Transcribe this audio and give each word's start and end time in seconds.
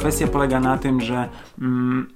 kwestia 0.00 0.26
polega 0.26 0.60
na 0.60 0.78
tym, 0.78 1.00
że 1.00 1.28
mm, 1.58 2.08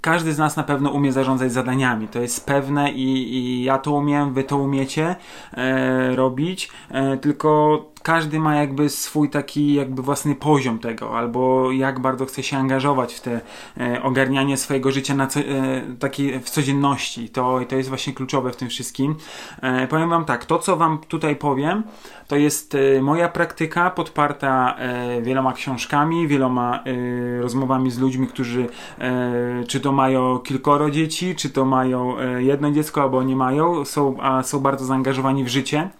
każdy 0.00 0.32
z 0.32 0.38
nas 0.38 0.56
na 0.56 0.62
pewno 0.62 0.90
umie 0.90 1.12
zarządzać 1.12 1.52
zadaniami. 1.52 2.08
To 2.08 2.20
jest 2.20 2.46
pewne 2.46 2.92
i, 2.92 3.34
i 3.34 3.62
ja 3.62 3.78
to 3.78 3.92
umiem, 3.92 4.34
wy 4.34 4.44
to 4.44 4.56
umiecie 4.56 5.16
e, 5.54 6.16
robić, 6.16 6.70
e, 6.90 7.16
tylko 7.16 7.84
każdy 8.02 8.40
ma 8.40 8.54
jakby 8.54 8.88
swój 8.88 9.30
taki 9.30 9.74
jakby 9.74 10.02
własny 10.02 10.34
poziom 10.34 10.78
tego, 10.78 11.18
albo 11.18 11.72
jak 11.72 12.00
bardzo 12.00 12.26
chce 12.26 12.42
się 12.42 12.56
angażować 12.56 13.14
w 13.14 13.20
te 13.20 13.40
e, 13.80 14.02
ogarnianie 14.02 14.56
swojego 14.56 14.92
życia 14.92 15.14
na 15.14 15.26
co, 15.26 15.40
e, 15.40 15.44
taki, 15.98 16.38
w 16.38 16.50
codzienności. 16.50 17.28
To, 17.28 17.60
to 17.68 17.76
jest 17.76 17.88
właśnie 17.88 18.12
kluczowe 18.12 18.52
w 18.52 18.56
tym 18.56 18.68
wszystkim. 18.68 19.16
E, 19.62 19.86
powiem 19.86 20.10
wam 20.10 20.24
tak, 20.24 20.44
to 20.44 20.58
co 20.58 20.76
wam 20.76 20.98
tutaj 21.08 21.36
powiem, 21.36 21.82
to 22.30 22.36
jest 22.36 22.74
e, 22.74 23.02
moja 23.02 23.28
praktyka 23.28 23.90
podparta 23.90 24.76
e, 24.78 25.22
wieloma 25.22 25.52
książkami, 25.52 26.28
wieloma 26.28 26.84
e, 26.84 27.40
rozmowami 27.42 27.90
z 27.90 27.98
ludźmi, 27.98 28.26
którzy 28.26 28.68
czy 29.68 29.80
to 29.80 29.92
mają 29.92 30.38
kilkoro 30.38 30.90
dzieci, 30.90 31.34
czy 31.34 31.50
to 31.50 31.64
mają 31.64 32.16
jedno 32.38 32.70
dziecko, 32.70 33.02
albo 33.02 33.22
nie 33.22 33.36
mają, 33.36 33.84
są, 33.84 34.16
a 34.20 34.42
są 34.42 34.60
bardzo 34.60 34.84
zaangażowani 34.84 35.44
w 35.44 35.48
życie. 35.48 35.90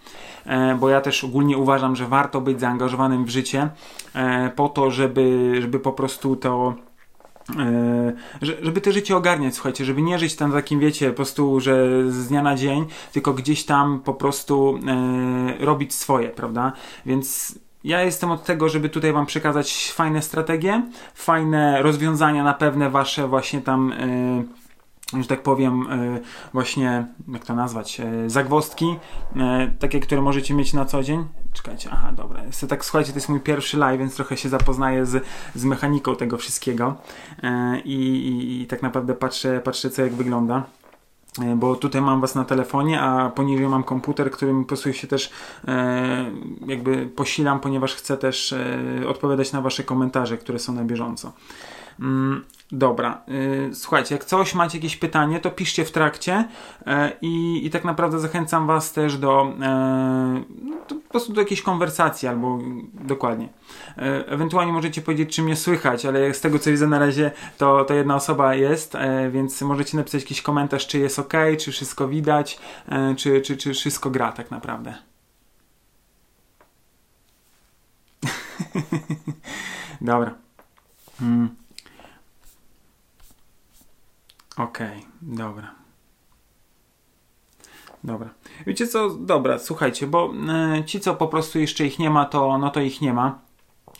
E, 0.45 0.75
bo 0.75 0.89
ja 0.89 1.01
też 1.01 1.23
ogólnie 1.23 1.57
uważam, 1.57 1.95
że 1.95 2.07
warto 2.07 2.41
być 2.41 2.59
zaangażowanym 2.59 3.25
w 3.25 3.29
życie 3.29 3.69
e, 4.15 4.51
po 4.55 4.69
to, 4.69 4.91
żeby, 4.91 5.55
żeby 5.61 5.79
po 5.79 5.93
prostu 5.93 6.35
to 6.35 6.73
e, 7.59 8.13
żeby 8.61 8.81
te 8.81 8.91
życie 8.91 9.17
ogarniać, 9.17 9.53
słuchajcie, 9.53 9.85
żeby 9.85 10.01
nie 10.01 10.19
żyć 10.19 10.35
tam 10.35 10.51
takim, 10.51 10.79
wiecie, 10.79 11.09
po 11.09 11.15
prostu, 11.15 11.59
że 11.59 11.87
z 12.11 12.27
dnia 12.27 12.41
na 12.41 12.55
dzień, 12.55 12.85
tylko 13.13 13.33
gdzieś 13.33 13.65
tam 13.65 13.99
po 13.99 14.13
prostu 14.13 14.79
robić 15.59 15.93
swoje, 15.93 16.29
prawda? 16.29 16.71
Więc 17.05 17.55
ja 17.83 18.03
jestem 18.03 18.31
od 18.31 18.43
tego, 18.43 18.69
żeby 18.69 18.89
tutaj 18.89 19.13
Wam 19.13 19.25
przekazać 19.25 19.91
fajne 19.91 20.21
strategie, 20.21 20.83
fajne 21.13 21.81
rozwiązania 21.81 22.43
na 22.43 22.53
pewne 22.53 22.89
Wasze 22.89 23.27
właśnie 23.27 23.61
tam 23.61 23.93
że 25.19 25.27
tak 25.27 25.43
powiem, 25.43 25.87
e, 25.91 26.19
właśnie, 26.53 27.07
jak 27.27 27.45
to 27.45 27.55
nazwać, 27.55 27.99
e, 27.99 28.29
zagwostki, 28.29 28.95
e, 29.35 29.71
takie, 29.79 29.99
które 29.99 30.21
możecie 30.21 30.53
mieć 30.53 30.73
na 30.73 30.85
co 30.85 31.03
dzień. 31.03 31.25
Czekajcie, 31.53 31.89
aha, 31.91 32.11
dobra. 32.11 32.41
Tak, 32.69 32.85
słuchajcie, 32.85 33.11
to 33.11 33.17
jest 33.17 33.29
mój 33.29 33.39
pierwszy 33.39 33.77
live, 33.77 33.99
więc 33.99 34.15
trochę 34.15 34.37
się 34.37 34.49
zapoznaję 34.49 35.05
z, 35.05 35.25
z 35.55 35.65
mechaniką 35.65 36.15
tego 36.15 36.37
wszystkiego 36.37 36.95
i, 37.85 37.95
i, 37.95 38.61
i 38.61 38.67
tak 38.67 38.81
naprawdę 38.81 39.13
patrzę, 39.13 39.61
patrzę, 39.63 39.89
co 39.89 40.01
jak 40.01 40.13
wygląda 40.13 40.63
bo 41.55 41.75
tutaj 41.75 42.01
mam 42.01 42.21
was 42.21 42.35
na 42.35 42.45
telefonie, 42.45 43.01
a 43.01 43.29
poniżej 43.29 43.67
mam 43.67 43.83
komputer, 43.83 44.31
którym 44.31 44.63
po 44.63 44.67
prostu 44.67 44.93
się 44.93 45.07
też 45.07 45.31
e, 45.67 46.31
jakby 46.67 47.05
posilam, 47.05 47.59
ponieważ 47.59 47.95
chcę 47.95 48.17
też 48.17 48.53
e, 48.53 49.07
odpowiadać 49.07 49.51
na 49.51 49.61
wasze 49.61 49.83
komentarze, 49.83 50.37
które 50.37 50.59
są 50.59 50.73
na 50.73 50.83
bieżąco. 50.83 51.31
Mm, 52.01 52.43
Dobra, 52.73 53.21
yy, 53.27 53.75
słuchajcie, 53.75 54.15
jak 54.15 54.25
coś 54.25 54.55
macie 54.55 54.77
jakieś 54.77 54.97
pytanie, 54.97 55.39
to 55.39 55.51
piszcie 55.51 55.85
w 55.85 55.91
trakcie 55.91 56.47
yy, 56.85 56.93
i, 57.21 57.65
i 57.65 57.69
tak 57.69 57.83
naprawdę 57.83 58.19
zachęcam 58.19 58.67
Was 58.67 58.93
też 58.93 59.17
do, 59.17 59.53
yy, 60.89 60.95
po 60.95 61.09
prostu 61.09 61.33
do 61.33 61.41
jakiejś 61.41 61.61
konwersacji 61.61 62.27
albo 62.27 62.59
dokładnie. 62.93 63.49
Yy, 63.97 64.03
ewentualnie 64.27 64.73
możecie 64.73 65.01
powiedzieć, 65.01 65.35
czy 65.35 65.43
mnie 65.43 65.55
słychać, 65.55 66.05
ale 66.05 66.33
z 66.33 66.41
tego 66.41 66.59
co 66.59 66.71
widzę 66.71 66.87
na 66.87 66.99
razie, 66.99 67.31
to, 67.57 67.85
to 67.85 67.93
jedna 67.93 68.15
osoba 68.15 68.55
jest, 68.55 68.93
więc 69.31 69.61
możecie 69.61 69.97
napisać 69.97 70.21
jakiś 70.21 70.41
komentarz, 70.41 70.87
czy 70.87 70.99
jest 70.99 71.19
ok, 71.19 71.33
czy 71.59 71.71
wszystko 71.71 72.07
widać, 72.07 72.59
czy, 73.17 73.41
czy, 73.41 73.57
czy 73.57 73.73
wszystko 73.73 74.09
gra 74.09 74.31
tak 74.31 74.51
naprawdę. 74.51 74.93
Dobra. 80.01 80.33
Mm. 81.21 81.60
Okej, 84.57 84.97
okay, 84.97 85.01
dobra. 85.21 85.81
Dobra. 88.03 88.29
Wiecie 88.67 88.87
co? 88.87 89.09
Dobra, 89.09 89.59
słuchajcie, 89.59 90.07
bo 90.07 90.33
e, 90.49 90.85
ci, 90.85 90.99
co 90.99 91.15
po 91.15 91.27
prostu 91.27 91.59
jeszcze 91.59 91.85
ich 91.85 91.99
nie 91.99 92.09
ma, 92.09 92.25
to 92.25 92.57
no 92.57 92.69
to 92.69 92.81
ich 92.81 93.01
nie 93.01 93.13
ma. 93.13 93.39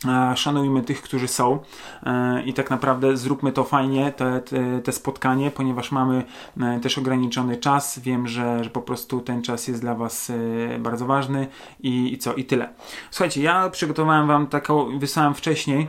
E, 0.08 0.36
szanujmy 0.36 0.82
tych, 0.82 1.02
którzy 1.02 1.28
są 1.28 1.58
e, 2.02 2.42
i 2.42 2.54
tak 2.54 2.70
naprawdę 2.70 3.16
zróbmy 3.16 3.52
to 3.52 3.64
fajnie, 3.64 4.12
te, 4.12 4.40
te, 4.40 4.80
te, 4.80 4.92
spotkanie, 4.92 5.50
ponieważ 5.50 5.92
mamy 5.92 6.24
e, 6.60 6.80
też 6.80 6.98
ograniczony 6.98 7.56
czas. 7.56 7.98
Wiem, 7.98 8.28
że, 8.28 8.64
że 8.64 8.70
po 8.70 8.82
prostu 8.82 9.20
ten 9.20 9.42
czas 9.42 9.68
jest 9.68 9.80
dla 9.80 9.94
Was 9.94 10.30
e, 10.30 10.78
bardzo 10.78 11.06
ważny 11.06 11.46
i, 11.80 12.12
i 12.12 12.18
co? 12.18 12.34
I 12.34 12.44
tyle. 12.44 12.68
Słuchajcie, 13.10 13.42
ja 13.42 13.70
przygotowałem 13.70 14.26
Wam 14.26 14.46
taką, 14.46 14.98
wysłałem 14.98 15.34
wcześniej 15.34 15.88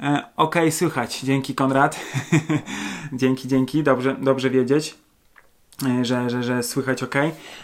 E, 0.00 0.22
ok, 0.36 0.54
słychać. 0.70 1.20
Dzięki 1.20 1.54
Konrad. 1.54 2.00
dzięki, 3.12 3.48
dzięki. 3.48 3.82
Dobrze, 3.82 4.16
dobrze 4.20 4.50
wiedzieć. 4.50 5.03
E, 5.82 6.04
że, 6.04 6.30
że, 6.30 6.42
że 6.42 6.62
słychać 6.62 7.02
ok. 7.02 7.14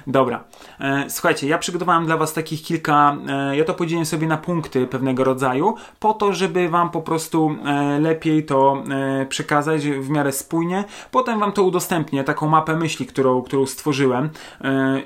Dobra. 0.06 0.44
E, 0.80 1.04
słuchajcie, 1.08 1.48
ja 1.48 1.58
przygotowałem 1.58 2.06
dla 2.06 2.16
Was 2.16 2.32
takich 2.32 2.62
kilka, 2.62 3.16
e, 3.28 3.56
ja 3.56 3.64
to 3.64 3.74
podzieliłem 3.74 4.06
sobie 4.06 4.26
na 4.26 4.36
punkty 4.36 4.86
pewnego 4.86 5.24
rodzaju, 5.24 5.74
po 6.00 6.14
to, 6.14 6.32
żeby 6.32 6.68
Wam 6.68 6.90
po 6.90 7.02
prostu 7.02 7.56
lepiej 8.00 8.44
to 8.44 8.82
przekazać 9.28 9.86
w 9.86 10.10
miarę 10.10 10.32
spójnie. 10.32 10.84
Potem 11.10 11.40
Wam 11.40 11.52
to 11.52 11.62
udostępnię, 11.62 12.24
taką 12.24 12.48
mapę 12.48 12.76
myśli, 12.76 13.06
którą, 13.06 13.42
którą 13.42 13.66
stworzyłem 13.66 14.30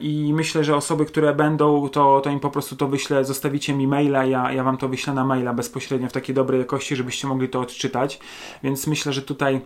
i 0.00 0.32
myślę, 0.34 0.64
że 0.64 0.76
osoby, 0.76 1.04
które 1.04 1.34
będą, 1.34 1.88
to, 1.88 2.20
to 2.20 2.30
im 2.30 2.40
po 2.40 2.50
prostu 2.50 2.76
to 2.76 2.88
wyślę, 2.88 3.24
zostawicie 3.24 3.74
mi 3.74 3.86
maila, 3.86 4.24
ja, 4.24 4.52
ja 4.52 4.64
Wam 4.64 4.76
to 4.76 4.88
wyślę 4.88 5.14
na 5.14 5.24
maila 5.24 5.52
bezpośrednio 5.52 6.08
w 6.08 6.12
takiej 6.12 6.34
dobrej 6.34 6.60
jakości, 6.60 6.96
żebyście 6.96 7.26
mogli 7.26 7.48
to 7.48 7.60
odczytać. 7.60 8.20
Więc 8.62 8.86
myślę, 8.86 9.12
że 9.12 9.22
tutaj 9.22 9.60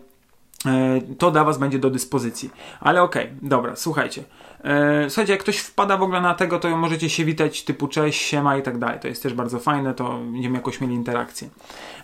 to 1.18 1.30
dla 1.30 1.44
Was 1.44 1.58
będzie 1.58 1.78
do 1.78 1.90
dyspozycji. 1.90 2.50
Ale 2.80 3.02
okej, 3.02 3.24
okay, 3.24 3.36
dobra, 3.42 3.76
słuchajcie. 3.76 4.24
E, 4.64 5.10
słuchajcie, 5.10 5.32
jak 5.32 5.42
ktoś 5.42 5.58
wpada 5.58 5.96
w 5.96 6.02
ogóle 6.02 6.20
na 6.20 6.34
tego, 6.34 6.58
to 6.58 6.76
możecie 6.76 7.10
się 7.10 7.24
witać 7.24 7.62
typu 7.62 7.88
cześć, 7.88 8.22
siema 8.22 8.56
i 8.56 8.62
tak 8.62 8.78
dalej. 8.78 9.00
To 9.00 9.08
jest 9.08 9.22
też 9.22 9.34
bardzo 9.34 9.58
fajne, 9.58 9.94
to 9.94 10.18
będziemy 10.18 10.56
jakoś 10.56 10.80
mieli 10.80 10.94
interakcję. 10.94 11.48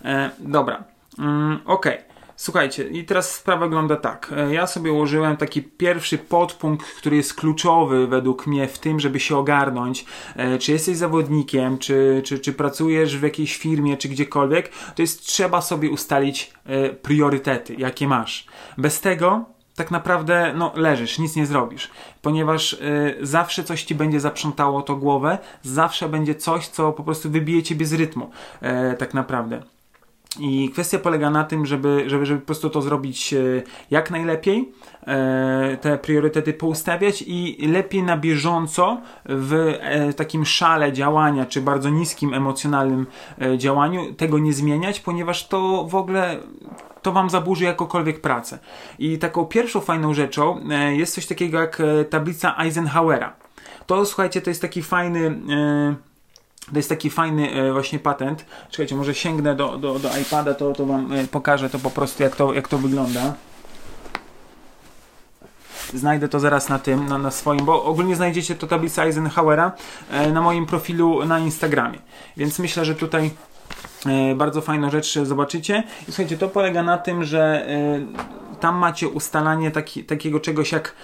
E, 0.05 0.31
dobra, 0.39 0.85
mm, 1.19 1.61
okej. 1.65 1.95
Okay. 1.95 2.14
Słuchajcie, 2.37 2.89
i 2.89 3.05
teraz 3.05 3.35
sprawa 3.35 3.67
wygląda 3.67 3.97
tak. 3.97 4.33
E, 4.37 4.55
ja 4.55 4.67
sobie 4.67 4.93
ułożyłem 4.93 5.37
taki 5.37 5.63
pierwszy 5.63 6.19
podpunkt, 6.19 6.87
który 6.87 7.17
jest 7.17 7.35
kluczowy 7.35 8.07
według 8.07 8.47
mnie 8.47 8.69
w 8.69 8.79
tym, 8.79 9.01
żeby 9.01 9.21
się 9.21 9.37
ogarnąć. 9.37 10.05
E, 10.37 10.59
czy 10.59 10.73
jesteś 10.73 10.97
zawodnikiem, 10.97 11.79
czy, 11.79 12.23
czy, 12.25 12.39
czy 12.39 12.53
pracujesz 12.53 13.19
w 13.19 13.23
jakiejś 13.23 13.57
firmie, 13.57 13.97
czy 13.97 14.09
gdziekolwiek, 14.09 14.73
to 14.95 15.03
jest 15.03 15.27
trzeba 15.27 15.61
sobie 15.61 15.91
ustalić 15.91 16.53
e, 16.67 16.89
priorytety, 16.91 17.75
jakie 17.79 18.09
masz. 18.09 18.47
Bez 18.79 19.01
tego 19.01 19.55
tak 19.77 19.91
naprawdę 19.91 20.53
no, 20.57 20.73
leżysz, 20.77 21.19
nic 21.19 21.37
nie 21.37 21.47
zrobisz, 21.47 21.91
ponieważ 22.23 22.73
y, 22.73 23.17
zawsze 23.21 23.65
coś 23.65 23.85
ci 23.85 23.95
będzie 23.95 24.21
zaprzątało 24.21 24.83
to 24.83 24.97
głowę, 24.97 25.39
zawsze 25.63 26.09
będzie 26.09 26.35
coś, 26.35 26.69
co 26.69 26.93
po 26.93 27.05
prostu 27.05 27.31
wybije 27.31 27.63
ciebie 27.63 27.87
z 27.87 27.93
rytmu, 27.93 28.31
y, 28.63 28.97
tak 28.97 29.15
naprawdę. 29.15 29.63
I 30.41 30.71
kwestia 30.71 30.99
polega 30.99 31.31
na 31.31 31.45
tym, 31.45 31.67
żeby, 31.67 32.05
żeby, 32.07 32.27
żeby 32.27 32.41
po 32.41 32.47
prostu 32.47 32.71
to 32.71 32.83
zrobić 32.83 33.35
e, 33.35 33.39
jak 33.91 34.11
najlepiej, 34.11 34.73
e, 35.07 35.79
te 35.81 35.99
priorytety 35.99 36.53
poustawiać 36.53 37.25
i 37.27 37.69
lepiej 37.69 38.03
na 38.03 38.17
bieżąco 38.17 39.01
w 39.25 39.53
e, 39.81 40.13
takim 40.13 40.45
szale 40.45 40.93
działania, 40.93 41.47
czy 41.47 41.61
bardzo 41.61 41.91
niskim 41.91 42.35
emocjonalnym 42.35 43.07
działaniu 43.57 44.15
tego 44.15 44.39
nie 44.39 44.53
zmieniać, 44.53 45.01
ponieważ 45.01 45.49
to 45.49 45.85
w 45.89 45.95
ogóle 45.95 46.39
to 47.03 47.13
wam 47.13 47.31
zaburzy 47.31 47.65
jakokolwiek 47.65 48.21
pracę. 48.21 48.59
I 48.99 49.19
taką 49.19 49.45
pierwszą 49.45 49.81
fajną 49.81 50.15
rzeczą 50.15 50.61
jest 50.91 51.15
coś 51.15 51.27
takiego 51.27 51.61
jak 51.61 51.83
tablica 52.11 52.57
Eisenhowera. 52.59 53.33
To 53.87 54.07
słuchajcie, 54.07 54.41
to 54.41 54.51
jest 54.51 54.63
taki 54.63 54.83
fajny 54.83 55.39
to 56.73 56.77
jest 56.77 56.89
taki 56.89 57.11
fajny 57.11 57.53
e, 57.53 57.73
właśnie 57.73 57.99
patent. 57.99 58.47
Czekajcie, 58.71 58.97
może 58.97 59.15
sięgnę 59.15 59.55
do, 59.55 59.79
do, 59.79 59.99
do 59.99 60.19
iPada, 60.19 60.55
to, 60.55 60.73
to 60.73 60.87
Wam 60.87 61.13
e, 61.13 61.27
pokażę 61.27 61.71
to 61.71 61.79
po 61.79 61.91
prostu, 61.91 62.23
jak 62.23 62.37
to, 62.37 62.53
jak 62.53 62.69
to 62.69 62.79
wygląda. 62.79 63.35
Znajdę 65.95 66.29
to 66.29 66.41
zaraz 66.41 66.69
na 66.69 66.79
tym, 66.79 67.07
na, 67.07 67.19
na 67.19 67.31
swoim, 67.31 67.65
bo 67.65 67.85
ogólnie 67.85 68.17
znajdziecie 68.17 68.55
to 68.55 68.67
tablicę 68.67 69.03
Eisenhowera 69.03 69.73
e, 70.11 70.33
na 70.33 70.41
moim 70.41 70.67
profilu 70.67 71.25
na 71.25 71.39
Instagramie. 71.39 71.99
Więc 72.37 72.59
myślę, 72.59 72.85
że 72.85 72.95
tutaj 72.95 73.31
bardzo 74.37 74.61
fajną 74.61 74.91
rzecz 74.91 75.19
zobaczycie. 75.19 75.83
I 76.03 76.05
słuchajcie, 76.05 76.39
to 76.39 76.49
polega 76.49 76.83
na 76.83 76.99
tym, 76.99 77.25
że 77.25 77.67
tam 78.61 78.77
macie 78.77 79.09
ustalanie 79.09 79.71
taki, 79.71 80.05
takiego 80.05 80.41
czegoś 80.41 80.73
jak 80.73 80.95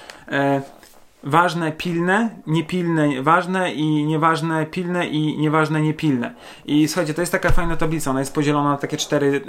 ważne, 1.22 1.72
pilne, 1.72 2.31
niepilne, 2.46 3.22
ważne 3.22 3.72
i 3.72 4.05
nieważne, 4.05 4.67
pilne 4.67 5.06
i 5.06 5.38
nieważne, 5.38 5.81
niepilne. 5.81 6.34
I 6.67 6.88
słuchajcie, 6.88 7.14
to 7.14 7.22
jest 7.22 7.32
taka 7.32 7.50
fajna 7.50 7.76
tablica, 7.76 8.11
ona 8.11 8.20
jest 8.20 8.34
podzielona 8.34 8.70
na 8.70 8.76
takie 8.76 8.96
cztery, 8.96 9.40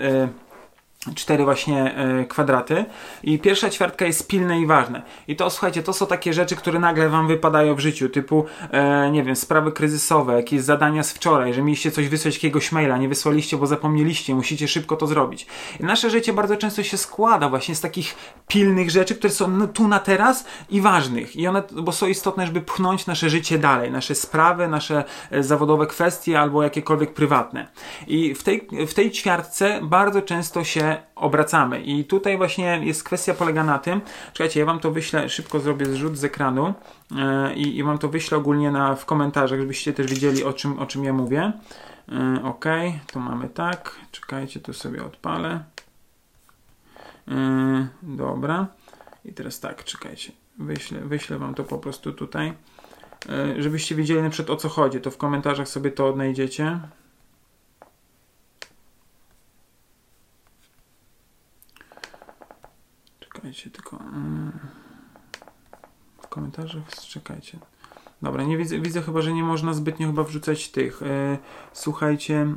cztery 1.15 1.44
właśnie 1.44 1.95
e, 1.95 2.25
kwadraty 2.25 2.86
i 3.24 3.39
pierwsza 3.39 3.69
ćwiartka 3.69 4.06
jest 4.06 4.27
pilne 4.27 4.59
i 4.59 4.65
ważne. 4.65 5.01
I 5.27 5.36
to 5.36 5.50
słuchajcie, 5.50 5.83
to 5.83 5.94
są 5.94 6.07
takie 6.07 6.33
rzeczy, 6.33 6.56
które 6.56 6.80
nagle 6.80 7.09
wam 7.09 7.27
wypadają 7.27 7.75
w 7.75 7.80
życiu, 7.80 8.09
typu 8.09 8.45
e, 8.71 9.12
nie 9.12 9.24
wiem, 9.24 9.36
sprawy 9.36 9.71
kryzysowe, 9.71 10.33
jakieś 10.33 10.62
zadania 10.62 11.03
z 11.03 11.12
wczoraj, 11.12 11.53
że 11.53 11.62
mieliście 11.62 11.92
coś 11.92 12.07
wysłać 12.07 12.36
jakiegoś 12.36 12.71
maila, 12.71 12.98
nie 12.98 13.09
wysłaliście, 13.09 13.57
bo 13.57 13.68
zapomnieliście, 13.68 14.36
musicie 14.36 14.68
szybko 14.68 14.95
to 14.95 15.07
zrobić. 15.07 15.48
I 15.80 15.83
nasze 15.83 16.09
życie 16.09 16.33
bardzo 16.33 16.57
często 16.57 16.83
się 16.83 16.98
składa 16.98 17.50
właśnie 17.50 17.75
z 17.75 17.81
takich 17.81 18.15
pilnych 18.47 18.89
rzeczy, 18.89 19.15
które 19.15 19.33
są 19.33 19.68
tu 19.68 19.88
na 19.88 20.00
teraz 20.00 20.45
i 20.69 20.81
ważnych. 20.81 21.36
I 21.36 21.47
one, 21.47 21.63
bo 21.74 21.92
są 21.92 22.07
istotne, 22.07 22.45
żeby 22.45 22.62
pchnąć 22.62 23.06
nasze 23.06 23.30
życie 23.30 23.57
dalej, 23.57 23.92
nasze 23.92 24.15
sprawy, 24.15 24.68
nasze 24.68 25.04
e, 25.31 25.44
zawodowe 25.44 25.88
kwestie 25.88 26.39
albo 26.39 26.63
jakiekolwiek 26.63 27.13
prywatne. 27.13 27.68
I 28.07 28.36
w 28.36 28.44
tej, 28.44 28.68
w 28.88 28.94
tej 28.94 29.12
ćwiartce 29.12 29.80
bardzo 29.83 30.21
często 30.21 30.63
się 30.63 30.90
obracamy. 31.15 31.81
I 31.81 32.05
tutaj 32.05 32.38
właśnie 32.38 32.79
jest 32.83 33.03
kwestia 33.03 33.33
polega 33.33 33.63
na 33.63 33.79
tym, 33.79 34.01
czekajcie, 34.33 34.59
ja 34.59 34.65
wam 34.65 34.79
to 34.79 34.91
wyślę, 34.91 35.29
szybko 35.29 35.59
zrobię 35.59 35.85
zrzut 35.85 36.17
z 36.17 36.23
ekranu 36.23 36.73
yy, 37.11 37.53
i, 37.55 37.83
wam 37.83 37.97
to 37.97 38.09
wyślę 38.09 38.38
ogólnie 38.38 38.71
na, 38.71 38.95
w 38.95 39.05
komentarzach, 39.05 39.59
żebyście 39.59 39.93
też 39.93 40.07
wiedzieli 40.07 40.43
o 40.43 40.53
czym, 40.53 40.79
o 40.79 40.85
czym 40.85 41.03
ja 41.03 41.13
mówię. 41.13 41.51
Yy, 42.07 42.43
ok, 42.43 42.65
to 43.13 43.19
mamy 43.19 43.49
tak, 43.49 43.95
czekajcie, 44.11 44.59
to 44.59 44.73
sobie 44.73 45.05
odpalę. 45.05 45.63
Yy, 47.27 47.35
dobra. 48.03 48.67
I 49.25 49.33
teraz 49.33 49.59
tak, 49.59 49.83
czekajcie, 49.83 50.31
wyślę, 50.57 50.99
wyślę 50.99 51.37
wam 51.37 51.53
to 51.53 51.63
po 51.63 51.77
prostu 51.77 52.13
tutaj, 52.13 52.53
żebyście 53.57 53.95
wiedzieli 53.95 54.21
na 54.21 54.29
przykład 54.29 54.57
o 54.57 54.61
co 54.61 54.69
chodzi, 54.69 55.01
to 55.01 55.11
w 55.11 55.17
komentarzach 55.17 55.67
sobie 55.67 55.91
to 55.91 56.07
odnajdziecie. 56.07 56.79
Czekajcie, 63.41 63.69
tylko 63.69 63.97
mm, 63.97 64.51
w 66.21 66.27
komentarzach 66.27 66.95
czekajcie. 67.09 67.59
Dobra, 68.21 68.43
nie 68.43 68.57
widzę, 68.57 68.79
widzę 68.79 69.01
chyba, 69.01 69.21
że 69.21 69.33
nie 69.33 69.43
można 69.43 69.73
zbytnio 69.73 70.07
chyba 70.07 70.23
wrzucać 70.23 70.69
tych. 70.69 71.03
E, 71.03 71.38
słuchajcie, 71.73 72.47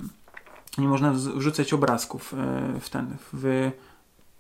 nie 0.79 0.89
można 0.89 1.13
wrzucać 1.13 1.73
obrazków 1.73 2.35
e, 2.35 2.81
w 2.81 2.89
ten, 2.89 3.17
w 3.33 3.71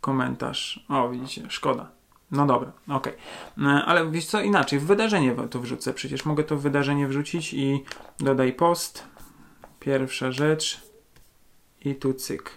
komentarz. 0.00 0.86
O, 0.88 1.08
widzicie, 1.08 1.42
szkoda. 1.48 1.90
No 2.30 2.46
dobra, 2.46 2.72
okej. 2.88 3.12
Okay. 3.56 3.66
E, 3.66 3.84
ale 3.84 4.10
wiesz 4.10 4.26
co, 4.26 4.40
inaczej, 4.40 4.78
w 4.78 4.86
wydarzenie 4.86 5.36
to 5.50 5.60
wrzucę. 5.60 5.94
Przecież 5.94 6.24
mogę 6.24 6.44
to 6.44 6.56
w 6.56 6.60
wydarzenie 6.60 7.08
wrzucić 7.08 7.54
i 7.54 7.84
dodaj 8.18 8.52
post. 8.52 9.04
Pierwsza 9.80 10.32
rzecz. 10.32 10.80
I 11.80 11.94
tu 11.94 12.14
cyk. 12.14 12.50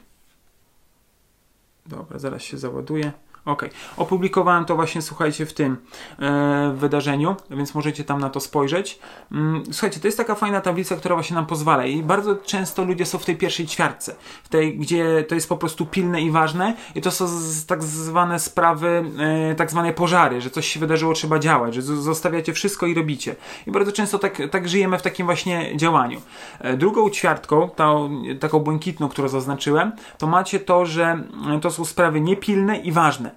Dobra, 1.86 2.20
zaraz 2.20 2.42
się 2.42 2.58
załaduje. 2.58 3.27
Ok, 3.48 3.66
opublikowałem 3.98 4.66
to 4.66 4.76
właśnie, 4.76 5.02
słuchajcie, 5.02 5.46
w 5.46 5.54
tym 5.54 5.78
e, 6.20 6.74
wydarzeniu, 6.76 7.36
więc 7.50 7.76
możecie 7.76 8.04
tam 8.04 8.20
na 8.20 8.30
to 8.30 8.40
spojrzeć. 8.40 9.00
Mm, 9.32 9.64
słuchajcie, 9.72 10.00
to 10.00 10.08
jest 10.08 10.18
taka 10.18 10.36
fajna 10.36 10.62
tablica, 10.62 10.96
która 10.96 11.16
właśnie 11.16 11.36
nam 11.36 11.46
pozwala 11.46 11.86
i 11.86 12.04
bardzo 12.04 12.36
często 12.36 12.84
ludzie 12.84 13.06
są 13.06 13.18
w 13.18 13.26
tej 13.26 13.38
pierwszej 13.38 13.68
ćwiartce, 13.68 14.16
w 14.44 14.50
tej, 14.50 14.78
gdzie 14.78 15.26
to 15.28 15.36
jest 15.36 15.50
po 15.50 15.58
prostu 15.58 15.86
pilne 15.86 16.22
i 16.22 16.32
ważne 16.32 16.74
i 16.96 17.02
to 17.02 17.12
są 17.12 17.28
z, 17.28 17.66
tak 17.66 17.84
zwane 17.84 18.40
sprawy, 18.40 19.12
e, 19.52 19.56
tak 19.56 19.72
zwane 19.72 19.94
pożary, 19.94 20.42
że 20.42 20.50
coś 20.50 20.68
się 20.68 20.80
wydarzyło, 20.80 21.14
trzeba 21.14 21.40
działać, 21.40 21.76
że 21.76 21.82
zostawiacie 21.82 22.54
wszystko 22.54 22.86
i 22.86 22.94
robicie. 22.94 23.36
I 23.68 23.72
bardzo 23.72 23.92
często 23.92 24.20
tak, 24.20 24.42
tak 24.52 24.70
żyjemy 24.70 24.98
w 24.98 25.02
takim 25.02 25.26
właśnie 25.26 25.78
działaniu. 25.78 26.22
E, 26.60 26.78
drugą 26.78 27.10
ćwiartką, 27.10 27.70
tą, 27.70 28.22
taką 28.40 28.60
błękitną, 28.60 29.10
którą 29.10 29.28
zaznaczyłem, 29.28 29.92
to 30.18 30.28
macie 30.28 30.60
to, 30.60 30.86
że 30.86 31.24
to 31.62 31.72
są 31.72 31.86
sprawy 31.86 32.22
niepilne 32.22 32.78
i 32.78 32.92
ważne 32.92 33.37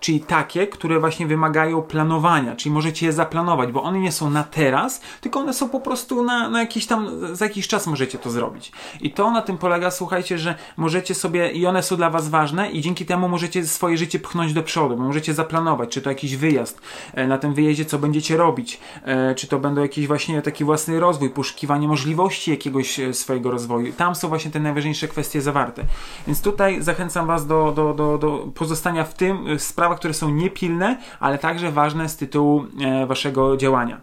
czyli 0.00 0.20
takie, 0.20 0.66
które 0.66 1.00
właśnie 1.00 1.26
wymagają 1.26 1.82
planowania, 1.82 2.56
czyli 2.56 2.74
możecie 2.74 3.06
je 3.06 3.12
zaplanować, 3.12 3.72
bo 3.72 3.82
one 3.82 3.98
nie 3.98 4.12
są 4.12 4.30
na 4.30 4.44
teraz, 4.44 5.00
tylko 5.20 5.40
one 5.40 5.52
są 5.52 5.68
po 5.68 5.80
prostu 5.80 6.24
na, 6.24 6.48
na 6.48 6.60
jakiś 6.60 6.86
tam, 6.86 7.08
za 7.36 7.44
jakiś 7.44 7.68
czas 7.68 7.86
możecie 7.86 8.18
to 8.18 8.30
zrobić. 8.30 8.72
I 9.00 9.10
to 9.10 9.30
na 9.30 9.42
tym 9.42 9.58
polega, 9.58 9.90
słuchajcie, 9.90 10.38
że 10.38 10.54
możecie 10.76 11.14
sobie, 11.14 11.50
i 11.50 11.66
one 11.66 11.82
są 11.82 11.96
dla 11.96 12.10
Was 12.10 12.28
ważne 12.28 12.70
i 12.70 12.80
dzięki 12.80 13.06
temu 13.06 13.28
możecie 13.28 13.66
swoje 13.66 13.96
życie 13.96 14.18
pchnąć 14.18 14.52
do 14.52 14.62
przodu, 14.62 14.96
bo 14.96 15.02
możecie 15.02 15.34
zaplanować, 15.34 15.88
czy 15.90 16.02
to 16.02 16.10
jakiś 16.10 16.36
wyjazd, 16.36 16.80
e, 17.14 17.26
na 17.26 17.38
tym 17.38 17.54
wyjeździe 17.54 17.84
co 17.84 17.98
będziecie 17.98 18.36
robić, 18.36 18.80
e, 19.04 19.34
czy 19.34 19.46
to 19.46 19.58
będą 19.58 19.82
jakiś 19.82 20.06
właśnie 20.06 20.42
taki 20.42 20.64
własny 20.64 21.00
rozwój, 21.00 21.30
poszukiwanie 21.30 21.88
możliwości 21.88 22.50
jakiegoś 22.50 23.00
e, 23.00 23.14
swojego 23.14 23.50
rozwoju. 23.50 23.92
Tam 23.92 24.14
są 24.14 24.28
właśnie 24.28 24.50
te 24.50 24.60
najważniejsze 24.60 25.08
kwestie 25.08 25.40
zawarte. 25.40 25.84
Więc 26.26 26.42
tutaj 26.42 26.82
zachęcam 26.82 27.26
Was 27.26 27.46
do, 27.46 27.72
do, 27.76 27.94
do, 27.94 28.18
do 28.18 28.48
pozostania 28.54 29.04
w 29.04 29.14
tym, 29.14 29.58
sprawach, 29.72 29.98
które 29.98 30.14
są 30.14 30.30
niepilne, 30.30 30.98
ale 31.20 31.38
także 31.38 31.72
ważne 31.72 32.08
z 32.08 32.16
tytułu 32.16 32.64
e, 32.80 33.06
waszego 33.06 33.56
działania. 33.56 34.00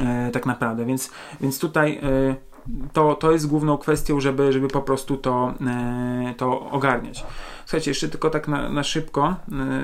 E, 0.00 0.30
tak 0.30 0.46
naprawdę, 0.46 0.84
więc, 0.84 1.10
więc 1.40 1.58
tutaj 1.58 2.00
e, 2.02 2.36
to, 2.92 3.14
to 3.14 3.32
jest 3.32 3.46
główną 3.46 3.78
kwestią, 3.78 4.20
żeby, 4.20 4.52
żeby 4.52 4.68
po 4.68 4.82
prostu 4.82 5.16
to, 5.16 5.54
to 6.36 6.70
ogarniać. 6.70 7.24
Słuchajcie, 7.66 7.90
jeszcze 7.90 8.08
tylko 8.08 8.30
tak 8.30 8.48
na, 8.48 8.68
na 8.68 8.82
szybko 8.82 9.36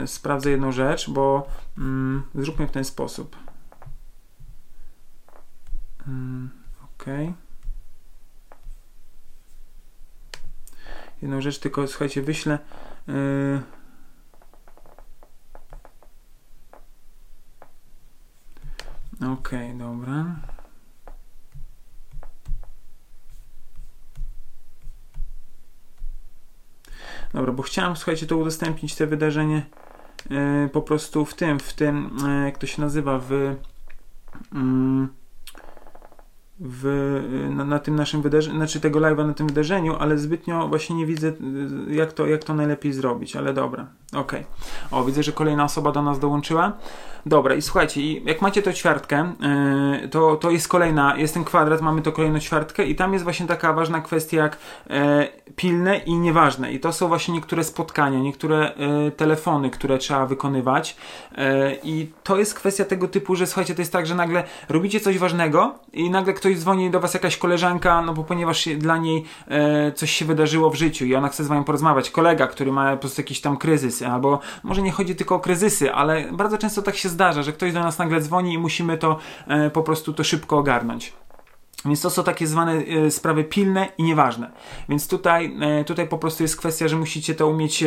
sprawdzę 0.07 0.51
jedną 0.51 0.73
rzecz, 0.73 1.11
bo 1.11 1.47
mm, 1.79 2.23
zróbmy 2.35 2.67
w 2.67 2.71
ten 2.71 2.85
sposób. 2.85 3.37
Mm, 6.09 6.51
ok. 6.85 7.05
Jedną 11.23 11.41
rzecz 11.41 11.59
tylko, 11.59 11.87
słuchajcie, 11.87 12.23
wyślę. 12.23 12.59
Okej, 19.21 19.33
okay, 19.33 19.79
dobra. 19.79 20.37
Dobra, 27.35 27.53
bo 27.53 27.63
chciałem, 27.63 27.97
słuchajcie, 27.97 28.27
to 28.27 28.37
udostępnić, 28.37 28.95
te 28.95 29.07
wydarzenie 29.07 29.67
yy, 30.31 30.69
po 30.73 30.83
prostu 30.83 31.25
w 31.25 31.35
tym, 31.35 31.59
w 31.59 31.73
tym, 31.73 32.17
yy, 32.27 32.45
jak 32.45 32.59
to 32.59 32.67
się 32.67 32.83
nazywa, 32.83 33.19
w... 33.19 33.31
Yy, 34.53 35.20
w, 36.61 36.85
na, 37.51 37.65
na, 37.65 37.79
tym 37.79 37.97
naszym 37.97 38.23
wydarzeniu, 38.23 38.57
znaczy 38.57 38.81
tego 38.81 39.01
live'a 39.01 39.27
na 39.27 39.35
tym 39.35 39.47
wydarzeniu, 39.47 39.97
ale 39.99 40.19
zbytnio 40.19 40.69
właśnie 40.69 40.97
nie 40.97 41.07
widzę, 41.07 41.33
jak 41.89 42.13
to, 42.13 42.27
jak 42.27 42.45
to 42.45 42.55
najlepiej 42.55 42.93
zrobić, 42.93 43.37
ale 43.37 43.53
dobra, 43.55 43.87
okej. 44.13 44.41
Okay. 44.41 45.01
O, 45.01 45.05
widzę, 45.05 45.23
że 45.23 45.33
kolejna 45.33 45.65
osoba 45.65 45.93
do 45.93 46.03
nas 46.03 46.19
dołączyła. 46.19 46.73
Dobra, 47.27 47.55
i 47.55 47.63
słuchajcie, 47.63 48.13
jak 48.13 48.43
macie 48.43 48.63
tą 48.63 48.73
ćwiartkę, 48.73 49.33
yy, 50.03 50.09
to, 50.09 50.37
to 50.37 50.51
jest 50.51 50.69
kolejna, 50.69 51.17
jest 51.17 51.35
ten 51.35 51.45
kwadrat, 51.45 51.81
mamy 51.81 52.03
to 52.03 52.13
kolejną 52.13 52.39
ćwiartkę 52.39 52.85
i 52.85 52.95
tam 52.95 53.13
jest 53.13 53.25
właśnie 53.25 53.47
taka 53.47 53.73
ważna 53.73 54.01
kwestia 54.01 54.37
jak 54.37 54.59
yy, 54.91 54.97
pilne 55.61 55.99
i 55.99 56.15
nieważne. 56.15 56.73
I 56.73 56.81
to 56.81 56.93
są 56.93 57.09
właśnie 57.09 57.35
niektóre 57.35 57.65
spotkania, 57.65 58.19
niektóre 58.19 58.73
yy, 59.05 59.11
telefony, 59.11 59.71
które 59.71 59.99
trzeba 59.99 60.27
wykonywać. 60.27 60.97
I 61.83 62.13
to 62.23 62.39
jest 62.39 62.55
kwestia 62.55 62.85
tego 62.85 63.09
typu, 63.09 63.37
że 63.37 63.47
słuchajcie, 63.47 63.75
to 63.75 63.83
jest 63.83 63.93
tak, 63.93 64.07
że 64.07 64.15
nagle 64.15 64.45
robicie 64.69 65.01
coś 65.01 65.19
ważnego 65.19 65.75
i 65.93 66.11
nagle 66.11 66.33
ktoś 66.33 66.59
dzwoni 66.59 66.91
do 66.91 67.01
was 67.01 67.15
jakaś 67.15 67.37
koleżanka, 67.37 68.03
no 68.03 68.15
bo 68.15 68.25
ponieważ 68.25 68.69
dla 68.79 68.97
niej 68.97 69.25
coś 69.95 70.11
się 70.11 70.25
wydarzyło 70.25 70.71
w 70.71 70.75
życiu 70.75 71.05
i 71.05 71.15
ona 71.15 71.29
chce 71.29 71.45
z 71.45 71.49
wami 71.49 71.65
porozmawiać. 71.65 72.11
Kolega, 72.11 72.47
który 72.47 72.73
ma 72.73 72.93
po 72.93 72.99
prostu 72.99 73.21
jakiś 73.21 73.41
tam 73.41 73.57
kryzys, 73.57 74.03
albo 74.03 74.41
może 74.63 74.83
nie 74.83 74.93
chodzi 74.93 75.17
tylko 75.17 75.35
o 75.35 75.41
kryzysy, 75.41 75.93
ale 75.93 76.33
bardzo 76.33 76.59
często 76.59 76.83
tak 76.83 76.97
się 76.97 77.09
zdarza, 77.09 77.43
że 77.43 77.53
ktoś 77.53 77.73
do 77.73 77.81
nas 77.81 77.99
nagle 77.99 78.21
dzwoni 78.21 78.53
i 78.53 78.59
musimy 78.59 78.99
to 78.99 79.19
po 79.73 79.83
prostu 79.83 80.13
to 80.13 80.25
szybko 80.25 80.59
ogarnąć. 80.59 81.13
Więc 81.85 82.01
to 82.01 82.11
są 82.11 82.25
takie 82.25 82.47
zwane 82.47 82.73
e, 82.73 83.11
sprawy 83.11 83.45
pilne 83.45 83.89
i 83.99 84.03
nieważne. 84.03 84.51
Więc 84.89 85.09
tutaj, 85.09 85.57
e, 85.61 85.85
tutaj 85.85 86.09
po 86.09 86.19
prostu 86.19 86.43
jest 86.43 86.57
kwestia, 86.57 86.89
że 86.89 86.97
musicie 86.97 87.35
to 87.35 87.49
umieć 87.49 87.85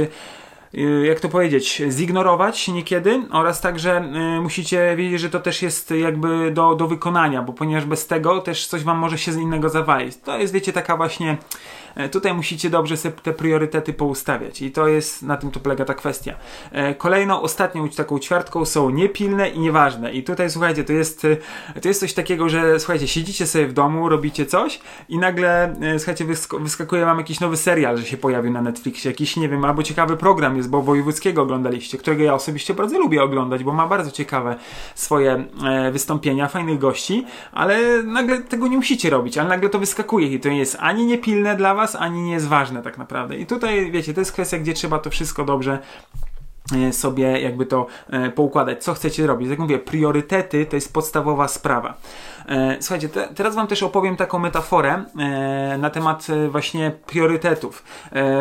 jak 1.04 1.20
to 1.20 1.30
powiedzieć, 1.30 1.82
zignorować 1.90 2.68
niekiedy 2.68 3.22
oraz 3.32 3.62
także 3.62 4.12
musicie 4.42 4.96
wiedzieć, 4.96 5.22
że 5.22 5.30
to 5.30 5.40
też 5.40 5.62
jest 5.62 5.92
jakby 5.92 6.52
do, 6.52 6.76
do 6.76 6.88
wykonania, 6.88 7.42
bo 7.42 7.54
ponieważ 7.54 7.86
bez 7.86 8.08
tego 8.08 8.42
też 8.42 8.68
coś 8.68 8.84
wam 8.84 8.98
może 8.98 9.18
się 9.18 9.32
z 9.32 9.38
innego 9.38 9.70
zawalić. 9.70 10.18
To 10.18 10.38
jest, 10.38 10.54
wiecie, 10.54 10.74
taka 10.74 10.98
właśnie 10.98 11.38
E, 11.38 11.83
tutaj 12.12 12.34
musicie 12.34 12.70
dobrze 12.70 12.98
sobie 12.98 13.16
te 13.24 13.34
priorytety 13.34 13.94
poustawiać 13.94 14.62
i 14.62 14.72
to 14.72 14.88
jest, 14.88 15.22
na 15.22 15.38
tym 15.38 15.52
to 15.52 15.60
polega 15.60 15.86
ta 15.86 15.94
kwestia. 15.94 16.36
E, 16.72 16.96
kolejną, 16.96 17.42
ostatnią 17.42 17.90
taką 17.90 18.20
ćwiartką 18.20 18.66
są 18.66 18.90
niepilne 18.90 19.50
i 19.50 19.60
nieważne 19.60 20.14
i 20.14 20.24
tutaj 20.24 20.50
słuchajcie, 20.50 20.84
to 20.84 20.94
jest, 20.94 21.26
e, 21.76 21.82
to 21.82 21.88
jest 21.88 22.00
coś 22.00 22.14
takiego, 22.14 22.50
że 22.50 22.80
słuchajcie, 22.80 23.08
siedzicie 23.08 23.48
sobie 23.48 23.68
w 23.68 23.74
domu, 23.74 24.10
robicie 24.10 24.46
coś 24.46 24.80
i 25.10 25.18
nagle, 25.18 25.76
słuchajcie, 25.98 26.26
wyskakuje 26.60 27.06
wam 27.06 27.18
jakiś 27.18 27.40
nowy 27.40 27.58
serial, 27.58 27.98
że 27.98 28.06
się 28.06 28.18
pojawił 28.18 28.52
na 28.52 28.62
Netflixie, 28.62 29.12
jakiś, 29.12 29.38
nie 29.38 29.50
wiem, 29.50 29.66
albo 29.66 29.84
ciekawy 29.84 30.18
program 30.18 30.58
jest, 30.58 30.70
bo 30.70 30.82
Wojewódzkiego 30.82 31.42
oglądaliście, 31.42 31.98
którego 31.98 32.24
ja 32.24 32.34
osobiście 32.34 32.74
bardzo 32.74 33.00
lubię 33.00 33.24
oglądać, 33.24 33.64
bo 33.64 33.74
ma 33.74 33.88
bardzo 33.88 34.12
ciekawe 34.12 34.56
swoje 34.96 35.46
wystąpienia, 35.92 36.48
fajnych 36.48 36.80
gości, 36.80 37.26
ale 37.52 38.04
nagle 38.04 38.42
tego 38.42 38.68
nie 38.68 38.78
musicie 38.78 39.10
robić, 39.10 39.38
ale 39.38 39.50
nagle 39.50 39.70
to 39.70 39.80
wyskakuje 39.80 40.28
i 40.28 40.40
to 40.40 40.50
nie 40.50 40.58
jest 40.58 40.78
ani 40.80 41.06
niepilne 41.06 41.56
dla 41.56 41.76
was, 41.76 41.83
was, 41.84 41.96
ani 41.96 42.22
nie 42.22 42.32
jest 42.32 42.48
ważne 42.48 42.82
tak 42.82 42.98
naprawdę. 42.98 43.38
I 43.38 43.46
tutaj, 43.46 43.92
wiecie, 43.92 44.14
to 44.14 44.22
jest 44.22 44.32
kwestia, 44.32 44.58
gdzie 44.58 44.74
trzeba 44.74 45.00
to 45.00 45.10
wszystko 45.10 45.46
dobrze 45.46 45.80
e, 46.76 46.94
sobie 46.94 47.42
jakby 47.42 47.66
to 47.66 47.88
e, 48.10 48.30
poukładać, 48.30 48.84
co 48.84 48.94
chcecie 48.94 49.28
robić. 49.28 49.50
Jak 49.50 49.60
mówię, 49.60 49.80
priorytety 49.80 50.66
to 50.66 50.76
jest 50.76 50.94
podstawowa 50.94 51.48
sprawa. 51.48 51.98
E, 52.50 52.78
słuchajcie, 52.80 53.10
te, 53.10 53.28
teraz 53.36 53.56
Wam 53.56 53.68
też 53.68 53.84
opowiem 53.84 54.16
taką 54.16 54.40
metaforę 54.40 55.04
e, 55.20 55.78
na 55.78 55.90
temat 55.90 56.28
e, 56.30 56.50
właśnie 56.50 56.92
priorytetów. 57.08 57.84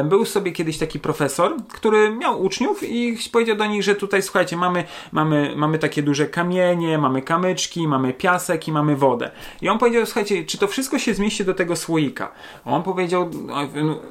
Był 0.05 0.25
sobie 0.25 0.53
kiedyś 0.53 0.79
taki 0.79 1.01
profesor, 1.01 1.53
który 1.69 2.11
miał 2.11 2.43
uczniów 2.43 2.83
i 2.83 3.19
powiedział 3.33 3.57
do 3.57 3.67
nich, 3.67 3.83
że 3.83 3.95
tutaj 3.95 4.23
słuchajcie, 4.23 4.57
mamy, 4.57 4.85
mamy, 5.13 5.53
mamy 5.57 5.79
takie 5.79 6.03
duże 6.03 6.27
kamienie, 6.27 6.99
mamy 6.99 7.23
kamyczki, 7.23 7.89
mamy 7.89 8.13
piasek 8.13 8.69
i 8.69 8.73
mamy 8.73 8.97
wodę. 8.97 9.31
I 9.63 9.69
on 9.69 9.79
powiedział, 9.79 10.07
słuchajcie, 10.07 10.45
czy 10.45 10.59
to 10.59 10.67
wszystko 10.69 10.99
się 10.99 11.15
zmieści 11.15 11.45
do 11.45 11.55
tego 11.55 11.77
słoika? 11.77 12.33
On 12.65 12.83
powiedział, 12.83 13.31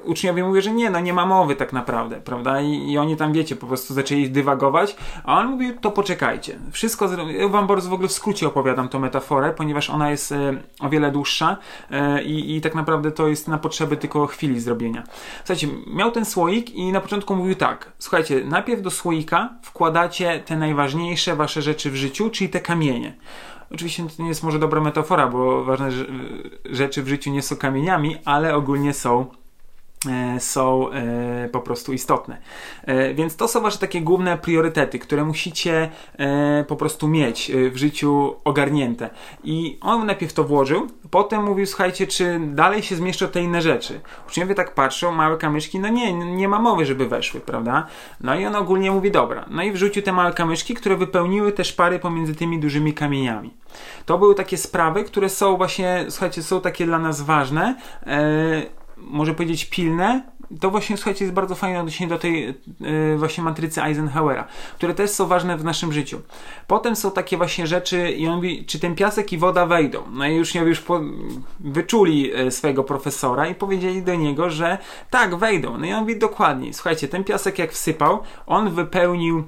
uczniowie 0.06 0.44
mówią, 0.44 0.62
że 0.62 0.72
nie, 0.72 0.90
no 0.90 1.00
nie 1.00 1.14
ma 1.14 1.26
mowy 1.26 1.56
tak 1.56 1.74
naprawdę, 1.74 2.22
prawda? 2.22 2.62
I, 2.62 2.92
I 2.92 2.98
oni 2.98 3.18
tam, 3.18 3.34
wiecie, 3.34 3.56
po 3.56 3.68
prostu 3.68 3.94
zaczęli 3.94 4.30
dywagować, 4.30 4.96
a 5.24 5.40
on 5.40 5.48
mówił, 5.48 5.78
to 5.82 5.92
poczekajcie. 5.92 6.60
Wszystko, 6.72 7.10
ja 7.28 7.48
Wam 7.48 7.68
bardzo 7.68 7.90
w 7.90 7.94
ogóle 7.94 8.10
w 8.10 8.12
skrócie 8.12 8.48
opowiadam 8.48 8.90
tą 8.90 9.00
metaforę, 9.00 9.54
ponieważ 9.54 9.81
ponieważ 9.82 9.96
ona 9.96 10.12
jest 10.12 10.32
e, 10.32 10.54
o 10.80 10.90
wiele 10.90 11.12
dłuższa 11.12 11.58
e, 11.92 12.24
i, 12.24 12.56
i 12.56 12.62
tak 12.62 12.76
naprawdę 12.76 13.12
to 13.12 13.28
jest 13.28 13.48
na 13.48 13.58
potrzeby 13.58 13.98
tylko 13.98 14.28
chwili 14.28 14.60
zrobienia. 14.60 15.04
Słuchajcie, 15.38 15.68
miał 15.88 16.12
ten 16.12 16.26
słoik 16.26 16.70
i 16.70 16.92
na 16.92 17.02
początku 17.02 17.36
mówił 17.36 17.56
tak, 17.56 17.92
słuchajcie, 18.00 18.46
najpierw 18.46 18.82
do 18.82 18.92
słoika 18.92 19.50
wkładacie 19.62 20.40
te 20.46 20.58
najważniejsze 20.58 21.36
wasze 21.36 21.62
rzeczy 21.62 21.92
w 21.92 21.96
życiu, 21.96 22.30
czyli 22.30 22.50
te 22.50 22.60
kamienie. 22.60 23.16
Oczywiście 23.74 24.04
to 24.18 24.24
nie 24.24 24.30
jest 24.30 24.44
może 24.44 24.60
dobra 24.60 24.82
metafora, 24.82 25.28
bo 25.28 25.64
ważne 25.64 25.90
rzeczy 26.66 27.04
w 27.04 27.08
życiu 27.08 27.32
nie 27.32 27.42
są 27.42 27.56
kamieniami, 27.56 28.18
ale 28.26 28.56
ogólnie 28.56 28.94
są 28.94 29.26
są 30.40 30.92
e, 30.92 31.50
po 31.50 31.60
prostu 31.60 31.94
istotne. 31.94 32.38
E, 32.84 33.14
więc 33.14 33.36
to 33.36 33.48
są 33.48 33.62
wasze 33.62 33.78
takie 33.78 34.02
główne 34.02 34.38
priorytety, 34.38 35.00
które 35.00 35.26
musicie 35.26 35.90
po 36.68 36.76
prostu 36.76 37.08
mieć 37.08 37.52
w 37.72 37.78
życiu 37.78 38.36
ogarnięte. 38.44 39.10
I 39.44 39.78
on 39.82 40.06
najpierw 40.06 40.34
to 40.34 40.44
włożył, 40.44 40.88
potem 41.12 41.44
mówił, 41.44 41.66
słuchajcie, 41.66 42.08
czy 42.08 42.40
dalej 42.40 42.84
się 42.84 42.96
zmieszczą 42.96 43.28
te 43.28 43.42
inne 43.42 43.62
rzeczy. 43.62 44.00
Uczniowie 44.28 44.56
tak 44.56 44.74
patrzą, 44.74 45.12
małe 45.12 45.38
kamyczki, 45.38 45.80
no 45.80 45.88
nie, 45.88 46.14
nie 46.14 46.48
ma 46.48 46.60
mowy, 46.60 46.86
żeby 46.86 47.08
weszły, 47.08 47.40
prawda? 47.40 47.88
No 48.22 48.36
i 48.36 48.46
on 48.46 48.56
ogólnie 48.56 48.92
mówi, 48.92 49.12
dobra. 49.12 49.46
No 49.50 49.64
i 49.64 49.72
wrzucił 49.72 50.04
te 50.04 50.12
małe 50.12 50.34
kamyczki, 50.34 50.74
które 50.74 50.96
wypełniły 50.98 51.52
te 51.52 51.64
szpary 51.64 52.00
pomiędzy 52.00 52.36
tymi 52.36 52.60
dużymi 52.60 52.94
kamieniami. 52.94 53.54
To 54.06 54.18
były 54.18 54.36
takie 54.36 54.58
sprawy, 54.58 55.04
które 55.04 55.30
są 55.30 55.58
właśnie, 55.58 56.06
słuchajcie, 56.10 56.44
są 56.44 56.62
takie 56.62 56.86
dla 56.86 57.00
nas 57.00 57.22
ważne 57.22 57.76
może 59.02 59.34
powiedzieć 59.34 59.66
pilne, 59.66 60.24
to 60.60 60.72
właśnie, 60.72 60.98
słuchajcie, 60.98 61.26
jest 61.26 61.36
bardzo 61.36 61.56
fajne 61.56 61.80
odniesienie 61.80 62.10
do 62.10 62.20
tej 62.20 62.56
yy, 62.80 63.18
właśnie 63.18 63.44
matrycy 63.44 63.84
Eisenhowera, 63.84 64.48
które 64.76 64.94
też 64.94 65.10
są 65.10 65.28
ważne 65.28 65.58
w 65.58 65.64
naszym 65.64 65.94
życiu. 65.94 66.22
Potem 66.68 66.96
są 66.96 67.12
takie 67.12 67.38
właśnie 67.38 67.68
rzeczy 67.68 68.12
i 68.12 68.28
on 68.28 68.36
mówi, 68.36 68.66
czy 68.66 68.80
ten 68.80 68.96
piasek 68.96 69.34
i 69.34 69.38
woda 69.38 69.66
wejdą. 69.66 70.04
No 70.12 70.28
i 70.28 70.36
już, 70.36 70.56
już 70.56 70.80
po, 70.80 71.02
wyczuli 71.60 72.34
e, 72.34 72.52
swojego 72.52 72.84
profesora 72.84 73.48
i 73.48 73.56
powiedzieli 73.56 74.04
do 74.04 74.16
niego, 74.16 74.50
że 74.50 74.78
tak, 75.10 75.36
wejdą. 75.36 75.78
No 75.78 75.86
i 75.86 75.94
on 75.94 76.00
mówi 76.00 76.20
dokładnie, 76.20 76.74
słuchajcie, 76.74 77.08
ten 77.08 77.24
piasek 77.24 77.60
jak 77.60 77.72
wsypał, 77.72 78.20
on 78.48 78.70
wypełnił 78.70 79.44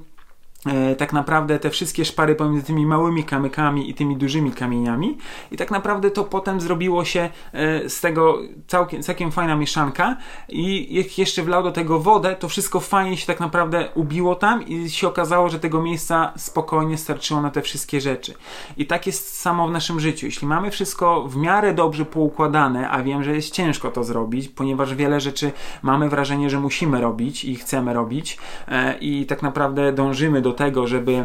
tak 0.98 1.12
naprawdę 1.12 1.58
te 1.58 1.70
wszystkie 1.70 2.04
szpary 2.04 2.34
pomiędzy 2.34 2.66
tymi 2.66 2.86
małymi 2.86 3.24
kamykami 3.24 3.90
i 3.90 3.94
tymi 3.94 4.16
dużymi 4.16 4.52
kamieniami 4.52 5.18
i 5.50 5.56
tak 5.56 5.70
naprawdę 5.70 6.10
to 6.10 6.24
potem 6.24 6.60
zrobiło 6.60 7.04
się 7.04 7.30
e, 7.52 7.88
z 7.88 8.00
tego 8.00 8.38
całkiem, 8.66 9.02
całkiem 9.02 9.32
fajna 9.32 9.56
mieszanka 9.56 10.16
i 10.48 10.94
jak 10.94 11.18
jeszcze 11.18 11.42
wlał 11.42 11.62
do 11.62 11.72
tego 11.72 12.00
wodę, 12.00 12.36
to 12.36 12.48
wszystko 12.48 12.80
fajnie 12.80 13.16
się 13.16 13.26
tak 13.26 13.40
naprawdę 13.40 13.88
ubiło 13.94 14.34
tam 14.34 14.66
i 14.66 14.90
się 14.90 15.08
okazało, 15.08 15.48
że 15.48 15.58
tego 15.58 15.82
miejsca 15.82 16.32
spokojnie 16.36 16.98
starczyło 16.98 17.42
na 17.42 17.50
te 17.50 17.62
wszystkie 17.62 18.00
rzeczy. 18.00 18.34
I 18.76 18.86
tak 18.86 19.06
jest 19.06 19.40
samo 19.40 19.68
w 19.68 19.70
naszym 19.70 20.00
życiu. 20.00 20.26
Jeśli 20.26 20.48
mamy 20.48 20.70
wszystko 20.70 21.28
w 21.28 21.36
miarę 21.36 21.74
dobrze 21.74 22.04
poukładane, 22.04 22.90
a 22.90 23.02
wiem, 23.02 23.24
że 23.24 23.34
jest 23.34 23.50
ciężko 23.50 23.90
to 23.90 24.04
zrobić, 24.04 24.48
ponieważ 24.48 24.94
wiele 24.94 25.20
rzeczy 25.20 25.52
mamy 25.82 26.08
wrażenie, 26.08 26.50
że 26.50 26.60
musimy 26.60 27.00
robić 27.00 27.44
i 27.44 27.56
chcemy 27.56 27.94
robić 27.94 28.38
e, 28.68 28.98
i 28.98 29.26
tak 29.26 29.42
naprawdę 29.42 29.92
dążymy 29.92 30.42
do 30.42 30.52
tego, 30.54 30.86
żeby 30.86 31.24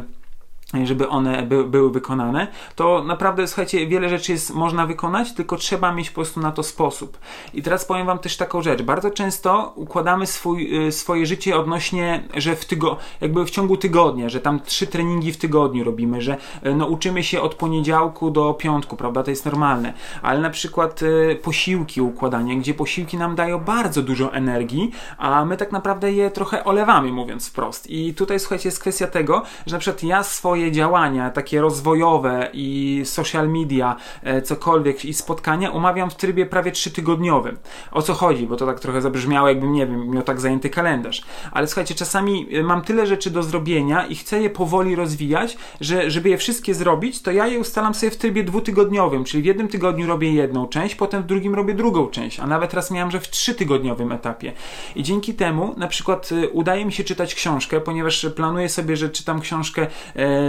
żeby 0.83 1.09
one 1.09 1.43
by, 1.43 1.63
były 1.63 1.91
wykonane, 1.91 2.47
to 2.75 3.03
naprawdę, 3.03 3.47
słuchajcie, 3.47 3.87
wiele 3.87 4.09
rzeczy 4.09 4.31
jest 4.31 4.53
można 4.53 4.85
wykonać, 4.85 5.33
tylko 5.33 5.57
trzeba 5.57 5.93
mieć 5.93 6.09
po 6.09 6.15
prostu 6.15 6.39
na 6.39 6.51
to 6.51 6.63
sposób. 6.63 7.17
I 7.53 7.61
teraz 7.61 7.85
powiem 7.85 8.07
Wam 8.07 8.19
też 8.19 8.37
taką 8.37 8.61
rzecz. 8.61 8.81
Bardzo 8.81 9.11
często 9.11 9.73
układamy 9.75 10.27
swój, 10.27 10.87
y, 10.87 10.91
swoje 10.91 11.25
życie 11.25 11.57
odnośnie, 11.57 12.23
że 12.33 12.55
w 12.55 12.65
tygo, 12.65 12.97
jakby 13.21 13.45
w 13.45 13.49
ciągu 13.49 13.77
tygodnia, 13.77 14.29
że 14.29 14.39
tam 14.39 14.59
trzy 14.59 14.87
treningi 14.87 15.31
w 15.31 15.37
tygodniu 15.37 15.83
robimy, 15.83 16.21
że 16.21 16.37
y, 16.65 16.75
no, 16.75 16.85
uczymy 16.85 17.23
się 17.23 17.41
od 17.41 17.55
poniedziałku 17.55 18.31
do 18.31 18.53
piątku, 18.53 18.95
prawda? 18.95 19.23
To 19.23 19.29
jest 19.29 19.45
normalne. 19.45 19.93
Ale 20.21 20.39
na 20.39 20.49
przykład 20.49 21.01
y, 21.01 21.39
posiłki 21.43 22.01
układania, 22.01 22.55
gdzie 22.55 22.73
posiłki 22.73 23.17
nam 23.17 23.35
dają 23.35 23.59
bardzo 23.59 24.01
dużo 24.01 24.33
energii, 24.33 24.91
a 25.17 25.45
my 25.45 25.57
tak 25.57 25.71
naprawdę 25.71 26.11
je 26.11 26.31
trochę 26.31 26.63
olewamy, 26.63 27.11
mówiąc 27.11 27.49
wprost. 27.49 27.89
I 27.89 28.13
tutaj, 28.13 28.39
słuchajcie, 28.39 28.67
jest 28.67 28.79
kwestia 28.79 29.07
tego, 29.07 29.43
że 29.65 29.75
na 29.75 29.79
przykład 29.79 30.03
ja 30.03 30.23
swoje 30.23 30.58
swoje 30.59 30.71
działania, 30.71 31.29
takie 31.29 31.61
rozwojowe 31.61 32.49
i 32.53 33.01
social 33.05 33.49
media, 33.49 33.95
e, 34.23 34.41
cokolwiek 34.41 35.05
i 35.05 35.13
spotkania 35.13 35.71
umawiam 35.71 36.09
w 36.09 36.15
trybie 36.15 36.45
prawie 36.45 36.71
trzytygodniowym. 36.71 37.57
O 37.91 38.01
co 38.01 38.13
chodzi? 38.13 38.47
Bo 38.47 38.55
to 38.55 38.65
tak 38.65 38.79
trochę 38.79 39.01
zabrzmiało, 39.01 39.47
jakbym, 39.47 39.73
nie 39.73 39.87
wiem, 39.87 40.09
miał 40.09 40.23
tak 40.23 40.39
zajęty 40.39 40.69
kalendarz. 40.69 41.21
Ale 41.51 41.67
słuchajcie, 41.67 41.95
czasami 41.95 42.47
e, 42.57 42.63
mam 42.63 42.81
tyle 42.81 43.07
rzeczy 43.07 43.29
do 43.31 43.43
zrobienia 43.43 44.05
i 44.05 44.15
chcę 44.15 44.41
je 44.41 44.49
powoli 44.49 44.95
rozwijać, 44.95 45.57
że 45.81 46.11
żeby 46.11 46.29
je 46.29 46.37
wszystkie 46.37 46.73
zrobić, 46.73 47.21
to 47.21 47.31
ja 47.31 47.47
je 47.47 47.59
ustalam 47.59 47.93
sobie 47.93 48.11
w 48.11 48.17
trybie 48.17 48.43
dwutygodniowym, 48.43 49.23
czyli 49.23 49.43
w 49.43 49.45
jednym 49.45 49.67
tygodniu 49.67 50.07
robię 50.07 50.33
jedną 50.33 50.67
część, 50.67 50.95
potem 50.95 51.23
w 51.23 51.25
drugim 51.25 51.55
robię 51.55 51.73
drugą 51.73 52.07
część, 52.07 52.39
a 52.39 52.47
nawet 52.47 52.73
raz 52.73 52.91
miałem, 52.91 53.11
że 53.11 53.19
w 53.19 53.29
trzytygodniowym 53.29 54.11
etapie. 54.11 54.53
I 54.95 55.03
dzięki 55.03 55.33
temu 55.33 55.73
na 55.77 55.87
przykład 55.87 56.29
e, 56.31 56.49
udaje 56.49 56.85
mi 56.85 56.91
się 56.91 57.03
czytać 57.03 57.35
książkę, 57.35 57.81
ponieważ 57.81 58.25
planuję 58.35 58.69
sobie, 58.69 58.97
że 58.97 59.09
czytam 59.09 59.41
książkę 59.41 59.87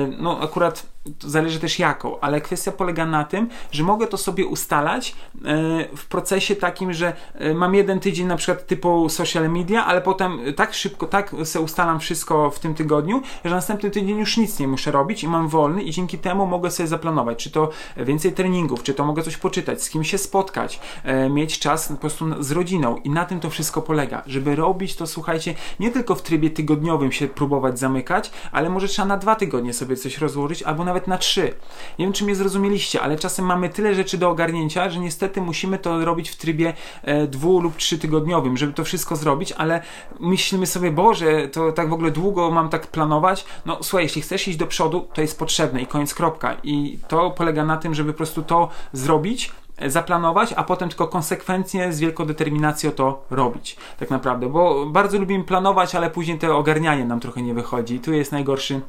no 0.07 0.39
akurat 0.43 0.85
zależy 1.21 1.61
też 1.61 1.79
jaką, 1.79 2.21
ale 2.21 2.41
kwestia 2.41 2.73
polega 2.73 3.07
na 3.07 3.25
tym, 3.25 3.49
że 3.73 3.83
mogę 3.83 4.07
to 4.07 4.17
sobie 4.17 4.47
ustalać 4.47 5.17
e, 5.45 5.97
w 5.97 6.07
procesie 6.07 6.57
takim, 6.57 6.93
że 6.93 7.13
e, 7.35 7.55
mam 7.55 7.75
jeden 7.75 8.01
tydzień 8.01 8.27
na 8.27 8.37
przykład 8.37 8.67
typu 8.67 9.09
social 9.09 9.51
media, 9.51 9.87
ale 9.87 10.01
potem 10.01 10.41
tak 10.57 10.75
szybko, 10.75 11.07
tak 11.07 11.35
sobie 11.45 11.65
ustalam 11.65 12.01
wszystko 12.01 12.51
w 12.51 12.59
tym 12.59 12.75
tygodniu, 12.75 13.23
że 13.45 13.55
następny 13.55 13.91
tydzień 13.91 14.19
już 14.19 14.37
nic 14.37 14.59
nie 14.59 14.69
muszę 14.69 14.91
robić 14.91 15.25
i 15.25 15.29
mam 15.29 15.49
wolny 15.49 15.83
i 15.83 15.91
dzięki 15.91 16.19
temu 16.19 16.47
mogę 16.47 16.71
sobie 16.71 16.87
zaplanować, 16.87 17.45
czy 17.45 17.51
to 17.51 17.71
więcej 17.97 18.33
treningów, 18.33 18.83
czy 18.83 18.95
to 18.95 19.05
mogę 19.05 19.23
coś 19.23 19.37
poczytać, 19.37 19.83
z 19.83 19.91
kim 19.91 20.05
się 20.05 20.19
spotkać, 20.19 20.81
e, 21.05 21.31
mieć 21.31 21.59
czas 21.59 21.89
po 21.89 21.95
prostu 21.97 22.43
z 22.43 22.51
rodziną 22.51 22.97
i 22.97 23.11
na 23.11 23.25
tym 23.25 23.41
to 23.41 23.51
wszystko 23.51 23.83
polega. 23.83 24.23
Żeby 24.27 24.57
robić 24.57 24.97
to, 24.97 25.07
słuchajcie, 25.07 25.55
nie 25.81 25.91
tylko 25.91 26.15
w 26.15 26.23
trybie 26.23 26.51
tygodniowym 26.51 27.13
się 27.13 27.29
próbować 27.29 27.79
zamykać, 27.79 28.31
ale 28.53 28.71
może 28.71 28.89
trzeba 28.89 29.09
na 29.09 29.17
dwa 29.17 29.35
tygodnie 29.35 29.73
sobie 29.73 29.97
coś 29.97 30.19
rozłożyć, 30.19 30.63
albo 30.63 30.85
nawet 30.91 31.00
na 31.07 31.19
trzy. 31.19 31.55
Nie 31.99 32.07
wiem, 32.07 32.13
czy 32.13 32.25
mnie 32.25 32.35
zrozumieliście, 32.35 33.01
ale 33.01 33.17
czasem 33.17 33.45
mamy 33.45 33.69
tyle 33.69 33.95
rzeczy 33.95 34.19
do 34.19 34.31
ogarnięcia, 34.31 34.91
że 34.91 35.01
niestety 35.01 35.41
musimy 35.41 35.79
to 35.79 36.05
robić 36.05 36.31
w 36.31 36.37
trybie 36.37 36.75
e, 37.03 37.27
dwu 37.27 37.61
lub 37.61 37.77
trzy 37.77 37.99
tygodniowym, 37.99 38.57
żeby 38.57 38.73
to 38.73 38.85
wszystko 38.85 39.17
zrobić, 39.17 39.53
ale 39.53 39.83
myślimy 40.21 40.67
sobie, 40.67 40.91
Boże, 40.91 41.49
to 41.49 41.73
tak 41.73 41.91
w 41.91 41.93
ogóle 41.93 42.11
długo 42.11 42.51
mam 42.51 42.69
tak 42.69 42.87
planować. 42.87 43.45
No 43.67 43.79
słuchaj, 43.83 44.05
jeśli 44.05 44.23
chcesz 44.23 44.49
iść 44.49 44.59
do 44.59 44.67
przodu, 44.67 45.09
to 45.15 45.21
jest 45.21 45.39
potrzebne 45.39 45.83
i 45.83 45.87
koniec 45.87 46.15
kropka. 46.15 46.57
I 46.63 46.99
to 47.09 47.31
polega 47.31 47.65
na 47.65 47.77
tym, 47.77 47.95
żeby 47.95 48.13
po 48.13 48.17
prostu 48.17 48.43
to 48.43 48.69
zrobić, 48.93 49.53
e, 49.77 49.91
zaplanować, 49.91 50.53
a 50.57 50.65
potem 50.65 50.89
tylko 50.89 51.09
konsekwentnie, 51.09 51.93
z 51.93 52.01
wielką 52.01 52.25
determinacją 52.25 52.91
to 52.91 53.25
robić. 53.31 53.77
Tak 53.99 54.11
naprawdę, 54.11 54.49
bo 54.49 54.87
bardzo 54.87 55.19
lubimy 55.19 55.45
planować, 55.45 55.95
ale 55.95 56.11
później 56.11 56.39
to 56.39 56.59
ogarnianie 56.59 57.05
nam 57.05 57.21
trochę 57.21 57.43
nie 57.43 57.55
wychodzi. 57.55 57.95
I 57.95 58.01
tu 58.01 58.13
jest 58.13 58.33
najgorszy 58.33 58.81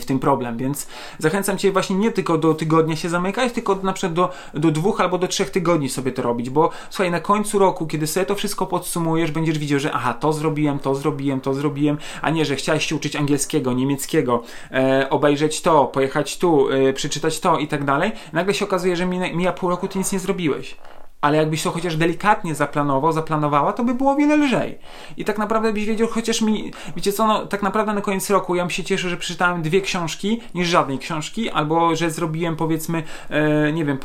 w 0.00 0.04
tym 0.04 0.18
problem, 0.18 0.56
więc 0.56 0.86
zachęcam 1.18 1.58
Cię 1.58 1.72
właśnie 1.72 1.96
nie 1.96 2.12
tylko 2.12 2.38
do 2.38 2.54
tygodnia 2.54 2.96
się 2.96 3.08
zamykać, 3.08 3.52
tylko 3.52 3.74
na 3.74 3.92
przykład 3.92 4.12
do, 4.12 4.30
do 4.54 4.70
dwóch 4.70 5.00
albo 5.00 5.18
do 5.18 5.28
trzech 5.28 5.50
tygodni 5.50 5.88
sobie 5.88 6.12
to 6.12 6.22
robić, 6.22 6.50
bo 6.50 6.70
słuchaj, 6.90 7.10
na 7.10 7.20
końcu 7.20 7.58
roku, 7.58 7.86
kiedy 7.86 8.06
sobie 8.06 8.26
to 8.26 8.34
wszystko 8.34 8.66
podsumujesz, 8.66 9.30
będziesz 9.30 9.58
widział, 9.58 9.80
że 9.80 9.92
aha, 9.92 10.14
to 10.14 10.32
zrobiłem, 10.32 10.78
to 10.78 10.94
zrobiłem, 10.94 11.40
to 11.40 11.54
zrobiłem, 11.54 11.98
a 12.22 12.30
nie, 12.30 12.44
że 12.44 12.56
chciałeś 12.56 12.86
się 12.86 12.96
uczyć 12.96 13.16
angielskiego, 13.16 13.72
niemieckiego, 13.72 14.42
e, 14.72 15.10
obejrzeć 15.10 15.60
to, 15.60 15.84
pojechać 15.84 16.38
tu, 16.38 16.70
e, 16.70 16.92
przeczytać 16.92 17.40
to 17.40 17.58
i 17.58 17.68
tak 17.68 17.84
dalej. 17.84 18.12
Nagle 18.32 18.54
się 18.54 18.64
okazuje, 18.64 18.96
że 18.96 19.06
mija, 19.06 19.36
mija 19.36 19.52
pół 19.52 19.70
roku, 19.70 19.88
Ty 19.88 19.98
nic 19.98 20.12
nie 20.12 20.18
zrobiłeś. 20.18 20.76
Ale 21.20 21.36
jakbyś 21.36 21.62
to 21.62 21.70
chociaż 21.70 21.96
delikatnie 21.96 22.54
zaplanował, 22.54 23.12
zaplanowała, 23.12 23.72
to 23.72 23.84
by 23.84 23.94
było 23.94 24.12
o 24.12 24.16
wiele 24.16 24.36
lżej. 24.36 24.78
I 25.16 25.24
tak 25.24 25.38
naprawdę 25.38 25.72
byś 25.72 25.86
wiedział, 25.86 26.08
chociaż 26.08 26.42
mi, 26.42 26.72
wiecie 26.96 27.12
co, 27.12 27.26
no 27.26 27.46
tak 27.46 27.62
naprawdę 27.62 27.94
na 27.94 28.00
koniec 28.00 28.30
roku 28.30 28.54
ja 28.54 28.68
się 28.68 28.84
cieszył, 28.84 29.10
że 29.10 29.16
przeczytałem 29.16 29.62
dwie 29.62 29.80
książki, 29.80 30.40
niż 30.54 30.68
żadnej 30.68 30.98
książki, 30.98 31.50
albo 31.50 31.96
że 31.96 32.10
zrobiłem 32.10 32.56
powiedzmy, 32.56 33.02
e, 33.30 33.72
nie 33.72 33.84
wiem, 33.84 33.98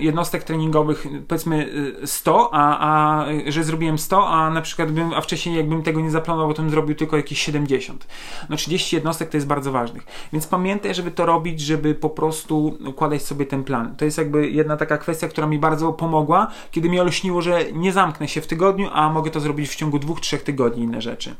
jednostek 0.00 0.44
treningowych 0.44 1.06
powiedzmy 1.28 1.72
100, 2.04 2.50
a, 2.52 2.78
a 2.78 3.24
że 3.46 3.64
zrobiłem 3.64 3.98
100, 3.98 4.28
a 4.28 4.50
na 4.50 4.60
przykład 4.60 4.92
bym, 4.92 5.14
a 5.14 5.20
wcześniej 5.20 5.56
jakbym 5.56 5.82
tego 5.82 6.00
nie 6.00 6.10
zaplanował, 6.10 6.54
to 6.54 6.62
bym 6.62 6.70
zrobił 6.70 6.94
tylko 6.94 7.16
jakieś 7.16 7.42
70. 7.42 8.06
No 8.48 8.56
30 8.56 8.96
jednostek 8.96 9.28
to 9.28 9.36
jest 9.36 9.46
bardzo 9.46 9.72
ważnych. 9.72 10.06
Więc 10.32 10.46
pamiętaj, 10.46 10.94
żeby 10.94 11.10
to 11.10 11.26
robić, 11.26 11.60
żeby 11.60 11.94
po 11.94 12.10
prostu 12.10 12.78
układać 12.86 13.22
sobie 13.22 13.46
ten 13.46 13.64
plan. 13.64 13.96
To 13.96 14.04
jest 14.04 14.18
jakby 14.18 14.50
jedna 14.50 14.76
taka 14.76 14.98
kwestia, 14.98 15.28
która 15.28 15.46
mi 15.46 15.58
bardzo 15.58 15.92
pomogła, 15.92 16.41
kiedy 16.70 16.88
mi 16.88 17.00
olśniło, 17.00 17.42
że 17.42 17.72
nie 17.72 17.92
zamknę 17.92 18.28
się 18.28 18.40
w 18.40 18.46
tygodniu, 18.46 18.88
a 18.92 19.08
mogę 19.08 19.30
to 19.30 19.40
zrobić 19.40 19.70
w 19.70 19.76
ciągu 19.76 19.98
dwóch, 19.98 20.20
trzech 20.20 20.42
tygodni 20.42 20.82
inne 20.82 21.00
rzeczy. 21.00 21.34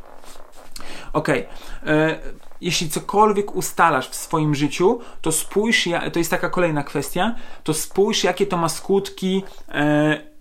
Ok. 1.13 1.29
E, 1.29 1.45
jeśli 2.61 2.89
cokolwiek 2.89 3.55
ustalasz 3.55 4.09
w 4.09 4.15
swoim 4.15 4.55
życiu, 4.55 5.01
to 5.21 5.33
spójrz, 5.33 5.89
to 6.13 6.19
jest 6.19 6.31
taka 6.31 6.51
kolejna 6.51 6.83
kwestia, 6.83 7.35
to 7.65 7.75
spójrz, 7.75 8.25
jakie 8.25 8.47
to 8.47 8.57
ma 8.57 8.69
skutki 8.69 9.45
e, 9.69 10.33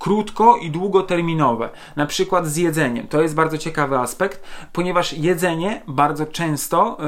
krótko 0.00 0.56
i 0.56 0.70
długoterminowe, 0.70 1.70
na 1.96 2.06
przykład 2.06 2.46
z 2.46 2.56
jedzeniem. 2.56 3.08
To 3.08 3.22
jest 3.22 3.34
bardzo 3.34 3.58
ciekawy 3.58 3.98
aspekt, 3.98 4.42
ponieważ 4.72 5.12
jedzenie 5.12 5.82
bardzo 5.88 6.26
często 6.26 6.98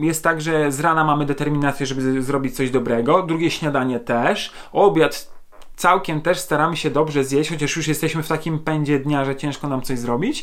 y, 0.00 0.06
jest 0.06 0.24
tak, 0.24 0.40
że 0.40 0.72
z 0.72 0.80
rana 0.80 1.04
mamy 1.04 1.26
determinację, 1.26 1.86
żeby 1.86 2.22
zrobić 2.22 2.56
coś 2.56 2.70
dobrego, 2.70 3.22
drugie 3.22 3.50
śniadanie 3.50 4.00
też, 4.00 4.52
obiad 4.72 5.32
całkiem 5.76 6.20
też 6.20 6.38
staramy 6.38 6.76
się 6.76 6.90
dobrze 6.90 7.24
zjeść, 7.24 7.50
chociaż 7.50 7.76
już 7.76 7.88
jesteśmy 7.88 8.22
w 8.22 8.28
takim 8.28 8.58
pędzie 8.58 8.98
dnia, 8.98 9.24
że 9.24 9.36
ciężko 9.36 9.68
nam 9.68 9.82
coś 9.82 9.98
zrobić. 9.98 10.42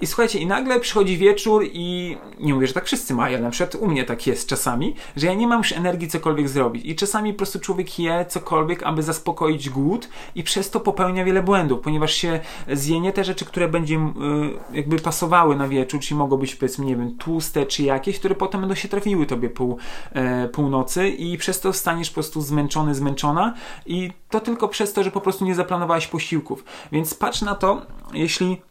I 0.00 0.06
słuchajcie, 0.06 0.38
i 0.38 0.46
nagle 0.46 0.80
przychodzi 0.80 1.16
wieczór 1.16 1.64
i 1.72 2.16
nie 2.40 2.54
mówię, 2.54 2.66
że 2.66 2.74
tak 2.74 2.84
wszyscy 2.84 3.14
mają, 3.14 3.42
na 3.42 3.50
przykład 3.50 3.74
u 3.74 3.86
mnie 3.86 4.04
tak 4.04 4.26
jest 4.26 4.48
czasami, 4.48 4.94
że 5.16 5.26
ja 5.26 5.34
nie 5.34 5.46
mam 5.46 5.58
już 5.58 5.72
energii 5.72 6.08
cokolwiek 6.08 6.48
zrobić. 6.48 6.84
I 6.86 6.96
czasami 6.96 7.32
po 7.32 7.36
prostu 7.36 7.60
człowiek 7.60 7.98
je 7.98 8.24
cokolwiek, 8.28 8.82
aby 8.82 9.02
zaspokoić 9.02 9.70
głód 9.70 10.08
i 10.34 10.42
przez 10.42 10.70
to 10.70 10.80
popełnia 10.80 11.24
wiele 11.24 11.42
błędów, 11.42 11.80
ponieważ 11.80 12.14
się 12.14 12.40
zje 12.72 13.00
nie 13.00 13.12
te 13.12 13.24
rzeczy, 13.24 13.44
które 13.44 13.68
będzie 13.68 13.96
y, 13.96 14.76
jakby 14.76 14.98
pasowały 14.98 15.56
na 15.56 15.68
wieczór, 15.68 16.00
czyli 16.00 16.18
mogą 16.18 16.36
być 16.36 16.54
powiedzmy, 16.54 16.84
nie 16.84 16.96
wiem, 16.96 17.16
tłuste 17.18 17.66
czy 17.66 17.82
jakieś, 17.82 18.18
które 18.18 18.34
potem 18.34 18.60
będą 18.60 18.74
się 18.74 18.88
trafiły 18.88 19.26
tobie 19.26 19.50
pół, 19.50 19.78
e, 20.12 20.48
północy 20.48 21.08
i 21.08 21.38
przez 21.38 21.60
to 21.60 21.72
staniesz 21.72 22.10
po 22.10 22.14
prostu 22.14 22.40
zmęczony, 22.40 22.94
zmęczona 22.94 23.54
i 23.86 24.10
to 24.30 24.40
tylko 24.40 24.67
przez 24.68 24.92
to, 24.92 25.02
że 25.02 25.10
po 25.10 25.20
prostu 25.20 25.44
nie 25.44 25.54
zaplanowałeś 25.54 26.06
posiłków. 26.06 26.64
Więc 26.92 27.14
patrz 27.14 27.42
na 27.42 27.54
to, 27.54 27.82
jeśli 28.12 28.62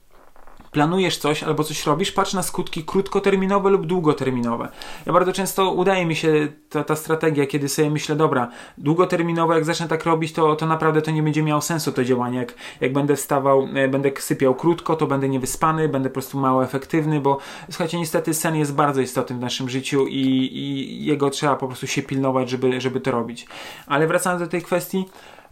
planujesz 0.72 1.18
coś 1.18 1.44
albo 1.44 1.63
coś 1.63 1.86
robisz, 1.86 2.12
patrz 2.12 2.34
na 2.34 2.44
skutki 2.44 2.84
krótkoterminowe 2.84 3.70
lub 3.70 3.86
długoterminowe. 3.86 4.70
Ja 5.06 5.13
bardzo 5.13 5.34
często 5.34 5.72
udaje 5.72 6.06
mi 6.06 6.16
się 6.16 6.48
ta, 6.70 6.84
ta 6.84 6.96
strategia, 6.96 7.46
kiedy 7.46 7.70
sobie 7.70 7.89
myślę, 7.89 8.16
dobra, 8.16 8.50
długoterminowo 8.77 9.54
jak 9.54 9.66
zacznę 9.66 9.88
tak 9.88 10.06
robić, 10.06 10.34
to, 10.34 10.56
to 10.56 10.66
naprawdę 10.66 11.01
to 11.01 11.12
nie 11.12 11.24
będzie 11.24 11.44
miało 11.44 11.62
sensu 11.62 11.92
to 11.92 12.04
działanie. 12.04 12.38
Jak, 12.38 12.54
jak 12.82 12.94
będę 12.94 13.16
wstawał, 13.16 13.68
e, 13.75 13.88
będę 13.88 14.12
sypiał 14.20 14.56
krótko, 14.56 14.96
to 14.96 15.08
będę 15.08 15.30
niewyspany, 15.30 15.89
będę 15.89 16.10
po 16.10 16.13
prostu 16.13 16.39
mało 16.39 16.63
efektywny, 16.63 17.20
bo 17.20 17.38
słuchajcie, 17.70 18.00
niestety 18.00 18.34
sen 18.34 18.56
jest 18.56 18.75
bardzo 18.75 19.01
istotny 19.01 19.36
w 19.36 19.39
naszym 19.39 19.70
życiu 19.70 20.08
i, 20.08 20.20
i 20.54 21.06
jego 21.06 21.30
trzeba 21.30 21.56
po 21.56 21.68
prostu 21.68 21.88
się 21.88 22.01
pilnować, 22.01 22.50
żeby, 22.50 22.82
żeby 22.82 23.00
to 23.00 23.12
robić. 23.12 23.48
Ale 23.88 24.08
wracając 24.08 24.42
do 24.42 24.48
tej 24.48 24.62
kwestii, 24.62 25.06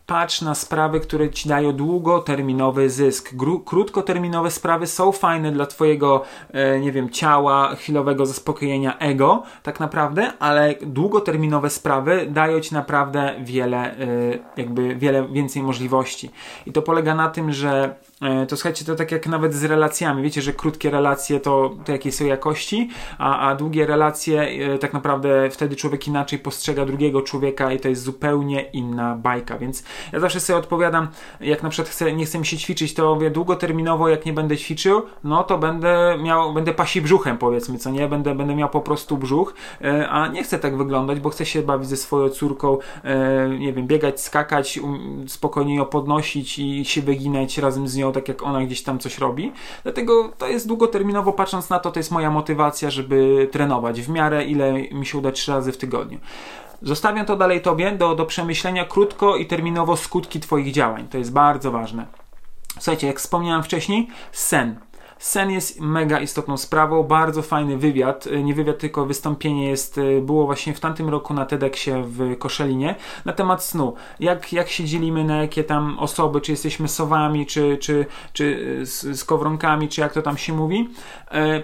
patrz 0.05 0.41
na 0.41 0.55
sprawy, 0.55 0.99
które 0.99 1.29
ci 1.29 1.49
dają 1.49 1.71
długoterminowy 1.71 2.89
zysk. 2.89 3.35
Gru 3.35 3.59
krótkoterminowe 3.59 4.51
sprawy 4.51 4.87
są 4.87 5.11
fajne 5.11 5.51
dla 5.51 5.65
twojego, 5.65 6.23
e, 6.51 6.79
nie 6.79 6.91
wiem, 6.91 7.09
ciała, 7.09 7.75
chwilowego 7.75 8.25
zaspokojenia 8.25 8.97
ego, 8.97 9.43
tak 9.63 9.79
naprawdę, 9.79 10.33
ale 10.39 10.75
długoterminowe 10.81 11.69
sprawy 11.69 12.27
dają 12.29 12.59
ci 12.59 12.73
naprawdę 12.73 13.35
wiele, 13.39 13.77
e, 13.77 13.97
jakby 14.57 14.95
wiele 14.95 15.27
więcej 15.27 15.63
możliwości. 15.63 16.31
I 16.65 16.71
to 16.71 16.81
polega 16.81 17.15
na 17.15 17.29
tym, 17.29 17.51
że 17.51 17.95
to 18.47 18.55
słuchajcie, 18.57 18.85
to 18.85 18.95
tak 18.95 19.11
jak 19.11 19.27
nawet 19.27 19.53
z 19.53 19.63
relacjami. 19.63 20.23
Wiecie, 20.23 20.41
że 20.41 20.53
krótkie 20.53 20.89
relacje 20.89 21.39
to, 21.39 21.75
to 21.85 21.91
jakiej 21.91 22.11
są 22.11 22.25
jakości, 22.25 22.89
a, 23.17 23.49
a 23.49 23.55
długie 23.55 23.85
relacje 23.85 24.41
e, 24.41 24.77
tak 24.77 24.93
naprawdę 24.93 25.49
wtedy 25.49 25.75
człowiek 25.75 26.07
inaczej 26.07 26.39
postrzega 26.39 26.85
drugiego 26.85 27.21
człowieka 27.21 27.71
i 27.71 27.79
to 27.79 27.89
jest 27.89 28.03
zupełnie 28.03 28.61
inna 28.61 29.15
bajka. 29.15 29.57
Więc 29.57 29.83
ja 30.13 30.19
zawsze 30.19 30.39
sobie 30.39 30.59
odpowiadam, 30.59 31.07
jak 31.41 31.63
na 31.63 31.69
przykład 31.69 31.89
chcę, 31.89 32.13
nie 32.13 32.25
chcę 32.25 32.39
mi 32.39 32.45
się 32.45 32.57
ćwiczyć, 32.57 32.93
to 32.93 33.15
mówię 33.15 33.31
długoterminowo, 33.31 34.09
jak 34.09 34.25
nie 34.25 34.33
będę 34.33 34.57
ćwiczył, 34.57 35.01
no 35.23 35.43
to 35.43 35.57
będę 35.57 36.17
miał, 36.23 36.53
będę 36.53 36.73
pasi 36.73 37.01
brzuchem 37.01 37.37
powiedzmy, 37.37 37.77
co 37.77 37.91
nie? 37.91 38.07
Będę, 38.07 38.35
będę 38.35 38.55
miał 38.55 38.69
po 38.69 38.81
prostu 38.81 39.17
brzuch, 39.17 39.53
e, 39.81 40.09
a 40.09 40.27
nie 40.27 40.43
chcę 40.43 40.59
tak 40.59 40.77
wyglądać, 40.77 41.19
bo 41.19 41.29
chcę 41.29 41.45
się 41.45 41.61
bawić 41.61 41.89
ze 41.89 41.97
swoją 41.97 42.29
córką, 42.29 42.77
nie 43.59 43.73
wiem, 43.73 43.87
biegać, 43.87 44.21
skakać, 44.21 44.77
um, 44.77 45.29
spokojnie 45.29 45.75
ją 45.75 45.85
podnosić 45.85 46.59
i 46.59 46.85
się 46.85 47.01
wyginać 47.01 47.57
razem 47.57 47.87
z 47.87 47.95
nią 47.95 48.04
tak 48.11 48.27
jak 48.27 48.43
ona 48.43 48.65
gdzieś 48.65 48.83
tam 48.83 48.99
coś 48.99 49.17
robi. 49.17 49.51
Dlatego 49.83 50.29
to 50.37 50.47
jest 50.47 50.67
długoterminowo, 50.67 51.33
patrząc 51.33 51.69
na 51.69 51.79
to, 51.79 51.91
to 51.91 51.99
jest 51.99 52.11
moja 52.11 52.31
motywacja, 52.31 52.89
żeby 52.89 53.49
trenować 53.51 54.01
w 54.01 54.09
miarę 54.09 54.45
ile 54.45 54.73
mi 54.73 55.05
się 55.05 55.17
uda 55.17 55.31
trzy 55.31 55.51
razy 55.51 55.71
w 55.71 55.77
tygodniu. 55.77 56.19
Zostawiam 56.81 57.25
to 57.25 57.35
dalej 57.35 57.61
Tobie 57.61 57.91
do, 57.91 58.15
do 58.15 58.25
przemyślenia 58.25 58.85
krótko 58.85 59.35
i 59.35 59.45
terminowo 59.45 59.97
skutki 59.97 60.39
Twoich 60.39 60.71
działań. 60.71 61.07
To 61.07 61.17
jest 61.17 61.33
bardzo 61.33 61.71
ważne. 61.71 62.05
Słuchajcie, 62.73 63.07
jak 63.07 63.19
wspomniałem 63.19 63.63
wcześniej, 63.63 64.07
sen. 64.31 64.75
Sen 65.19 65.51
jest 65.51 65.79
mega 65.79 66.19
istotną 66.19 66.57
sprawą, 66.57 67.03
bardzo 67.03 67.41
fajny 67.41 67.77
wywiad, 67.77 68.27
y, 68.27 68.43
nie 68.43 68.53
wywiad, 68.53 68.77
tylko 68.77 69.05
wystąpienie 69.05 69.69
jest, 69.69 69.97
y, 69.97 70.21
było 70.21 70.45
właśnie 70.45 70.73
w 70.73 70.79
tamtym 70.79 71.09
roku 71.09 71.33
na 71.33 71.45
TEDxie 71.45 72.03
w 72.03 72.37
Koszelinie 72.37 72.95
na 73.25 73.33
temat 73.33 73.63
snu. 73.63 73.93
Jak, 74.19 74.53
jak 74.53 74.69
się 74.69 74.85
dzielimy 74.85 75.23
na 75.23 75.41
jakie 75.41 75.63
tam 75.63 75.99
osoby, 75.99 76.41
czy 76.41 76.51
jesteśmy 76.51 76.87
sowami, 76.87 77.45
czy, 77.45 77.77
czy, 77.77 78.05
czy 78.33 78.43
y, 78.81 78.85
z, 78.85 79.19
z 79.19 79.23
kowronkami, 79.23 79.89
czy 79.89 80.01
jak 80.01 80.13
to 80.13 80.21
tam 80.21 80.37
się 80.37 80.53
mówi. 80.53 80.89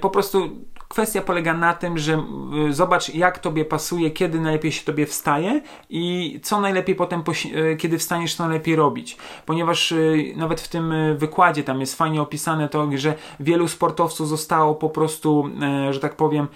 Po 0.02 0.10
prostu 0.10 0.50
Kwestia 0.92 1.22
polega 1.22 1.54
na 1.54 1.74
tym, 1.74 1.98
że 1.98 2.24
y, 2.70 2.74
zobacz, 2.74 3.14
jak 3.14 3.40
tobie 3.40 3.66
pasuje, 3.66 4.12
kiedy 4.12 4.40
najlepiej 4.40 4.72
się 4.72 4.86
tobie 4.86 5.06
wstaje 5.06 5.62
i 5.90 6.40
co 6.44 6.62
najlepiej 6.62 6.96
potem, 6.96 7.24
y, 7.56 7.78
kiedy 7.78 7.98
wstaniesz, 7.98 8.36
to 8.36 8.44
najlepiej 8.44 8.76
robić. 8.76 9.18
Ponieważ 9.46 9.92
y, 9.92 10.34
nawet 10.36 10.62
w 10.62 10.68
tym 10.68 10.94
wykładzie 11.18 11.64
tam 11.64 11.80
jest 11.80 11.96
fajnie 11.96 12.22
opisane 12.22 12.70
to, 12.70 12.90
że 12.96 13.14
wielu 13.40 13.68
sportowców 13.68 14.28
zostało 14.28 14.76
po 14.76 14.90
prostu, 14.90 15.50
że 15.92 16.00
tak 16.00 16.16
powiem, 16.16 16.48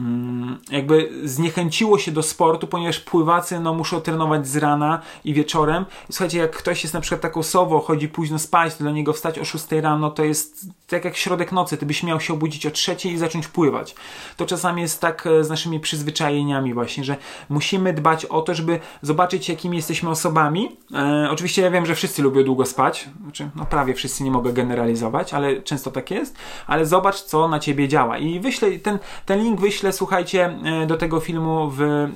Mm, 0.00 0.58
jakby 0.70 1.10
zniechęciło 1.24 1.98
się 1.98 2.12
do 2.12 2.22
sportu, 2.22 2.66
ponieważ 2.66 3.00
pływacy 3.00 3.60
no, 3.60 3.74
muszą 3.74 4.00
trenować 4.00 4.48
z 4.48 4.56
rana 4.56 5.02
i 5.24 5.34
wieczorem. 5.34 5.86
Słuchajcie, 6.10 6.38
jak 6.38 6.56
ktoś 6.56 6.82
jest 6.82 6.94
na 6.94 7.00
przykład 7.00 7.20
taką 7.20 7.42
sową, 7.42 7.80
chodzi 7.80 8.08
późno 8.08 8.38
spać, 8.38 8.74
to 8.74 8.84
dla 8.84 8.92
niego 8.92 9.12
wstać 9.12 9.38
o 9.38 9.44
6 9.44 9.66
rano 9.72 10.10
to 10.10 10.24
jest 10.24 10.66
tak 10.90 11.04
jak 11.04 11.16
środek 11.16 11.52
nocy, 11.52 11.76
ty 11.76 11.86
byś 11.86 12.02
miał 12.02 12.20
się 12.20 12.34
obudzić 12.34 12.66
o 12.66 12.70
trzeciej 12.70 13.12
i 13.12 13.18
zacząć 13.18 13.48
pływać. 13.48 13.94
To 14.36 14.46
czasami 14.46 14.82
jest 14.82 15.00
tak 15.00 15.26
e, 15.26 15.44
z 15.44 15.48
naszymi 15.48 15.80
przyzwyczajeniami 15.80 16.74
właśnie, 16.74 17.04
że 17.04 17.16
musimy 17.48 17.92
dbać 17.92 18.24
o 18.24 18.42
to, 18.42 18.54
żeby 18.54 18.80
zobaczyć 19.02 19.48
jakimi 19.48 19.76
jesteśmy 19.76 20.10
osobami. 20.10 20.76
E, 20.94 21.28
oczywiście 21.30 21.62
ja 21.62 21.70
wiem, 21.70 21.86
że 21.86 21.94
wszyscy 21.94 22.22
lubią 22.22 22.44
długo 22.44 22.66
spać, 22.66 23.08
znaczy 23.22 23.50
no 23.56 23.66
prawie 23.66 23.94
wszyscy, 23.94 24.24
nie 24.24 24.30
mogę 24.30 24.52
generalizować, 24.52 25.34
ale 25.34 25.62
często 25.62 25.90
tak 25.90 26.10
jest, 26.10 26.36
ale 26.66 26.86
zobacz 26.86 27.22
co 27.22 27.48
na 27.48 27.58
ciebie 27.58 27.88
działa 27.88 28.18
i 28.18 28.40
wyślę, 28.40 28.70
ten, 28.78 28.98
ten 29.26 29.42
link 29.42 29.60
wyślę 29.60 29.92
słuchajcie, 29.92 30.58
e, 30.64 30.86
do 30.86 30.96
tego 30.96 31.20
filmu 31.20 31.70
w, 31.70 31.82
e, 31.82 32.08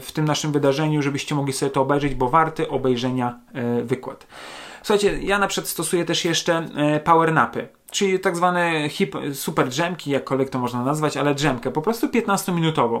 w 0.00 0.12
tym 0.12 0.24
naszym 0.24 0.52
wydarzeniu, 0.52 1.02
żebyście 1.02 1.34
mogli 1.34 1.52
sobie 1.52 1.70
to 1.70 1.82
obejrzeć, 1.82 2.14
bo 2.14 2.28
warty 2.28 2.68
obejrzenia 2.68 3.38
wykład. 3.82 4.26
Słuchajcie, 4.82 5.18
ja 5.22 5.38
na 5.38 5.46
przykład 5.46 5.68
stosuję 5.68 6.04
też 6.04 6.24
jeszcze 6.24 6.68
power 7.04 7.32
napy 7.32 7.68
czyli 7.94 8.20
tak 8.20 8.36
zwane 8.36 8.88
hip, 8.88 9.16
super 9.32 9.68
drzemki, 9.68 10.10
jakkolwiek 10.10 10.50
to 10.50 10.58
można 10.58 10.84
nazwać, 10.84 11.16
ale 11.16 11.34
drzemkę, 11.34 11.70
po 11.70 11.82
prostu 11.82 12.06
15-minutową. 12.06 13.00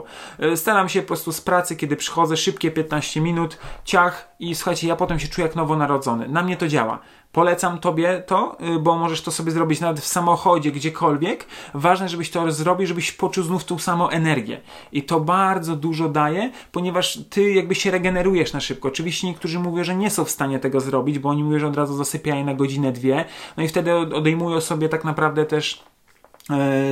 Staram 0.56 0.88
się 0.88 1.02
po 1.02 1.06
prostu 1.06 1.32
z 1.32 1.40
pracy, 1.40 1.76
kiedy 1.76 1.96
przychodzę, 1.96 2.36
szybkie 2.36 2.70
15 2.70 3.20
minut, 3.20 3.58
ciach 3.84 4.34
i 4.38 4.54
słuchajcie, 4.54 4.88
ja 4.88 4.96
potem 4.96 5.18
się 5.18 5.28
czuję 5.28 5.46
jak 5.46 5.56
nowonarodzony. 5.56 6.28
Na 6.28 6.42
mnie 6.42 6.56
to 6.56 6.68
działa. 6.68 6.98
Polecam 7.34 7.78
tobie 7.78 8.22
to, 8.26 8.56
y, 8.76 8.78
bo 8.78 8.98
możesz 8.98 9.22
to 9.22 9.30
sobie 9.30 9.52
zrobić 9.52 9.80
nawet 9.80 10.00
w 10.00 10.06
samochodzie, 10.06 10.72
gdziekolwiek. 10.72 11.46
Ważne, 11.74 12.08
żebyś 12.08 12.30
to 12.30 12.52
zrobił, 12.52 12.86
żebyś 12.86 13.12
poczuł 13.12 13.44
znów 13.44 13.64
tą 13.64 13.78
samą 13.78 14.08
energię. 14.08 14.60
I 14.92 15.02
to 15.02 15.20
bardzo 15.20 15.76
dużo 15.76 16.08
daje, 16.08 16.50
ponieważ 16.72 17.18
ty 17.30 17.52
jakby 17.52 17.74
się 17.74 17.90
regenerujesz 17.90 18.52
na 18.52 18.60
szybko. 18.60 18.88
Oczywiście 18.88 19.26
niektórzy 19.26 19.58
mówią, 19.58 19.84
że 19.84 19.94
nie 19.94 20.10
są 20.10 20.24
w 20.24 20.30
stanie 20.30 20.58
tego 20.58 20.80
zrobić, 20.80 21.18
bo 21.18 21.28
oni 21.28 21.44
mówią, 21.44 21.58
że 21.58 21.66
od 21.66 21.76
razu 21.76 21.96
zasypiają 21.96 22.44
na 22.44 22.54
godzinę, 22.54 22.92
dwie. 22.92 23.24
No 23.56 23.62
i 23.62 23.68
wtedy 23.68 23.94
odejmują 23.94 24.60
sobie 24.60 24.88
tak 24.88 25.04
naprawdę 25.04 25.44
też 25.44 25.84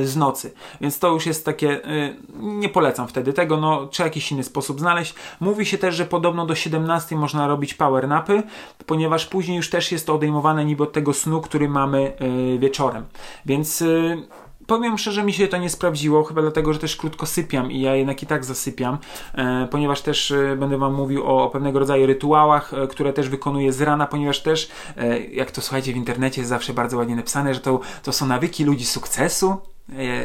z 0.03 0.15
nocy. 0.15 0.53
Więc 0.81 0.99
to 0.99 1.07
już 1.07 1.25
jest 1.25 1.45
takie, 1.45 1.81
nie 2.39 2.69
polecam 2.69 3.07
wtedy 3.07 3.33
tego, 3.33 3.57
no 3.57 3.87
trzeba 3.87 4.07
jakiś 4.07 4.31
inny 4.31 4.43
sposób 4.43 4.79
znaleźć. 4.79 5.15
Mówi 5.39 5.65
się 5.65 5.77
też, 5.77 5.95
że 5.95 6.05
podobno 6.05 6.45
do 6.45 6.55
17 6.55 7.15
można 7.15 7.47
robić 7.47 7.73
power 7.73 8.07
napy, 8.07 8.43
ponieważ 8.85 9.25
później 9.25 9.57
już 9.57 9.69
też 9.69 9.91
jest 9.91 10.07
to 10.07 10.15
odejmowane 10.15 10.65
niby 10.65 10.83
od 10.83 10.93
tego 10.93 11.13
snu, 11.13 11.41
który 11.41 11.69
mamy 11.69 12.13
wieczorem. 12.59 13.05
Więc 13.45 13.83
Powiem 14.67 14.97
szczerze, 14.97 15.23
mi 15.23 15.33
się 15.33 15.47
to 15.47 15.57
nie 15.57 15.69
sprawdziło, 15.69 16.23
chyba 16.23 16.41
dlatego, 16.41 16.73
że 16.73 16.79
też 16.79 16.95
krótko 16.95 17.25
sypiam 17.25 17.71
i 17.71 17.81
ja 17.81 17.95
jednak 17.95 18.23
i 18.23 18.25
tak 18.25 18.45
zasypiam, 18.45 18.97
e, 19.33 19.67
ponieważ 19.71 20.01
też 20.01 20.31
e, 20.31 20.55
będę 20.55 20.77
Wam 20.77 20.93
mówił 20.93 21.23
o, 21.23 21.43
o, 21.43 21.49
pewnego 21.49 21.79
rodzaju 21.79 22.05
rytuałach, 22.05 22.73
e, 22.73 22.87
które 22.87 23.13
też 23.13 23.29
wykonuję 23.29 23.73
z 23.73 23.81
rana, 23.81 24.07
ponieważ 24.07 24.41
też, 24.41 24.69
e, 24.97 25.19
jak 25.19 25.51
to 25.51 25.61
słuchajcie 25.61 25.93
w 25.93 25.95
internecie 25.95 26.41
jest 26.41 26.49
zawsze 26.49 26.73
bardzo 26.73 26.97
ładnie 26.97 27.15
napisane, 27.15 27.53
że 27.53 27.59
to, 27.59 27.79
to 28.03 28.13
są 28.13 28.25
nawyki 28.25 28.63
ludzi 28.63 28.85
sukcesu, 28.85 29.57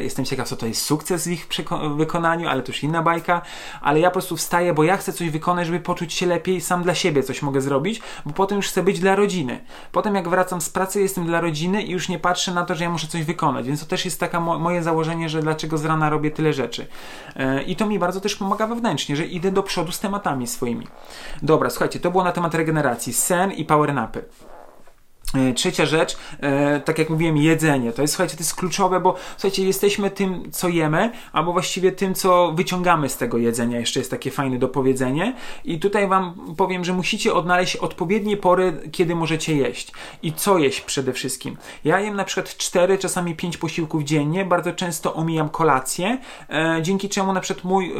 Jestem 0.00 0.24
ciekaw, 0.24 0.48
co 0.48 0.56
to 0.56 0.66
jest 0.66 0.82
sukces 0.82 1.28
w 1.28 1.30
ich 1.30 1.48
wykonaniu, 1.96 2.48
ale 2.48 2.62
to 2.62 2.72
już 2.72 2.82
inna 2.82 3.02
bajka. 3.02 3.42
Ale 3.80 4.00
ja 4.00 4.08
po 4.08 4.12
prostu 4.12 4.36
wstaję, 4.36 4.74
bo 4.74 4.84
ja 4.84 4.96
chcę 4.96 5.12
coś 5.12 5.30
wykonać, 5.30 5.66
żeby 5.66 5.80
poczuć 5.80 6.12
się 6.12 6.26
lepiej, 6.26 6.60
sam 6.60 6.82
dla 6.82 6.94
siebie 6.94 7.22
coś 7.22 7.42
mogę 7.42 7.60
zrobić, 7.60 8.00
bo 8.26 8.32
potem 8.32 8.56
już 8.56 8.68
chcę 8.68 8.82
być 8.82 9.00
dla 9.00 9.16
rodziny. 9.16 9.60
Potem 9.92 10.14
jak 10.14 10.28
wracam 10.28 10.60
z 10.60 10.70
pracy, 10.70 11.00
jestem 11.00 11.26
dla 11.26 11.40
rodziny 11.40 11.82
i 11.82 11.90
już 11.90 12.08
nie 12.08 12.18
patrzę 12.18 12.54
na 12.54 12.64
to, 12.64 12.74
że 12.74 12.84
ja 12.84 12.90
muszę 12.90 13.06
coś 13.06 13.24
wykonać. 13.24 13.66
Więc 13.66 13.80
to 13.80 13.86
też 13.86 14.04
jest 14.04 14.20
taka 14.20 14.40
mo 14.40 14.58
moje 14.58 14.82
założenie, 14.82 15.28
że 15.28 15.42
dlaczego 15.42 15.78
z 15.78 15.84
rana 15.84 16.10
robię 16.10 16.30
tyle 16.30 16.52
rzeczy. 16.52 16.86
Yy, 17.36 17.62
I 17.62 17.76
to 17.76 17.86
mi 17.86 17.98
bardzo 17.98 18.20
też 18.20 18.36
pomaga 18.36 18.66
wewnętrznie, 18.66 19.16
że 19.16 19.26
idę 19.26 19.52
do 19.52 19.62
przodu 19.62 19.92
z 19.92 20.00
tematami 20.00 20.46
swoimi. 20.46 20.86
Dobra, 21.42 21.70
słuchajcie, 21.70 22.00
to 22.00 22.10
było 22.10 22.24
na 22.24 22.32
temat 22.32 22.54
regeneracji. 22.54 23.12
Sen 23.12 23.52
i 23.52 23.64
power 23.64 23.94
napy. 23.94 24.18
E, 24.18 24.57
trzecia 25.54 25.86
rzecz, 25.86 26.16
e, 26.40 26.80
tak 26.80 26.98
jak 26.98 27.10
mówiłem, 27.10 27.36
jedzenie. 27.36 27.92
To 27.92 28.02
jest, 28.02 28.14
słuchajcie, 28.14 28.36
to 28.36 28.42
jest 28.42 28.54
kluczowe, 28.54 29.00
bo 29.00 29.14
słuchajcie, 29.36 29.64
jesteśmy 29.64 30.10
tym, 30.10 30.52
co 30.52 30.68
jemy, 30.68 31.10
albo 31.32 31.52
właściwie 31.52 31.92
tym, 31.92 32.14
co 32.14 32.52
wyciągamy 32.52 33.08
z 33.08 33.16
tego 33.16 33.38
jedzenia. 33.38 33.80
Jeszcze 33.80 34.00
jest 34.00 34.10
takie 34.10 34.30
fajne 34.30 34.58
dopowiedzenie. 34.58 35.34
I 35.64 35.78
tutaj 35.78 36.08
Wam 36.08 36.34
powiem, 36.56 36.84
że 36.84 36.92
musicie 36.92 37.34
odnaleźć 37.34 37.76
odpowiednie 37.76 38.36
pory, 38.36 38.80
kiedy 38.92 39.14
możecie 39.14 39.56
jeść. 39.56 39.92
I 40.22 40.32
co 40.32 40.58
jeść 40.58 40.80
przede 40.80 41.12
wszystkim. 41.12 41.56
Ja 41.84 42.00
jem 42.00 42.16
na 42.16 42.24
przykład 42.24 42.56
4, 42.56 42.98
czasami 42.98 43.36
5 43.36 43.56
posiłków 43.56 44.04
dziennie. 44.04 44.44
Bardzo 44.44 44.72
często 44.72 45.14
omijam 45.14 45.48
kolację, 45.48 46.18
e, 46.50 46.78
dzięki 46.82 47.08
czemu 47.08 47.32
na 47.32 47.40
przykład 47.40 47.64
mój, 47.64 47.92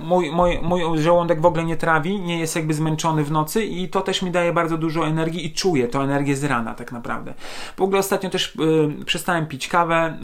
mój, 0.00 0.30
mój, 0.30 0.58
mój 0.62 0.98
żołądek 0.98 1.40
w 1.40 1.46
ogóle 1.46 1.64
nie 1.64 1.76
trawi, 1.76 2.20
nie 2.20 2.38
jest 2.38 2.56
jakby 2.56 2.74
zmęczony 2.74 3.24
w 3.24 3.30
nocy 3.30 3.64
i 3.64 3.88
to 3.88 4.00
też 4.00 4.22
mi 4.22 4.30
daje 4.30 4.52
bardzo 4.52 4.78
dużo 4.78 5.06
energii 5.06 5.46
i 5.46 5.52
czuję 5.52 5.88
to 5.88 6.04
energię 6.04 6.36
z 6.36 6.45
rana 6.46 6.74
tak 6.74 6.92
naprawdę. 6.92 7.34
W 7.76 7.82
ogóle 7.82 7.98
ostatnio 7.98 8.30
też 8.30 8.54
y, 9.00 9.04
przestałem 9.04 9.46
pić 9.46 9.68
kawę, 9.68 10.18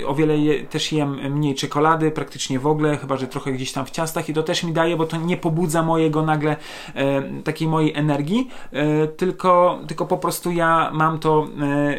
y, 0.00 0.06
o 0.06 0.14
wiele 0.14 0.38
je, 0.38 0.64
też 0.64 0.92
jem 0.92 1.32
mniej 1.32 1.54
czekolady, 1.54 2.10
praktycznie 2.10 2.58
w 2.58 2.66
ogóle, 2.66 2.96
chyba 2.96 3.16
że 3.16 3.26
trochę 3.26 3.52
gdzieś 3.52 3.72
tam 3.72 3.86
w 3.86 3.90
ciastach 3.90 4.28
i 4.28 4.34
to 4.34 4.42
też 4.42 4.64
mi 4.64 4.72
daje, 4.72 4.96
bo 4.96 5.06
to 5.06 5.16
nie 5.16 5.36
pobudza 5.36 5.82
mojego 5.82 6.22
nagle 6.22 6.56
y, 6.56 7.42
takiej 7.42 7.68
mojej 7.68 7.94
energii, 7.94 8.48
tylko, 9.16 9.78
tylko 9.88 10.06
po 10.06 10.18
prostu 10.18 10.50
ja 10.52 10.90
mam 10.92 11.18
to, 11.18 11.46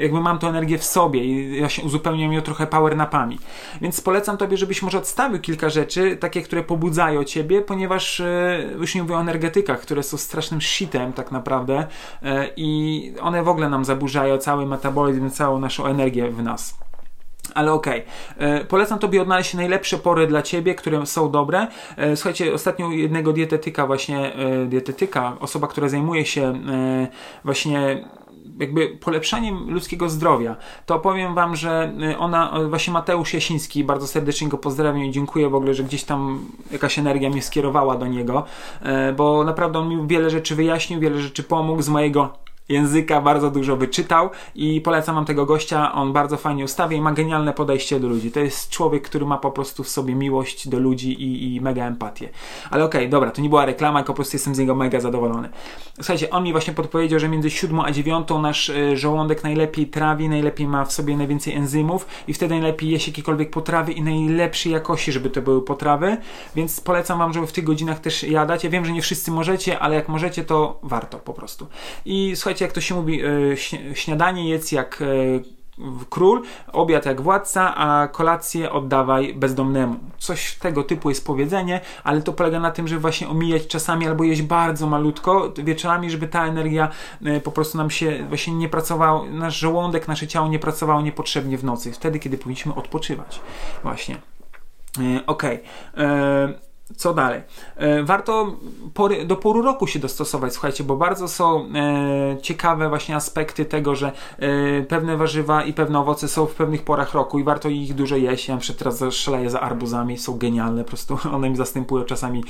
jakby 0.02 0.22
mam 0.22 0.40
tą 0.40 0.48
energię 0.48 0.78
w 0.78 0.84
sobie 0.84 1.26
i 1.26 1.60
ja 1.62 1.70
się 1.70 1.84
uzupełniam 1.84 2.34
ją 2.34 2.42
trochę 2.42 2.68
power 2.68 2.98
napami. 2.98 3.40
Więc 3.82 4.02
polecam 4.02 4.38
Tobie, 4.38 4.58
żebyś 4.58 4.82
może 4.82 4.98
odstawił 4.98 5.40
kilka 5.40 5.70
rzeczy, 5.70 6.18
takie, 6.18 6.42
które 6.42 6.64
pobudzają 6.64 7.24
Ciebie, 7.24 7.62
ponieważ 7.62 8.22
już 8.80 8.96
nie 8.96 9.02
mówię 9.04 9.16
o 9.16 9.22
energetykach, 9.22 9.82
które 9.82 10.04
są 10.04 10.18
strasznym 10.18 10.62
shitem 10.62 11.14
tak 11.14 11.32
naprawdę 11.32 11.88
i 12.58 13.14
one 13.22 13.44
w 13.46 13.50
ogóle 13.50 13.70
nam 13.70 13.86
zaburzają 13.86 14.38
cały 14.38 14.66
metabolizm, 14.66 15.30
całą 15.30 15.60
naszą 15.60 15.86
energię 15.86 16.32
w 16.32 16.44
nas. 16.44 16.86
Ale 17.54 17.74
okej, 17.74 18.04
okay. 18.36 18.48
E, 18.48 18.66
polecam 18.66 19.00
Tobie 19.00 19.22
odnaleźć 19.22 19.54
najlepsze 19.54 19.98
pory 19.98 20.28
dla 20.28 20.42
Ciebie, 20.42 20.76
które 20.76 21.06
są 21.06 21.32
dobre. 21.32 21.68
E, 21.98 22.16
słuchajcie, 22.16 22.54
ostatnio 22.54 22.92
jednego 22.92 23.34
dietetyka 23.34 23.88
właśnie, 23.88 24.36
e, 24.36 24.66
dietetyka, 24.66 25.38
osoba, 25.40 25.68
która 25.68 25.90
zajmuje 25.90 26.26
się 26.26 26.54
właśnie 27.44 28.08
jakby 28.60 28.88
polepszaniem 28.88 29.74
ludzkiego 29.74 30.10
zdrowia, 30.10 30.56
to 30.86 31.00
powiem 31.00 31.36
Wam, 31.36 31.56
że 31.56 31.94
ona, 32.20 32.54
właśnie 32.70 32.94
Mateusz 32.94 33.34
Jasiński, 33.34 33.84
bardzo 33.84 34.08
serdecznie 34.08 34.48
go 34.48 34.58
pozdrawiam 34.58 35.06
i 35.06 35.12
dziękuję 35.12 35.50
w 35.50 35.56
ogóle, 35.56 35.74
że 35.74 35.84
gdzieś 35.84 36.04
tam 36.04 36.46
jakaś 36.72 37.00
energia 37.00 37.30
mnie 37.30 37.42
skierowała 37.42 37.96
do 37.96 38.08
niego, 38.08 38.44
bo 39.18 39.44
naprawdę 39.44 39.80
on 39.80 39.90
mi 39.90 40.08
wiele 40.08 40.30
rzeczy 40.30 40.56
wyjaśnił, 40.56 41.00
wiele 41.00 41.20
rzeczy 41.20 41.44
pomógł 41.44 41.82
z 41.82 41.90
mojego 41.90 42.45
języka 42.70 43.22
bardzo 43.22 43.52
dużo 43.52 43.78
wyczytał 43.78 44.30
i 44.56 44.82
polecam 44.82 45.16
wam 45.16 45.26
tego 45.26 45.46
gościa, 45.46 45.94
on 45.94 46.14
bardzo 46.14 46.38
fajnie 46.38 46.64
ustawia 46.64 46.98
i 46.98 47.02
ma 47.02 47.12
genialne 47.12 47.54
podejście 47.54 48.00
do 48.00 48.08
ludzi. 48.08 48.32
To 48.32 48.40
jest 48.40 48.70
człowiek, 48.70 49.04
który 49.04 49.26
ma 49.26 49.38
po 49.38 49.52
prostu 49.52 49.84
w 49.84 49.90
sobie 49.90 50.16
miłość 50.16 50.68
do 50.68 50.80
ludzi 50.80 51.14
i, 51.14 51.56
i 51.56 51.62
mega 51.62 51.86
empatię. 51.86 52.30
Ale 52.72 52.86
okej, 52.86 53.02
okay, 53.02 53.10
dobra, 53.10 53.32
to 53.32 53.42
nie 53.42 53.50
była 53.50 53.66
reklama, 53.66 54.00
tylko 54.00 54.14
po 54.14 54.16
prostu 54.16 54.36
jestem 54.36 54.56
z 54.56 54.60
niego 54.60 54.76
mega 54.76 55.00
zadowolony. 55.00 55.50
Słuchajcie, 55.96 56.30
on 56.30 56.44
mi 56.44 56.52
właśnie 56.52 56.74
podpowiedział, 56.74 57.20
że 57.20 57.30
między 57.30 57.50
7 57.52 57.80
a 57.80 57.92
9 57.92 58.28
nasz 58.42 58.70
y, 58.70 58.98
żołądek 58.98 59.44
najlepiej 59.44 59.88
trawi, 59.88 60.30
najlepiej 60.30 60.68
ma 60.68 60.86
w 60.86 60.92
sobie 60.92 61.18
najwięcej 61.18 61.54
enzymów 61.54 62.08
i 62.28 62.34
wtedy 62.34 62.54
najlepiej 62.54 62.90
jeść 62.90 63.08
jakiekolwiek 63.08 63.50
potrawy 63.50 63.92
i 63.92 64.02
najlepszej 64.02 64.72
jakości, 64.72 65.12
żeby 65.12 65.30
to 65.30 65.42
były 65.42 65.62
potrawy, 65.62 66.18
więc 66.56 66.82
polecam 66.82 67.20
wam, 67.20 67.34
żeby 67.34 67.48
w 67.48 67.52
tych 67.52 67.64
godzinach 67.64 68.00
też 68.00 68.24
jadać. 68.24 68.64
Ja 68.64 68.70
wiem, 68.70 68.86
że 68.86 68.92
nie 68.92 69.02
wszyscy 69.02 69.32
możecie, 69.32 69.80
ale 69.80 69.96
jak 69.96 70.10
możecie, 70.10 70.44
to 70.44 70.80
warto 70.84 71.18
po 71.18 71.34
prostu. 71.34 71.68
I 72.06 72.34
słuchajcie, 72.36 72.55
słuchajcie, 72.56 72.66
jak 72.66 72.74
to 72.74 72.82
się 72.82 72.96
mówi, 72.96 73.22
e, 73.24 73.96
śniadanie 73.96 74.50
jest 74.50 74.72
jak 74.72 75.02
e, 75.02 75.06
król, 76.10 76.42
obiad 76.72 77.06
jak 77.06 77.22
władca, 77.22 77.76
a 77.76 78.08
kolację 78.08 78.72
oddawaj 78.72 79.34
bezdomnemu. 79.34 79.96
Coś 80.18 80.56
tego 80.56 80.84
typu 80.84 81.10
jest 81.10 81.26
powiedzenie, 81.26 81.82
ale 82.04 82.22
to 82.22 82.34
polega 82.34 82.60
na 82.60 82.72
tym, 82.72 82.88
że 82.88 83.00
właśnie 83.00 83.30
omijać 83.30 83.68
czasami 83.68 84.08
albo 84.08 84.24
jeść 84.24 84.42
bardzo 84.42 84.88
malutko 84.88 85.54
wieczorami, 85.58 86.12
żeby 86.12 86.28
ta 86.28 86.48
energia 86.48 86.90
e, 87.26 87.42
po 87.42 87.52
prostu 87.52 87.78
nam 87.78 87.90
się 87.90 88.26
właśnie 88.30 88.54
nie 88.54 88.70
pracował, 88.70 89.26
nasz 89.26 89.60
żołądek, 89.60 90.08
nasze 90.08 90.28
ciało 90.28 90.48
nie 90.48 90.60
pracowało 90.60 91.02
niepotrzebnie 91.02 91.58
w 91.58 91.64
nocy, 91.64 91.92
wtedy, 91.92 92.20
kiedy 92.20 92.38
powinniśmy 92.38 92.76
odpoczywać. 92.76 93.40
Właśnie. 93.84 94.18
Okej. 95.28 95.60
Okay 95.96 96.65
co 96.98 97.14
dalej? 97.14 97.42
E, 97.76 98.04
warto 98.04 98.56
do 99.26 99.36
poru 99.36 99.62
roku 99.62 99.88
się 99.88 100.00
dostosować, 100.00 100.54
słuchajcie, 100.54 100.84
bo 100.84 100.96
bardzo 100.96 101.28
są 101.28 101.70
e, 101.76 102.38
ciekawe 102.42 102.90
właśnie 102.90 103.16
aspekty 103.16 103.66
tego, 103.66 103.96
że 103.96 104.12
e, 104.40 104.82
pewne 104.82 105.18
warzywa 105.18 105.64
i 105.64 105.74
pewne 105.74 106.00
owoce 106.00 106.28
są 106.28 106.46
w 106.46 106.54
pewnych 106.54 106.84
porach 106.84 107.14
roku 107.14 107.40
i 107.40 107.44
warto 107.44 107.70
ich 107.70 107.94
dużo 107.94 108.16
jeść. 108.16 108.48
Ja 108.48 108.58
przed 108.58 108.78
teraz 108.78 109.04
szaleję 109.12 109.50
za 109.50 109.60
arbuzami, 109.60 110.18
są 110.18 110.38
genialne, 110.38 110.84
po 110.84 110.88
prostu 110.88 111.18
one 111.36 111.50
mi 111.50 111.56
zastępują 111.56 112.06
czasami 112.06 112.44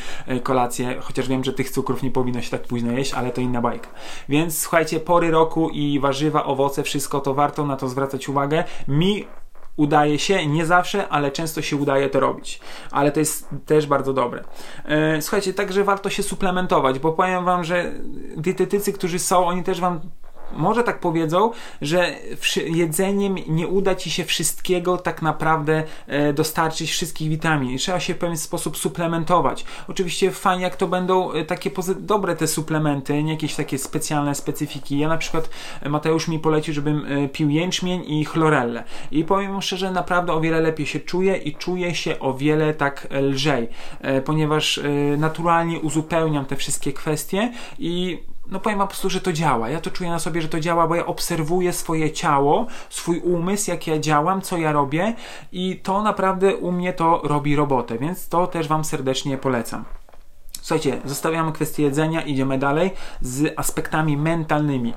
kolację, 0.43 0.98
chociaż 1.02 1.28
wiem, 1.28 1.43
że 1.43 1.54
tych 1.54 1.69
cukrów 1.69 2.04
nie 2.04 2.12
powinno 2.12 2.41
się 2.41 2.52
tak 2.52 2.63
późno 2.63 2.91
jeść, 2.91 3.13
ale 3.13 3.32
to 3.32 3.41
inna 3.41 3.62
bajka. 3.62 3.89
Więc 4.30 4.60
słuchajcie, 4.60 5.00
pory 5.00 5.32
roku 5.32 5.69
i 5.69 6.00
warzywa, 6.00 6.43
owoce, 6.43 6.84
wszystko 6.84 7.19
to 7.19 7.34
warto 7.34 7.65
na 7.65 7.78
to 7.78 7.89
zwracać 7.89 8.30
uwagę. 8.30 8.63
Mi 8.88 9.28
udaje 9.78 10.20
się, 10.20 10.48
nie 10.48 10.66
zawsze, 10.66 11.08
ale 11.08 11.32
często 11.32 11.62
się 11.62 11.76
udaje 11.76 12.10
to 12.10 12.20
robić. 12.20 12.60
Ale 12.92 13.12
to 13.12 13.20
jest 13.20 13.50
też 13.66 13.88
bardzo 13.88 14.14
dobre. 14.14 14.44
E, 14.86 15.22
słuchajcie, 15.22 15.54
także 15.54 15.84
warto 15.84 16.10
się 16.10 16.24
suplementować, 16.24 17.00
bo 17.00 17.12
powiem 17.12 17.46
Wam, 17.46 17.64
że 17.64 17.92
dietetycy, 18.38 18.94
którzy 18.94 19.20
są, 19.20 19.48
oni 19.48 19.64
też 19.64 19.82
Wam 19.82 20.00
może 20.56 20.84
tak 20.84 21.00
powiedzą, 21.00 21.52
że 21.82 22.15
jedzeniem 22.65 23.36
nie 23.48 23.68
uda 23.68 23.96
ci 23.96 24.12
się 24.12 24.24
wszystkiego 24.24 24.98
tak 24.98 25.22
naprawdę 25.22 25.84
e, 26.08 26.34
dostarczyć 26.34 26.91
wszystkich 26.91 27.30
witamin 27.30 27.78
trzeba 27.78 28.00
się 28.00 28.13
w 28.13 28.18
pewien 28.18 28.38
sposób 28.38 28.78
suplementować. 28.78 29.65
Oczywiście 29.88 30.32
fajnie 30.32 30.63
jak 30.63 30.76
to 30.76 30.88
będą 30.88 31.32
e, 31.32 31.46
takie 31.46 31.72
dobre 32.00 32.36
te 32.36 32.48
suplementy, 32.48 33.24
nie 33.24 33.32
jakieś 33.32 33.56
takie 33.56 33.78
specjalne 33.78 34.36
specyfiki. 34.36 35.00
Ja 35.00 35.08
na 35.08 35.18
przykład 35.18 35.50
e, 35.82 35.89
Mateusz 35.89 36.28
mi 36.28 36.39
polecił, 36.39 36.74
żebym 36.74 37.06
pił 37.34 37.50
jęczmień 37.50 38.04
i 38.08 38.26
chlorellę 38.26 38.84
i 39.12 39.24
powiem 39.24 39.62
szczerze, 39.62 39.91
naprawdę 39.91 40.34
o 40.34 40.41
wiele 40.41 40.62
lepiej 40.62 40.86
się 40.86 41.00
czuję 41.00 41.38
i 41.38 41.56
czuję 41.56 41.96
się 41.96 42.20
o 42.20 42.34
wiele 42.34 42.74
tak 42.74 43.08
lżej, 43.12 43.68
ponieważ 44.26 44.80
naturalnie 45.18 45.80
uzupełniam 45.80 46.46
te 46.46 46.56
wszystkie 46.56 46.94
kwestie 46.94 47.52
i 47.80 48.20
no 48.48 48.60
powiem 48.60 48.80
po 48.80 48.88
prostu, 48.88 49.10
że 49.10 49.22
to 49.22 49.34
działa. 49.34 49.70
Ja 49.70 49.82
to 49.82 49.92
czuję 49.92 50.10
na 50.10 50.20
sobie, 50.20 50.42
że 50.42 50.48
to 50.48 50.60
działa, 50.60 50.88
bo 50.88 50.96
ja 50.96 51.06
obserwuję 51.06 51.74
swoje 51.74 52.12
ciało, 52.12 52.68
swój 52.90 53.20
umysł, 53.20 53.72
jak 53.72 53.88
ja 53.88 54.00
działam, 54.00 54.42
co 54.42 54.58
ja 54.58 54.72
robię 54.72 55.14
i 55.52 55.80
to 55.84 56.02
naprawdę 56.02 56.56
u 56.56 56.72
mnie 56.72 56.94
to 56.94 57.22
robi 57.24 57.56
robotę, 57.56 57.98
więc 57.98 58.30
to 58.30 58.48
też 58.48 58.68
Wam 58.68 58.84
serdecznie 58.84 59.38
polecam. 59.38 59.86
Słuchajcie, 60.65 61.01
zostawiamy 61.06 61.51
kwestię 61.51 61.84
jedzenia, 61.84 62.21
idziemy 62.21 62.58
dalej 62.58 62.91
z 63.21 63.54
aspektami 63.56 64.17
mentalnymi. 64.17 64.93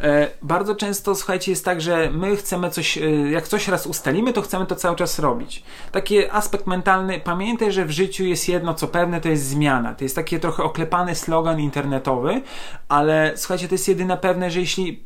E, 0.00 0.28
bardzo 0.42 0.74
często, 0.74 1.14
słuchajcie, 1.14 1.52
jest 1.52 1.64
tak, 1.64 1.80
że 1.80 2.10
my 2.10 2.36
chcemy 2.36 2.70
coś, 2.70 2.98
e, 2.98 3.10
jak 3.30 3.48
coś 3.48 3.68
raz 3.68 3.86
ustalimy, 3.86 4.32
to 4.32 4.42
chcemy 4.42 4.66
to 4.66 4.76
cały 4.76 4.96
czas 4.96 5.18
robić. 5.18 5.62
Taki 5.92 6.30
aspekt 6.30 6.66
mentalny, 6.66 7.20
pamiętaj, 7.20 7.72
że 7.72 7.84
w 7.84 7.90
życiu 7.90 8.24
jest 8.24 8.48
jedno 8.48 8.74
co 8.74 8.88
pewne, 8.88 9.20
to 9.20 9.28
jest 9.28 9.44
zmiana. 9.44 9.94
To 9.94 10.04
jest 10.04 10.16
taki 10.16 10.40
trochę 10.40 10.62
oklepany 10.62 11.14
slogan 11.14 11.60
internetowy, 11.60 12.42
ale 12.88 13.32
słuchajcie, 13.36 13.68
to 13.68 13.74
jest 13.74 13.88
jedyne 13.88 14.16
pewne, 14.16 14.50
że 14.50 14.60
jeśli 14.60 15.04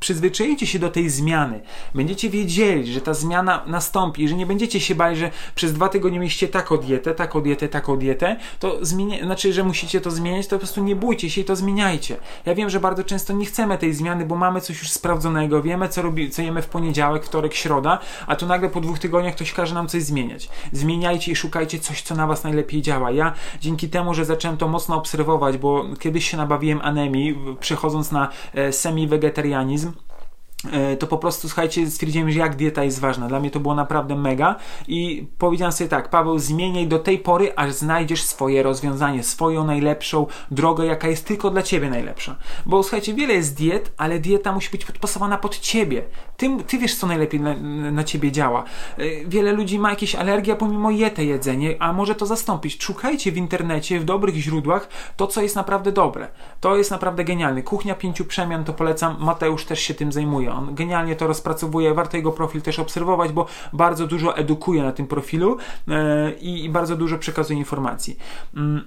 przyzwyczajicie 0.00 0.66
się 0.66 0.78
do 0.78 0.90
tej 0.90 1.10
zmiany, 1.10 1.60
będziecie 1.94 2.30
wiedzieli, 2.30 2.92
że 2.92 3.00
ta 3.00 3.14
zmiana 3.14 3.64
nastąpi, 3.66 4.28
że 4.28 4.34
nie 4.34 4.46
będziecie 4.46 4.80
się 4.80 4.94
bali, 4.94 5.16
że 5.16 5.30
przez 5.54 5.72
dwa 5.72 5.88
tygodnie 5.88 6.18
mieliście 6.18 6.48
taką 6.48 6.76
dietę, 6.76 7.14
taką 7.14 7.40
dietę, 7.40 7.68
taką 7.68 7.96
dietę, 7.96 8.36
to 8.58 8.78
zmienia, 8.84 9.24
znaczy, 9.24 9.52
że 9.52 9.64
musicie 9.64 10.00
to 10.00 10.10
zmieniać, 10.10 10.46
to 10.46 10.56
po 10.56 10.58
prostu 10.58 10.84
nie 10.84 10.96
bójcie 10.96 11.30
się 11.30 11.40
i 11.40 11.44
to 11.44 11.56
zmieniajcie. 11.56 12.16
Ja 12.46 12.54
wiem, 12.54 12.70
że 12.70 12.80
bardzo 12.80 13.04
często 13.04 13.32
nie 13.32 13.46
chcemy 13.46 13.78
tej 13.78 13.94
zmiany, 13.94 14.26
bo 14.26 14.36
mamy 14.36 14.60
coś 14.60 14.78
już 14.78 14.90
sprawdzonego, 14.90 15.62
wiemy, 15.62 15.88
co, 15.88 16.02
robi, 16.02 16.30
co 16.30 16.42
jemy 16.42 16.62
w 16.62 16.66
poniedziałek, 16.66 17.24
wtorek, 17.24 17.54
środa, 17.54 17.98
a 18.26 18.36
tu 18.36 18.46
nagle 18.46 18.68
po 18.68 18.80
dwóch 18.80 18.98
tygodniach 18.98 19.34
ktoś 19.34 19.52
każe 19.52 19.74
nam 19.74 19.88
coś 19.88 20.02
zmieniać. 20.02 20.48
Zmieniajcie 20.72 21.32
i 21.32 21.36
szukajcie 21.36 21.78
coś, 21.78 22.02
co 22.02 22.14
na 22.14 22.26
was 22.26 22.44
najlepiej 22.44 22.82
działa. 22.82 23.10
Ja 23.10 23.32
dzięki 23.60 23.88
temu, 23.88 24.14
że 24.14 24.24
zacząłem 24.24 24.56
to 24.56 24.68
mocno 24.68 24.96
obserwować, 24.96 25.58
bo 25.58 25.84
kiedyś 25.98 26.30
się 26.30 26.36
nabawiłem 26.36 26.80
anemii, 26.82 27.38
przechodząc 27.60 28.12
na 28.12 28.28
e, 28.54 28.72
semi-wegetarianizm, 28.72 29.89
to 30.98 31.06
po 31.06 31.18
prostu, 31.18 31.48
słuchajcie, 31.48 31.90
stwierdziłem, 31.90 32.30
że 32.30 32.38
jak 32.38 32.56
dieta 32.56 32.84
jest 32.84 33.00
ważna. 33.00 33.28
Dla 33.28 33.40
mnie 33.40 33.50
to 33.50 33.60
było 33.60 33.74
naprawdę 33.74 34.16
mega 34.16 34.56
i 34.88 35.26
powiedziałem 35.38 35.72
sobie 35.72 35.88
tak, 35.90 36.10
Paweł, 36.10 36.38
zmieniaj 36.38 36.86
do 36.86 36.98
tej 36.98 37.18
pory, 37.18 37.52
aż 37.56 37.72
znajdziesz 37.72 38.22
swoje 38.22 38.62
rozwiązanie, 38.62 39.22
swoją 39.22 39.64
najlepszą 39.64 40.26
drogę, 40.50 40.86
jaka 40.86 41.08
jest 41.08 41.26
tylko 41.26 41.50
dla 41.50 41.62
ciebie 41.62 41.90
najlepsza. 41.90 42.36
Bo 42.66 42.82
słuchajcie, 42.82 43.14
wiele 43.14 43.34
jest 43.34 43.56
diet, 43.56 43.92
ale 43.96 44.18
dieta 44.18 44.52
musi 44.52 44.70
być 44.70 44.84
podpasowana 44.84 45.38
pod 45.38 45.58
ciebie. 45.58 46.04
Ty, 46.36 46.50
ty 46.66 46.78
wiesz, 46.78 46.94
co 46.94 47.06
najlepiej 47.06 47.40
na, 47.40 47.54
na 47.92 48.04
ciebie 48.04 48.32
działa. 48.32 48.64
E, 48.98 49.24
wiele 49.24 49.52
ludzi 49.52 49.78
ma 49.78 49.90
jakieś 49.90 50.14
alergie, 50.14 50.52
a 50.52 50.56
pomimo 50.56 50.90
je 50.90 51.10
te 51.10 51.24
jedzenie, 51.24 51.76
a 51.78 51.92
może 51.92 52.14
to 52.14 52.26
zastąpić. 52.26 52.82
Szukajcie 52.82 53.32
w 53.32 53.36
internecie, 53.36 54.00
w 54.00 54.04
dobrych 54.04 54.34
źródłach 54.34 54.88
to, 55.16 55.26
co 55.26 55.42
jest 55.42 55.56
naprawdę 55.56 55.92
dobre. 55.92 56.28
To 56.60 56.76
jest 56.76 56.90
naprawdę 56.90 57.24
genialne. 57.24 57.62
Kuchnia 57.62 57.94
pięciu 57.94 58.24
przemian 58.24 58.64
to 58.64 58.72
polecam. 58.72 59.16
Mateusz 59.20 59.64
też 59.64 59.80
się 59.80 59.94
tym 59.94 60.12
zajmuje 60.12 60.49
on 60.54 60.74
genialnie 60.74 61.16
to 61.16 61.26
rozpracowuje. 61.26 61.94
Warto 61.94 62.16
jego 62.16 62.32
profil 62.32 62.62
też 62.62 62.78
obserwować, 62.78 63.32
bo 63.32 63.46
bardzo 63.72 64.06
dużo 64.06 64.36
edukuje 64.36 64.82
na 64.82 64.92
tym 64.92 65.06
profilu 65.06 65.56
e, 65.88 66.30
i, 66.30 66.68
bardzo 66.68 66.96
dużo 66.96 67.18
przekazuje 67.18 67.58
informacji. 67.58 68.18
Mm, 68.56 68.84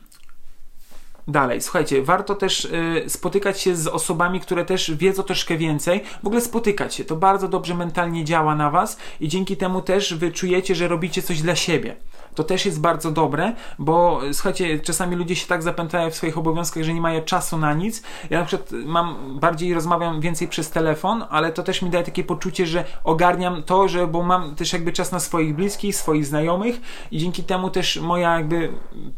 dalej. 1.28 1.62
Słuchajcie, 1.62 2.02
warto 2.02 2.36
też 2.36 2.66
y, 2.66 3.04
spotykać 3.08 3.62
się 3.62 3.76
z 3.76 3.88
osobami, 3.88 4.40
które 4.40 4.66
też 4.66 4.92
wiedzą 4.96 5.24
troszkę 5.24 5.58
więcej. 5.58 6.04
W 6.24 6.28
ogóle 6.28 6.42
spotykać 6.42 6.96
się. 6.96 7.06
To 7.06 7.16
bardzo 7.16 7.48
dobrze 7.48 7.76
mentalnie 7.76 8.26
działa 8.26 8.56
na 8.56 8.70
Was 8.70 8.98
i 9.20 9.28
dzięki 9.28 9.58
temu 9.58 9.82
też 9.82 10.14
wy 10.14 10.32
czujecie, 10.32 10.76
że 10.76 10.88
robicie 10.88 11.22
coś 11.22 11.42
dla 11.42 11.56
siebie 11.56 11.96
to 12.36 12.44
też 12.44 12.66
jest 12.66 12.82
bardzo 12.82 13.12
dobre, 13.12 13.54
bo 13.80 14.22
słuchajcie, 14.34 14.80
czasami 14.80 15.16
ludzie 15.16 15.36
się 15.36 15.48
tak 15.48 15.64
zapętają 15.64 16.10
w 16.10 16.16
swoich 16.16 16.38
obowiązkach, 16.38 16.84
że 16.84 16.94
nie 16.94 17.02
mają 17.02 17.22
czasu 17.22 17.58
na 17.58 17.74
nic. 17.74 18.04
Ja 18.30 18.40
na 18.40 18.46
przykład 18.46 18.72
mam 18.86 19.40
bardziej 19.40 19.74
rozmawiam 19.74 20.22
więcej 20.22 20.48
przez 20.48 20.70
telefon, 20.70 21.26
ale 21.30 21.52
to 21.52 21.64
też 21.64 21.82
mi 21.82 21.90
daje 21.90 22.04
takie 22.04 22.24
poczucie, 22.24 22.66
że 22.66 22.86
ogarniam 23.04 23.64
to, 23.64 23.88
że 23.88 24.08
bo 24.08 24.24
mam 24.24 24.56
też 24.56 24.74
jakby 24.74 24.94
czas 24.94 25.12
na 25.12 25.20
swoich 25.20 25.56
bliskich, 25.56 25.96
swoich 25.96 26.26
znajomych 26.26 26.82
i 27.12 27.18
dzięki 27.18 27.44
temu 27.44 27.70
też 27.70 27.98
moja 27.98 28.38
jakby 28.38 28.74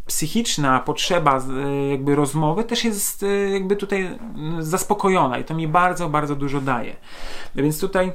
psychiczna 0.06 0.80
potrzeba 0.80 1.42
jakby 1.90 2.16
rozmowy 2.16 2.64
też 2.64 2.84
jest 2.84 3.26
jakby 3.54 3.76
tutaj 3.76 4.20
zaspokojona 4.60 5.38
i 5.38 5.44
to 5.44 5.54
mi 5.54 5.68
bardzo, 5.68 6.10
bardzo 6.10 6.36
dużo 6.36 6.62
daje. 6.62 6.96
Więc 7.56 7.80
tutaj 7.80 8.12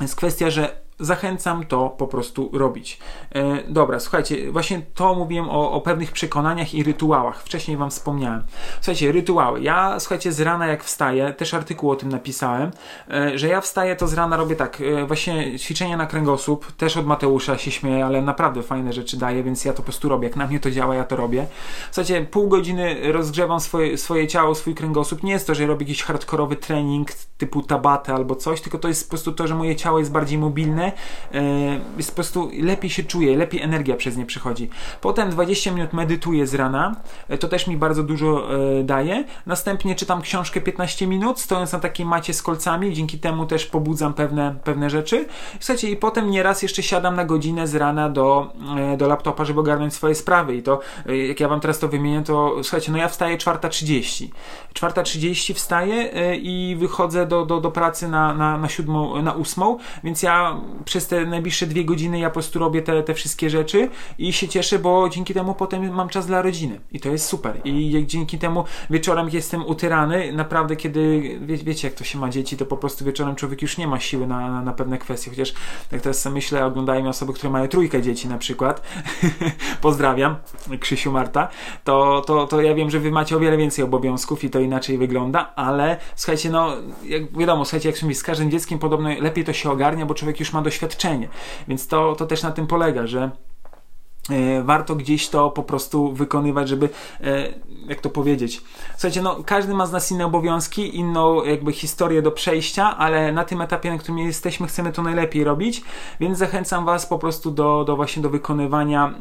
jest 0.00 0.16
kwestia, 0.16 0.50
że 0.50 0.83
zachęcam 0.98 1.66
to 1.66 1.90
po 1.90 2.06
prostu 2.06 2.50
robić. 2.52 2.98
E, 3.34 3.62
dobra, 3.68 4.00
słuchajcie, 4.00 4.52
właśnie 4.52 4.82
to 4.94 5.14
mówiłem 5.14 5.50
o, 5.50 5.72
o, 5.72 5.80
pewnych 5.80 6.12
przekonaniach 6.12 6.74
i 6.74 6.82
rytuałach. 6.82 7.42
Wcześniej 7.42 7.76
Wam 7.76 7.90
wspomniałem. 7.90 8.42
Słuchajcie, 8.80 9.12
rytuały. 9.12 9.60
Ja, 9.60 10.00
słuchajcie, 10.00 10.32
z 10.32 10.40
rana 10.40 10.66
jak 10.66 10.84
wstaję, 10.84 11.32
też 11.32 11.54
artykuł 11.54 11.90
o 11.90 11.96
tym 11.96 12.08
napisałem, 12.08 12.70
e, 13.10 13.38
że 13.38 13.48
ja 13.48 13.60
wstaję, 13.60 13.96
to 13.96 14.08
z 14.08 14.14
rana 14.14 14.36
robię 14.36 14.56
tak, 14.56 14.80
e, 14.80 15.06
właśnie 15.06 15.58
ćwiczenia 15.58 15.96
na 15.96 16.06
kręgosłup, 16.06 16.72
też 16.72 16.96
od 16.96 17.06
Mateusza 17.06 17.58
się 17.58 17.70
śmieję, 17.70 18.06
ale 18.06 18.22
naprawdę 18.22 18.62
fajne 18.62 18.92
rzeczy 18.92 19.16
daje, 19.16 19.42
więc 19.42 19.64
ja 19.64 19.72
to 19.72 19.76
po 19.76 19.82
prostu 19.82 20.08
robię. 20.08 20.28
Jak 20.28 20.36
na 20.36 20.46
mnie 20.46 20.60
to 20.60 20.70
działa, 20.70 20.94
ja 20.94 21.04
to 21.04 21.16
robię. 21.16 21.46
Słuchajcie, 21.90 22.26
pół 22.30 22.48
godziny 22.48 23.12
rozgrzewam 23.12 23.60
swoje, 23.60 23.98
swoje 23.98 24.28
ciało, 24.28 24.54
swój 24.54 24.74
kręgosłup. 24.74 25.22
Nie 25.22 25.32
jest 25.32 25.46
to, 25.46 25.54
że 25.54 25.66
robię 25.66 25.86
jakiś 25.86 26.02
hardkorowy 26.02 26.56
trening 26.56 27.12
typu 27.38 27.62
tabata 27.62 28.14
albo 28.14 28.36
coś, 28.36 28.60
tylko 28.60 28.78
to 28.78 28.88
jest 28.88 29.04
po 29.04 29.10
prostu 29.10 29.32
to, 29.32 29.46
że 29.46 29.54
moje 29.54 29.76
ciało 29.76 29.98
jest 29.98 30.12
bardziej 30.12 30.38
mobilne, 30.38 30.83
E, 31.34 31.42
jest 31.96 32.10
po 32.10 32.14
prostu 32.14 32.50
lepiej 32.60 32.90
się 32.90 33.02
czuję, 33.02 33.36
lepiej 33.36 33.62
energia 33.62 33.96
przez 33.96 34.16
nie 34.16 34.26
przychodzi. 34.26 34.68
Potem 35.00 35.30
20 35.30 35.72
minut 35.72 35.92
medytuję 35.92 36.46
z 36.46 36.54
rana, 36.54 36.96
e, 37.28 37.38
to 37.38 37.48
też 37.48 37.66
mi 37.66 37.76
bardzo 37.76 38.02
dużo 38.02 38.54
e, 38.80 38.84
daje. 38.84 39.24
Następnie 39.46 39.94
czytam 39.94 40.22
książkę 40.22 40.60
15 40.60 41.06
minut, 41.06 41.40
stojąc 41.40 41.72
na 41.72 41.80
takiej 41.80 42.06
macie 42.06 42.34
z 42.34 42.42
kolcami, 42.42 42.94
dzięki 42.94 43.18
temu 43.18 43.46
też 43.46 43.66
pobudzam 43.66 44.14
pewne, 44.14 44.54
pewne 44.64 44.90
rzeczy. 44.90 45.26
Słuchajcie, 45.60 45.90
i 45.90 45.96
potem 45.96 46.30
nieraz 46.30 46.62
jeszcze 46.62 46.82
siadam 46.82 47.16
na 47.16 47.24
godzinę 47.24 47.66
z 47.66 47.74
rana 47.74 48.08
do, 48.08 48.52
do 48.98 49.08
laptopa, 49.08 49.44
żeby 49.44 49.60
ogarnąć 49.60 49.94
swoje 49.94 50.14
sprawy. 50.14 50.56
I 50.56 50.62
to, 50.62 50.80
jak 51.28 51.40
ja 51.40 51.48
wam 51.48 51.60
teraz 51.60 51.78
to 51.78 51.88
wymienię, 51.88 52.22
to 52.22 52.54
słuchajcie, 52.62 52.92
no 52.92 52.98
ja 52.98 53.08
wstaję 53.08 53.38
4.30. 53.38 54.28
4.30 54.74 55.54
wstaję 55.54 56.10
i 56.36 56.76
wychodzę 56.78 57.26
do, 57.26 57.46
do, 57.46 57.60
do 57.60 57.70
pracy 57.70 58.08
na, 58.08 58.34
na, 58.34 58.58
na, 58.58 58.68
siódmą, 58.68 59.22
na 59.22 59.32
ósmą, 59.32 59.78
więc 60.04 60.22
ja 60.22 60.60
przez 60.84 61.06
te 61.06 61.26
najbliższe 61.26 61.66
dwie 61.66 61.84
godziny 61.84 62.18
ja 62.18 62.28
po 62.28 62.34
prostu 62.34 62.58
robię 62.58 62.82
te, 62.82 63.02
te 63.02 63.14
wszystkie 63.14 63.50
rzeczy 63.50 63.88
i 64.18 64.32
się 64.32 64.48
cieszę, 64.48 64.78
bo 64.78 65.08
dzięki 65.08 65.34
temu 65.34 65.54
potem 65.54 65.94
mam 65.94 66.08
czas 66.08 66.26
dla 66.26 66.42
rodziny. 66.42 66.80
I 66.92 67.00
to 67.00 67.08
jest 67.08 67.26
super. 67.26 67.60
I 67.64 68.04
dzięki 68.06 68.38
temu 68.38 68.64
wieczorem 68.90 69.28
jestem 69.32 69.66
utyrany, 69.66 70.32
naprawdę 70.32 70.76
kiedy, 70.76 71.22
wie, 71.40 71.56
wiecie 71.56 71.88
jak 71.88 71.96
to 71.96 72.04
się 72.04 72.18
ma 72.18 72.28
dzieci, 72.28 72.56
to 72.56 72.66
po 72.66 72.76
prostu 72.76 73.04
wieczorem 73.04 73.36
człowiek 73.36 73.62
już 73.62 73.78
nie 73.78 73.86
ma 73.86 74.00
siły 74.00 74.26
na, 74.26 74.50
na, 74.50 74.62
na 74.62 74.72
pewne 74.72 74.98
kwestie, 74.98 75.30
chociaż 75.30 75.54
tak 75.90 76.00
teraz 76.00 76.20
sobie 76.20 76.34
myślę, 76.34 76.64
oglądają 76.64 77.08
osoby, 77.08 77.32
które 77.32 77.50
mają 77.50 77.68
trójkę 77.68 78.02
dzieci 78.02 78.28
na 78.28 78.38
przykład, 78.38 78.82
pozdrawiam, 79.80 80.36
Krzysiu 80.80 81.12
Marta, 81.12 81.48
to, 81.84 82.22
to, 82.26 82.46
to 82.46 82.60
ja 82.60 82.74
wiem, 82.74 82.90
że 82.90 83.00
wy 83.00 83.10
macie 83.10 83.36
o 83.36 83.40
wiele 83.40 83.56
więcej 83.56 83.84
obowiązków 83.84 84.44
i 84.44 84.50
to 84.50 84.60
inaczej 84.60 84.98
wygląda, 84.98 85.52
ale 85.56 85.96
słuchajcie, 86.16 86.50
no 86.50 86.76
jak 87.04 87.38
wiadomo, 87.38 87.64
słuchajcie, 87.64 87.88
jak 87.88 87.98
się 87.98 88.14
z 88.14 88.22
każdym 88.22 88.50
dzieckiem 88.50 88.78
podobno 88.78 89.08
lepiej 89.20 89.44
to 89.44 89.52
się 89.52 89.70
ogarnia, 89.70 90.06
bo 90.06 90.14
człowiek 90.14 90.40
już 90.40 90.52
ma 90.52 90.62
doświadczenie. 90.64 91.28
Więc 91.68 91.88
to, 91.88 92.16
to 92.16 92.26
też 92.26 92.42
na 92.42 92.50
tym 92.50 92.66
polega, 92.66 93.06
że 93.06 93.30
e, 94.30 94.62
warto 94.62 94.94
gdzieś 94.94 95.28
to 95.28 95.50
po 95.50 95.62
prostu 95.62 96.12
wykonywać, 96.12 96.68
żeby, 96.68 96.88
e, 97.20 97.48
jak 97.86 98.00
to 98.00 98.10
powiedzieć, 98.10 98.62
słuchajcie, 98.92 99.22
no 99.22 99.36
każdy 99.46 99.74
ma 99.74 99.86
z 99.86 99.92
nas 99.92 100.10
inne 100.10 100.26
obowiązki, 100.26 100.96
inną 100.96 101.44
jakby 101.44 101.72
historię 101.72 102.22
do 102.22 102.32
przejścia, 102.32 102.96
ale 102.96 103.32
na 103.32 103.44
tym 103.44 103.60
etapie, 103.60 103.90
na 103.90 103.98
którym 103.98 104.18
jesteśmy, 104.18 104.66
chcemy 104.66 104.92
to 104.92 105.02
najlepiej 105.02 105.44
robić, 105.44 105.82
więc 106.20 106.38
zachęcam 106.38 106.84
Was 106.84 107.06
po 107.06 107.18
prostu 107.18 107.50
do, 107.50 107.84
do 107.84 107.96
właśnie 107.96 108.22
do 108.22 108.30
wykonywania 108.30 109.14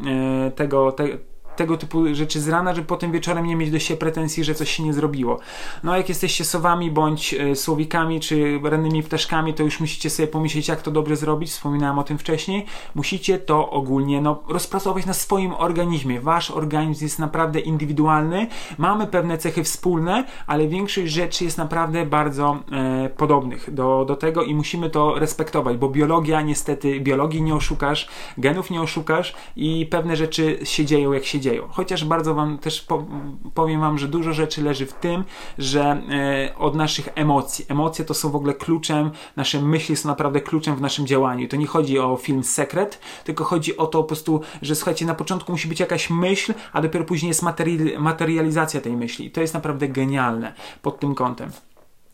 e, 0.48 0.52
tego, 0.52 0.92
te, 0.92 1.08
tego 1.56 1.78
typu 1.78 2.16
rzeczy 2.16 2.42
z 2.42 2.50
rana, 2.50 2.76
żeby 2.76 2.88
potem 2.88 3.12
wieczorem 3.12 3.46
nie 3.46 3.56
mieć 3.56 3.72
do 3.72 3.80
siebie 3.80 4.00
pretensji, 4.00 4.44
że 4.44 4.56
coś 4.56 4.70
się 4.70 4.84
nie 4.84 4.94
zrobiło. 4.94 5.40
No 5.84 5.98
jak 5.98 6.10
jesteście 6.10 6.46
sowami 6.46 6.92
bądź 6.92 7.34
e, 7.34 7.56
słowikami 7.56 8.20
czy 8.20 8.60
rannymi 8.64 9.04
ptaszkami, 9.04 9.54
to 9.54 9.64
już 9.64 9.80
musicie 9.80 10.10
sobie 10.10 10.28
pomyśleć, 10.28 10.68
jak 10.68 10.82
to 10.82 10.92
dobrze 10.92 11.16
zrobić. 11.16 11.50
Wspominałem 11.50 12.00
o 12.00 12.04
tym 12.04 12.18
wcześniej. 12.18 12.66
Musicie 12.96 13.40
to 13.40 13.70
ogólnie 13.70 14.22
no, 14.22 14.44
rozpracować 14.48 15.06
na 15.06 15.14
swoim 15.14 15.54
organizmie. 15.54 16.22
Wasz 16.22 16.52
organizm 16.52 17.04
jest 17.04 17.20
naprawdę 17.20 17.60
indywidualny. 17.60 18.48
Mamy 18.78 19.08
pewne 19.08 19.38
cechy 19.38 19.64
wspólne, 19.64 20.26
ale 20.48 20.68
większość 20.68 21.12
rzeczy 21.14 21.44
jest 21.44 21.58
naprawdę 21.58 22.06
bardzo 22.06 22.60
e, 22.72 23.10
podobnych 23.10 23.74
do, 23.74 24.06
do 24.06 24.16
tego 24.16 24.44
i 24.44 24.56
musimy 24.56 24.90
to 24.90 25.20
respektować, 25.20 25.78
bo 25.78 25.90
biologia 25.90 26.42
niestety, 26.42 27.00
biologii 27.00 27.42
nie 27.42 27.56
oszukasz, 27.56 28.08
genów 28.38 28.72
nie 28.72 28.82
oszukasz 28.82 29.34
i 29.56 29.86
pewne 29.86 30.16
rzeczy 30.16 30.60
się 30.64 30.86
dzieją 30.86 31.14
jak 31.14 31.26
się 31.26 31.40
dzieją. 31.44 31.68
Chociaż 31.72 32.06
bardzo 32.06 32.36
Wam 32.36 32.58
też 32.58 32.82
po, 32.82 33.06
powiem 33.54 33.82
Wam, 33.82 33.98
że 33.98 34.08
dużo 34.08 34.34
rzeczy 34.34 34.64
leży 34.64 34.86
w 34.86 34.94
tym, 34.94 35.24
że 35.58 36.02
e, 36.10 36.56
od 36.58 36.76
naszych 36.76 37.10
emocji. 37.16 37.66
Emocje 37.70 38.06
to 38.06 38.14
są 38.14 38.30
w 38.30 38.36
ogóle 38.36 38.54
kluczem, 38.54 39.12
nasze 39.36 39.62
myśli 39.62 39.96
są 39.96 40.10
naprawdę 40.10 40.42
kluczem 40.42 40.76
w 40.76 40.82
naszym 40.82 41.08
działaniu. 41.08 41.48
To 41.48 41.56
nie 41.56 41.68
chodzi 41.68 42.00
o 42.00 42.18
film 42.18 42.44
Sekret, 42.44 43.00
tylko 43.24 43.44
chodzi 43.44 43.78
o 43.78 43.88
to 43.88 44.02
po 44.02 44.08
prostu, 44.08 44.42
że 44.62 44.76
słuchajcie, 44.76 45.06
na 45.06 45.16
początku 45.16 45.52
musi 45.52 45.68
być 45.68 45.80
jakaś 45.80 46.10
myśl, 46.10 46.54
a 46.74 46.82
dopiero 46.82 47.06
później 47.06 47.28
jest 47.28 47.42
materi 47.42 47.98
materializacja 47.98 48.82
tej 48.82 48.98
myśli. 48.98 49.26
I 49.26 49.32
to 49.32 49.42
jest 49.42 49.54
naprawdę 49.54 49.88
genialne 49.88 50.54
pod 50.82 51.00
tym 51.00 51.16
kątem 51.16 51.52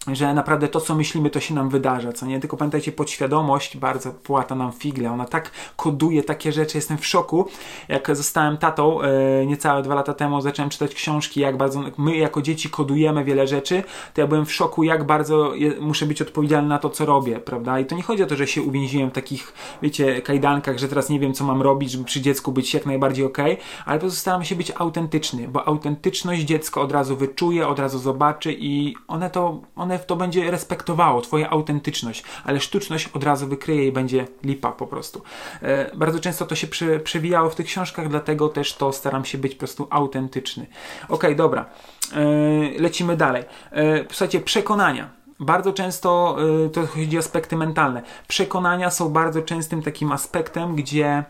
że 0.07 0.33
naprawdę 0.33 0.67
to, 0.67 0.81
co 0.81 0.95
myślimy, 0.95 1.29
to 1.29 1.39
się 1.39 1.53
nam 1.53 1.69
wydarza, 1.69 2.13
co 2.13 2.25
nie? 2.25 2.39
Tylko 2.39 2.57
pamiętajcie, 2.57 2.91
podświadomość 2.91 3.77
bardzo 3.77 4.11
płata 4.11 4.55
nam 4.55 4.71
figle, 4.71 5.11
ona 5.11 5.25
tak 5.25 5.51
koduje 5.75 6.23
takie 6.23 6.51
rzeczy, 6.51 6.77
jestem 6.77 6.97
w 6.97 7.05
szoku. 7.05 7.45
Jak 7.87 8.15
zostałem 8.15 8.57
tatą 8.57 9.01
e, 9.01 9.45
niecałe 9.45 9.81
dwa 9.81 9.95
lata 9.95 10.13
temu, 10.13 10.41
zacząłem 10.41 10.69
czytać 10.69 10.95
książki, 10.95 11.39
jak 11.39 11.57
bardzo 11.57 11.83
my 11.97 12.17
jako 12.17 12.41
dzieci 12.41 12.69
kodujemy 12.69 13.23
wiele 13.23 13.47
rzeczy, 13.47 13.83
to 14.13 14.21
ja 14.21 14.27
byłem 14.27 14.45
w 14.45 14.53
szoku, 14.53 14.83
jak 14.83 15.03
bardzo 15.03 15.53
muszę 15.79 16.05
być 16.05 16.21
odpowiedzialny 16.21 16.69
na 16.69 16.77
to, 16.77 16.89
co 16.89 17.05
robię, 17.05 17.39
prawda? 17.39 17.79
I 17.79 17.85
to 17.85 17.95
nie 17.95 18.03
chodzi 18.03 18.23
o 18.23 18.27
to, 18.27 18.35
że 18.35 18.47
się 18.47 18.61
uwięziłem 18.61 19.09
w 19.09 19.13
takich, 19.13 19.53
wiecie, 19.81 20.21
kajdankach, 20.21 20.77
że 20.77 20.87
teraz 20.87 21.09
nie 21.09 21.19
wiem, 21.19 21.33
co 21.33 21.43
mam 21.43 21.61
robić, 21.61 21.91
żeby 21.91 22.03
przy 22.03 22.21
dziecku 22.21 22.51
być 22.51 22.73
jak 22.73 22.85
najbardziej 22.85 23.25
ok, 23.25 23.37
ale 23.85 23.97
po 23.97 24.01
prostu 24.01 24.19
staram 24.19 24.43
się 24.43 24.55
być 24.55 24.71
autentyczny, 24.75 25.47
bo 25.47 25.67
autentyczność 25.67 26.41
dziecko 26.41 26.81
od 26.81 26.91
razu 26.91 27.15
wyczuje, 27.17 27.67
od 27.67 27.79
razu 27.79 27.99
zobaczy 27.99 28.55
i 28.59 28.95
one 29.07 29.29
to, 29.29 29.61
one 29.75 29.88
one 29.89 29.99
to 29.99 30.15
będzie 30.15 30.51
respektowało 30.51 31.21
twoja 31.21 31.49
autentyczność, 31.49 32.23
ale 32.43 32.59
sztuczność 32.59 33.07
od 33.07 33.23
razu 33.23 33.47
wykryje 33.47 33.87
i 33.87 33.91
będzie 33.91 34.27
lipa 34.43 34.71
po 34.71 34.87
prostu. 34.87 35.21
E, 35.61 35.95
bardzo 35.95 36.19
często 36.19 36.45
to 36.45 36.55
się 36.55 36.67
przewijało 37.03 37.49
w 37.49 37.55
tych 37.55 37.65
książkach, 37.65 38.09
dlatego 38.09 38.49
też 38.49 38.73
to 38.73 38.93
staram 38.93 39.25
się 39.25 39.37
być 39.37 39.53
po 39.53 39.59
prostu 39.59 39.87
autentyczny. 39.89 40.65
Ok, 41.09 41.23
dobra. 41.35 41.65
E, 42.13 42.81
lecimy 42.81 43.17
dalej. 43.17 43.43
E, 43.71 44.05
słuchajcie, 44.09 44.39
przekonania 44.39 45.19
bardzo 45.39 45.73
często 45.73 46.37
y, 46.65 46.69
to 46.69 46.87
chodzi 46.87 47.17
o 47.17 47.19
aspekty 47.19 47.55
mentalne. 47.55 48.01
Przekonania 48.27 48.89
są 48.89 49.09
bardzo 49.09 49.41
częstym 49.41 49.81
takim 49.81 50.11
aspektem, 50.11 50.75
gdzie 50.75 51.23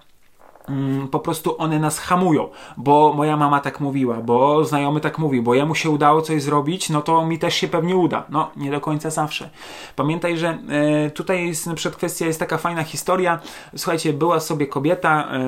po 1.11 1.19
prostu 1.19 1.55
one 1.57 1.79
nas 1.79 1.99
hamują, 1.99 2.49
bo 2.77 3.13
moja 3.13 3.37
mama 3.37 3.59
tak 3.59 3.79
mówiła, 3.79 4.15
bo 4.15 4.65
znajomy 4.65 5.01
tak 5.01 5.17
mówi, 5.17 5.41
bo 5.41 5.55
jemu 5.55 5.75
się 5.75 5.89
udało 5.89 6.21
coś 6.21 6.43
zrobić, 6.43 6.89
no 6.89 7.01
to 7.01 7.25
mi 7.25 7.39
też 7.39 7.55
się 7.55 7.67
pewnie 7.67 7.95
uda. 7.95 8.23
No, 8.29 8.51
nie 8.55 8.71
do 8.71 8.81
końca 8.81 9.09
zawsze. 9.09 9.49
Pamiętaj, 9.95 10.37
że 10.37 10.57
e, 10.69 11.09
tutaj 11.09 11.47
jest 11.47 11.67
na 11.67 11.73
kwestia, 11.91 12.25
jest 12.25 12.39
taka 12.39 12.57
fajna 12.57 12.83
historia. 12.83 13.39
Słuchajcie, 13.75 14.13
była 14.13 14.39
sobie 14.39 14.67
kobieta, 14.67 15.27
e, 15.31 15.39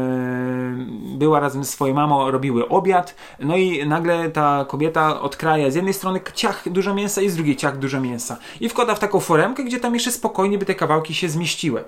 była 1.17 1.39
razem 1.39 1.65
z 1.65 1.69
swoją 1.69 1.93
mamą, 1.93 2.31
robiły 2.31 2.67
obiad, 2.67 3.15
no 3.39 3.57
i 3.57 3.87
nagle 3.87 4.29
ta 4.29 4.65
kobieta 4.67 5.21
odkraja 5.21 5.71
z 5.71 5.75
jednej 5.75 5.93
strony 5.93 6.19
ciach 6.33 6.69
dużo 6.69 6.93
mięsa 6.93 7.21
i 7.21 7.29
z 7.29 7.35
drugiej 7.35 7.55
ciach 7.55 7.77
dużo 7.77 8.01
mięsa. 8.01 8.37
I 8.59 8.69
wkłada 8.69 8.95
w 8.95 8.99
taką 8.99 9.19
foremkę, 9.19 9.63
gdzie 9.63 9.79
tam 9.79 9.93
jeszcze 9.93 10.11
spokojnie 10.11 10.57
by 10.57 10.65
te 10.65 10.75
kawałki 10.75 11.13
się 11.13 11.29
zmieściły. 11.29 11.83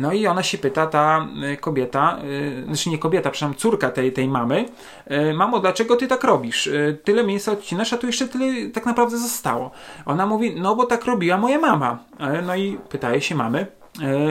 No 0.00 0.12
i 0.12 0.26
ona 0.26 0.42
się 0.42 0.58
pyta, 0.58 0.86
ta 0.86 1.28
e, 1.42 1.56
kobieta, 1.56 2.18
e, 2.18 2.55
znaczy 2.64 2.90
nie 2.90 2.98
kobieta, 2.98 3.30
przepraszam, 3.30 3.58
córka 3.58 3.90
tej, 3.90 4.12
tej 4.12 4.28
mamy, 4.28 4.68
e, 5.06 5.34
mamo, 5.34 5.60
dlaczego 5.60 5.96
ty 5.96 6.08
tak 6.08 6.24
robisz? 6.24 6.70
Tyle 7.04 7.24
mięsa 7.24 7.52
odcinasz, 7.52 7.92
a 7.92 7.98
tu 7.98 8.06
jeszcze 8.06 8.28
tyle 8.28 8.70
tak 8.70 8.86
naprawdę 8.86 9.18
zostało. 9.18 9.70
Ona 10.06 10.26
mówi, 10.26 10.60
no 10.60 10.76
bo 10.76 10.86
tak 10.86 11.04
robiła 11.04 11.38
moja 11.38 11.58
mama. 11.58 11.98
No 12.46 12.56
i 12.56 12.78
pytaje 12.88 13.20
się 13.20 13.34
mamy, 13.34 13.66
E, 13.85 13.85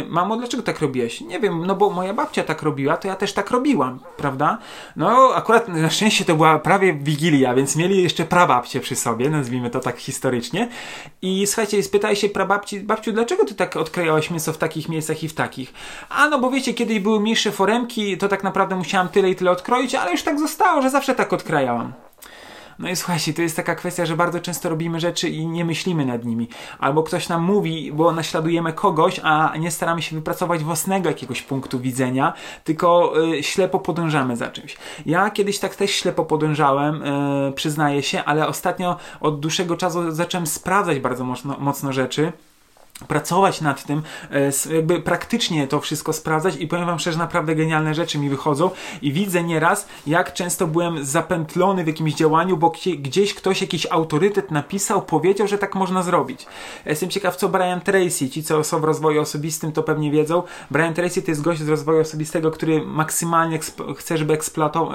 mamo, 0.09 0.37
dlaczego 0.37 0.63
tak 0.63 0.79
robiłeś? 0.79 1.21
Nie 1.21 1.39
wiem, 1.39 1.65
no 1.65 1.75
bo 1.75 1.89
moja 1.89 2.13
babcia 2.13 2.43
tak 2.43 2.61
robiła, 2.61 2.97
to 2.97 3.07
ja 3.07 3.15
też 3.15 3.33
tak 3.33 3.51
robiłam, 3.51 3.99
prawda? 4.17 4.57
No, 4.95 5.31
akurat 5.35 5.67
na 5.67 5.89
szczęście 5.89 6.25
to 6.25 6.35
była 6.35 6.59
prawie 6.59 6.93
Wigilia, 6.93 7.53
więc 7.53 7.75
mieli 7.75 8.03
jeszcze 8.03 8.25
prababcie 8.25 8.79
przy 8.79 8.95
sobie, 8.95 9.29
nazwijmy 9.29 9.69
to 9.69 9.79
tak 9.79 9.97
historycznie. 9.97 10.69
I 11.21 11.47
słuchajcie, 11.47 11.83
spytaj 11.83 12.15
się 12.15 12.29
prababci, 12.29 12.79
babciu, 12.79 13.11
dlaczego 13.11 13.45
ty 13.45 13.55
tak 13.55 13.75
odkrajałeś 13.75 14.31
mięso 14.31 14.53
w 14.53 14.57
takich 14.57 14.89
miejscach 14.89 15.23
i 15.23 15.27
w 15.27 15.33
takich? 15.33 15.73
A 16.09 16.29
no, 16.29 16.39
bo 16.39 16.51
wiecie, 16.51 16.73
kiedy 16.73 16.99
były 16.99 17.19
mniejsze 17.19 17.51
foremki, 17.51 18.17
to 18.17 18.27
tak 18.27 18.43
naprawdę 18.43 18.75
musiałam 18.75 19.09
tyle 19.09 19.29
i 19.29 19.35
tyle 19.35 19.51
odkroić, 19.51 19.95
ale 19.95 20.11
już 20.11 20.23
tak 20.23 20.39
zostało, 20.39 20.81
że 20.81 20.89
zawsze 20.89 21.15
tak 21.15 21.33
odkrajałam. 21.33 22.04
No 22.79 22.89
i 22.89 22.95
słuchajcie, 22.95 23.33
to 23.33 23.41
jest 23.41 23.55
taka 23.55 23.75
kwestia, 23.75 24.05
że 24.05 24.17
bardzo 24.17 24.39
często 24.39 24.69
robimy 24.69 24.99
rzeczy 24.99 25.29
i 25.29 25.47
nie 25.47 25.65
myślimy 25.65 26.05
nad 26.05 26.25
nimi. 26.25 26.47
Albo 26.79 27.03
ktoś 27.03 27.29
nam 27.29 27.43
mówi, 27.43 27.91
bo 27.91 28.11
naśladujemy 28.11 28.73
kogoś, 28.73 29.19
a 29.23 29.57
nie 29.57 29.71
staramy 29.71 30.01
się 30.01 30.15
wypracować 30.15 30.63
własnego 30.63 31.09
jakiegoś 31.09 31.41
punktu 31.41 31.79
widzenia, 31.79 32.33
tylko 32.63 33.13
y, 33.33 33.43
ślepo 33.43 33.79
podążamy 33.79 34.37
za 34.37 34.47
czymś. 34.47 34.77
Ja 35.05 35.29
kiedyś 35.29 35.59
tak 35.59 35.75
też 35.75 35.91
ślepo 35.91 36.25
podążałem, 36.25 37.03
y, 37.03 37.53
przyznaję 37.55 38.03
się, 38.03 38.23
ale 38.23 38.47
ostatnio 38.47 38.97
od 39.21 39.39
dłuższego 39.39 39.77
czasu 39.77 40.11
zacząłem 40.11 40.47
sprawdzać 40.47 40.99
bardzo 40.99 41.23
mocno, 41.23 41.55
mocno 41.59 41.93
rzeczy 41.93 42.31
pracować 43.07 43.61
nad 43.61 43.85
tym, 43.85 44.01
e, 44.31 44.75
jakby 44.75 45.01
praktycznie 45.01 45.67
to 45.67 45.79
wszystko 45.79 46.13
sprawdzać 46.13 46.55
i 46.55 46.67
powiem 46.67 46.85
wam 46.85 46.99
szczerze, 46.99 47.17
naprawdę 47.17 47.55
genialne 47.55 47.93
rzeczy 47.93 48.17
mi 48.17 48.29
wychodzą 48.29 48.69
i 49.01 49.11
widzę 49.11 49.43
nieraz, 49.43 49.87
jak 50.07 50.33
często 50.33 50.67
byłem 50.67 51.05
zapętlony 51.05 51.83
w 51.83 51.87
jakimś 51.87 52.13
działaniu, 52.13 52.57
bo 52.57 52.73
gdzieś 52.97 53.33
ktoś, 53.33 53.61
jakiś 53.61 53.87
autorytet 53.89 54.51
napisał, 54.51 55.01
powiedział, 55.01 55.47
że 55.47 55.57
tak 55.57 55.75
można 55.75 56.03
zrobić. 56.03 56.45
Jestem 56.85 57.09
ciekaw, 57.09 57.35
co 57.35 57.49
Brian 57.49 57.81
Tracy, 57.81 58.29
ci 58.29 58.43
co 58.43 58.63
są 58.63 58.79
w 58.79 58.83
rozwoju 58.83 59.21
osobistym, 59.21 59.71
to 59.71 59.83
pewnie 59.83 60.11
wiedzą. 60.11 60.43
Brian 60.71 60.93
Tracy 60.93 61.21
to 61.21 61.31
jest 61.31 61.41
gość 61.41 61.61
z 61.61 61.69
rozwoju 61.69 61.99
osobistego, 62.01 62.51
który 62.51 62.85
maksymalnie 62.85 63.59
chce, 63.97 64.17
żeby 64.17 64.37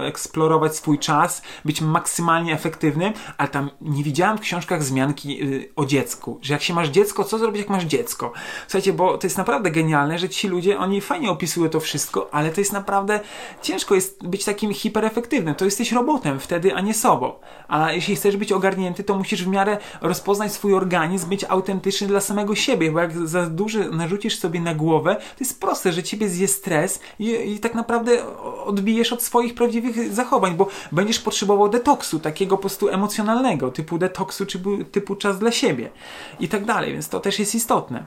eksplorować 0.06 0.76
swój 0.76 0.98
czas, 0.98 1.42
być 1.64 1.80
maksymalnie 1.80 2.54
efektywny, 2.54 3.12
ale 3.38 3.48
tam 3.48 3.70
nie 3.80 4.04
widziałem 4.04 4.38
w 4.38 4.40
książkach 4.40 4.80
wzmianki 4.80 5.44
y, 5.44 5.68
o 5.76 5.86
dziecku, 5.86 6.38
że 6.42 6.52
jak 6.52 6.62
się 6.62 6.74
masz 6.74 6.88
dziecko, 6.88 7.24
co 7.24 7.38
zrobić, 7.38 7.60
jak 7.60 7.70
masz 7.70 7.84
dziecko. 7.90 8.32
Słuchajcie, 8.68 8.92
bo 8.92 9.18
to 9.18 9.26
jest 9.26 9.38
naprawdę 9.38 9.70
genialne, 9.70 10.18
że 10.18 10.28
ci 10.28 10.48
ludzie, 10.48 10.78
oni 10.78 11.00
fajnie 11.00 11.30
opisują 11.30 11.68
to 11.70 11.80
wszystko, 11.80 12.28
ale 12.32 12.50
to 12.50 12.60
jest 12.60 12.72
naprawdę 12.72 13.20
ciężko 13.62 13.94
jest 13.94 14.26
być 14.26 14.44
takim 14.44 14.74
hiperefektywnym. 14.74 15.54
To 15.54 15.64
jesteś 15.64 15.92
robotem 15.92 16.40
wtedy, 16.40 16.74
a 16.74 16.80
nie 16.80 16.94
sobą. 16.94 17.32
A 17.68 17.92
jeśli 17.92 18.16
chcesz 18.16 18.36
być 18.36 18.52
ogarnięty, 18.52 19.04
to 19.04 19.14
musisz 19.14 19.44
w 19.44 19.48
miarę 19.48 19.78
rozpoznać 20.00 20.52
swój 20.52 20.74
organizm, 20.74 21.28
być 21.28 21.44
autentyczny 21.44 22.06
dla 22.06 22.20
samego 22.20 22.54
siebie, 22.54 22.92
bo 22.92 23.00
jak 23.00 23.28
za 23.28 23.46
duży 23.46 23.90
narzucisz 23.90 24.38
sobie 24.38 24.60
na 24.60 24.74
głowę, 24.74 25.16
to 25.16 25.40
jest 25.40 25.60
proste, 25.60 25.92
że 25.92 26.02
ciebie 26.02 26.28
zje 26.28 26.48
stres 26.48 27.00
i, 27.18 27.52
i 27.52 27.58
tak 27.58 27.74
naprawdę 27.74 28.36
odbijesz 28.64 29.12
od 29.12 29.22
swoich 29.22 29.54
prawdziwych 29.54 30.14
zachowań, 30.14 30.54
bo 30.54 30.68
będziesz 30.92 31.18
potrzebował 31.18 31.68
detoksu, 31.68 32.18
takiego 32.18 32.56
po 32.56 32.60
prostu 32.60 32.88
emocjonalnego, 32.88 33.70
typu 33.70 33.98
detoksu, 33.98 34.46
czy 34.46 34.60
typu 34.92 35.16
czas 35.16 35.38
dla 35.38 35.50
siebie 35.50 35.90
i 36.40 36.48
tak 36.48 36.64
dalej, 36.64 36.92
więc 36.92 37.08
to 37.08 37.20
też 37.20 37.38
jest 37.38 37.54
istotne 37.54 37.79
istotne. 37.80 38.04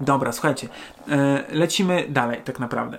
Dobra, 0.00 0.32
słuchajcie, 0.32 0.68
e, 1.08 1.44
lecimy 1.50 2.06
dalej 2.08 2.40
tak 2.44 2.58
naprawdę. 2.58 2.98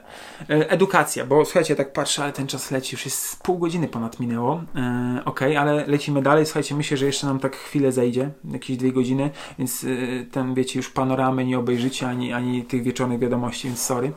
E, 0.49 0.69
edukacja, 0.69 1.25
bo 1.25 1.45
słuchajcie, 1.45 1.75
tak 1.75 1.93
patrzę, 1.93 2.23
ale 2.23 2.33
ten 2.33 2.47
czas 2.47 2.71
leci, 2.71 2.95
już 2.95 3.05
jest 3.05 3.43
pół 3.43 3.57
godziny 3.57 3.87
ponad 3.87 4.19
minęło. 4.19 4.63
E, 4.75 5.21
ok, 5.25 5.41
ale 5.41 5.87
lecimy 5.87 6.21
dalej. 6.21 6.45
Słuchajcie, 6.45 6.75
myślę, 6.75 6.97
że 6.97 7.05
jeszcze 7.05 7.27
nam 7.27 7.39
tak 7.39 7.55
chwilę 7.55 7.91
zejdzie, 7.91 8.29
jakieś 8.51 8.77
dwie 8.77 8.91
godziny, 8.91 9.29
więc 9.59 9.85
ten, 10.31 10.53
wiecie, 10.53 10.79
już 10.79 10.89
panoramy 10.89 11.45
nie 11.45 11.59
obejrzycie, 11.59 12.07
ani, 12.07 12.33
ani 12.33 12.63
tych 12.63 12.83
wieczornych 12.83 13.19
wiadomości, 13.19 13.67
więc 13.67 13.81
sorry. 13.81 14.11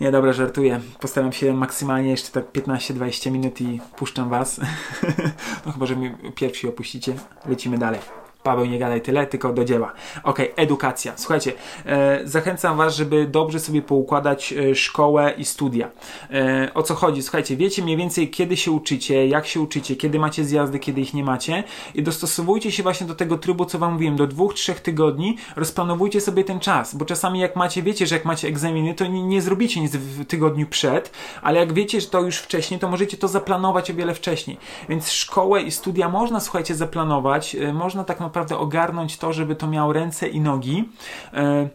Nie, 0.00 0.10
dobra, 0.10 0.32
żartuję. 0.32 0.80
Postaram 1.00 1.32
się 1.32 1.54
maksymalnie 1.54 2.10
jeszcze 2.10 2.32
tak 2.32 2.52
15-20 2.52 3.30
minut 3.30 3.60
i 3.60 3.80
puszczam 3.96 4.28
was. 4.28 4.60
no 5.66 5.72
chyba, 5.72 5.86
że 5.86 5.96
mi 5.96 6.10
pierwsi 6.34 6.68
opuścicie. 6.68 7.14
Lecimy 7.46 7.78
dalej. 7.78 8.21
Paweł, 8.42 8.64
nie 8.64 8.78
gadaj 8.78 9.00
tyle, 9.00 9.26
tylko 9.26 9.52
do 9.52 9.64
dzieła. 9.64 9.92
Ok, 10.22 10.38
edukacja. 10.56 11.12
Słuchajcie, 11.16 11.52
e, 11.86 12.20
zachęcam 12.24 12.76
Was, 12.76 12.96
żeby 12.96 13.26
dobrze 13.26 13.60
sobie 13.60 13.82
poukładać 13.82 14.52
e, 14.52 14.74
szkołę 14.74 15.34
i 15.38 15.44
studia. 15.44 15.90
E, 16.30 16.70
o 16.74 16.82
co 16.82 16.94
chodzi? 16.94 17.22
Słuchajcie, 17.22 17.56
wiecie 17.56 17.82
mniej 17.82 17.96
więcej, 17.96 18.30
kiedy 18.30 18.56
się 18.56 18.70
uczycie, 18.70 19.26
jak 19.26 19.46
się 19.46 19.60
uczycie, 19.60 19.96
kiedy 19.96 20.18
macie 20.18 20.44
zjazdy, 20.44 20.78
kiedy 20.78 21.00
ich 21.00 21.14
nie 21.14 21.24
macie 21.24 21.64
i 21.94 22.02
dostosowujcie 22.02 22.72
się 22.72 22.82
właśnie 22.82 23.06
do 23.06 23.14
tego 23.14 23.38
trybu, 23.38 23.64
co 23.64 23.78
Wam 23.78 23.92
mówiłem, 23.92 24.16
do 24.16 24.26
dwóch, 24.26 24.54
trzech 24.54 24.80
tygodni, 24.80 25.36
rozplanowujcie 25.56 26.20
sobie 26.20 26.44
ten 26.44 26.60
czas, 26.60 26.94
bo 26.94 27.04
czasami 27.04 27.40
jak 27.40 27.56
macie, 27.56 27.82
wiecie, 27.82 28.06
że 28.06 28.14
jak 28.14 28.24
macie 28.24 28.48
egzaminy, 28.48 28.94
to 28.94 29.06
nie, 29.06 29.22
nie 29.22 29.42
zrobicie 29.42 29.80
nic 29.80 29.96
w 29.96 30.26
tygodniu 30.26 30.66
przed, 30.66 31.12
ale 31.42 31.60
jak 31.60 31.72
wiecie, 31.72 32.00
że 32.00 32.06
to 32.06 32.20
już 32.20 32.36
wcześniej, 32.36 32.80
to 32.80 32.88
możecie 32.88 33.16
to 33.16 33.28
zaplanować 33.28 33.90
o 33.90 33.94
wiele 33.94 34.14
wcześniej. 34.14 34.56
Więc 34.88 35.10
szkołę 35.10 35.62
i 35.62 35.70
studia 35.70 36.08
można, 36.08 36.40
słuchajcie, 36.40 36.74
zaplanować, 36.74 37.54
e, 37.54 37.72
można 37.72 38.04
tak 38.04 38.20
naprawdę 38.20 38.31
naprawdę 38.32 38.58
ogarnąć 38.58 39.16
to, 39.16 39.32
żeby 39.32 39.56
to 39.56 39.66
miało 39.68 39.92
ręce 39.92 40.28
i 40.28 40.40
nogi. 40.40 40.88
E, 41.34 41.68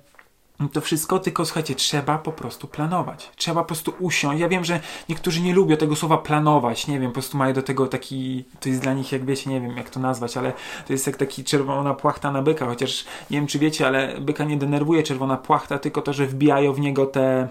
to 0.74 0.82
wszystko, 0.82 1.20
tylko 1.20 1.46
słuchajcie, 1.46 1.76
trzeba 1.76 2.18
po 2.18 2.32
prostu 2.32 2.68
planować. 2.68 3.32
Trzeba 3.36 3.62
po 3.62 3.68
prostu 3.68 3.94
usiąść. 4.00 4.42
Ja 4.42 4.50
wiem, 4.50 4.66
że 4.66 4.80
niektórzy 5.10 5.42
nie 5.42 5.54
lubią 5.54 5.78
tego 5.78 5.96
słowa 5.96 6.18
planować. 6.18 6.88
Nie 6.88 7.00
wiem, 7.00 7.10
po 7.10 7.14
prostu 7.14 7.38
mają 7.38 7.54
do 7.54 7.62
tego 7.62 7.88
taki. 7.88 8.46
To 8.60 8.70
jest 8.70 8.82
dla 8.82 8.94
nich, 8.94 9.12
jak 9.12 9.26
wiecie, 9.26 9.50
nie 9.50 9.62
wiem 9.62 9.78
jak 9.78 9.90
to 9.90 10.00
nazwać, 10.00 10.38
ale 10.38 10.54
to 10.88 10.94
jest 10.94 11.08
jak 11.08 11.18
taki 11.18 11.44
czerwona 11.44 11.94
płachta 11.94 12.32
na 12.32 12.42
byka. 12.42 12.66
Chociaż 12.66 13.06
nie 13.32 13.38
wiem, 13.38 13.48
czy 13.48 13.60
wiecie, 13.60 13.88
ale 13.88 14.22
byka 14.22 14.44
nie 14.44 14.58
denerwuje 14.58 15.04
czerwona 15.04 15.38
płachta, 15.38 15.80
tylko 15.80 16.02
to, 16.02 16.14
że 16.14 16.26
wbijają 16.26 16.74
w 16.74 16.80
niego 16.80 17.06
te 17.06 17.48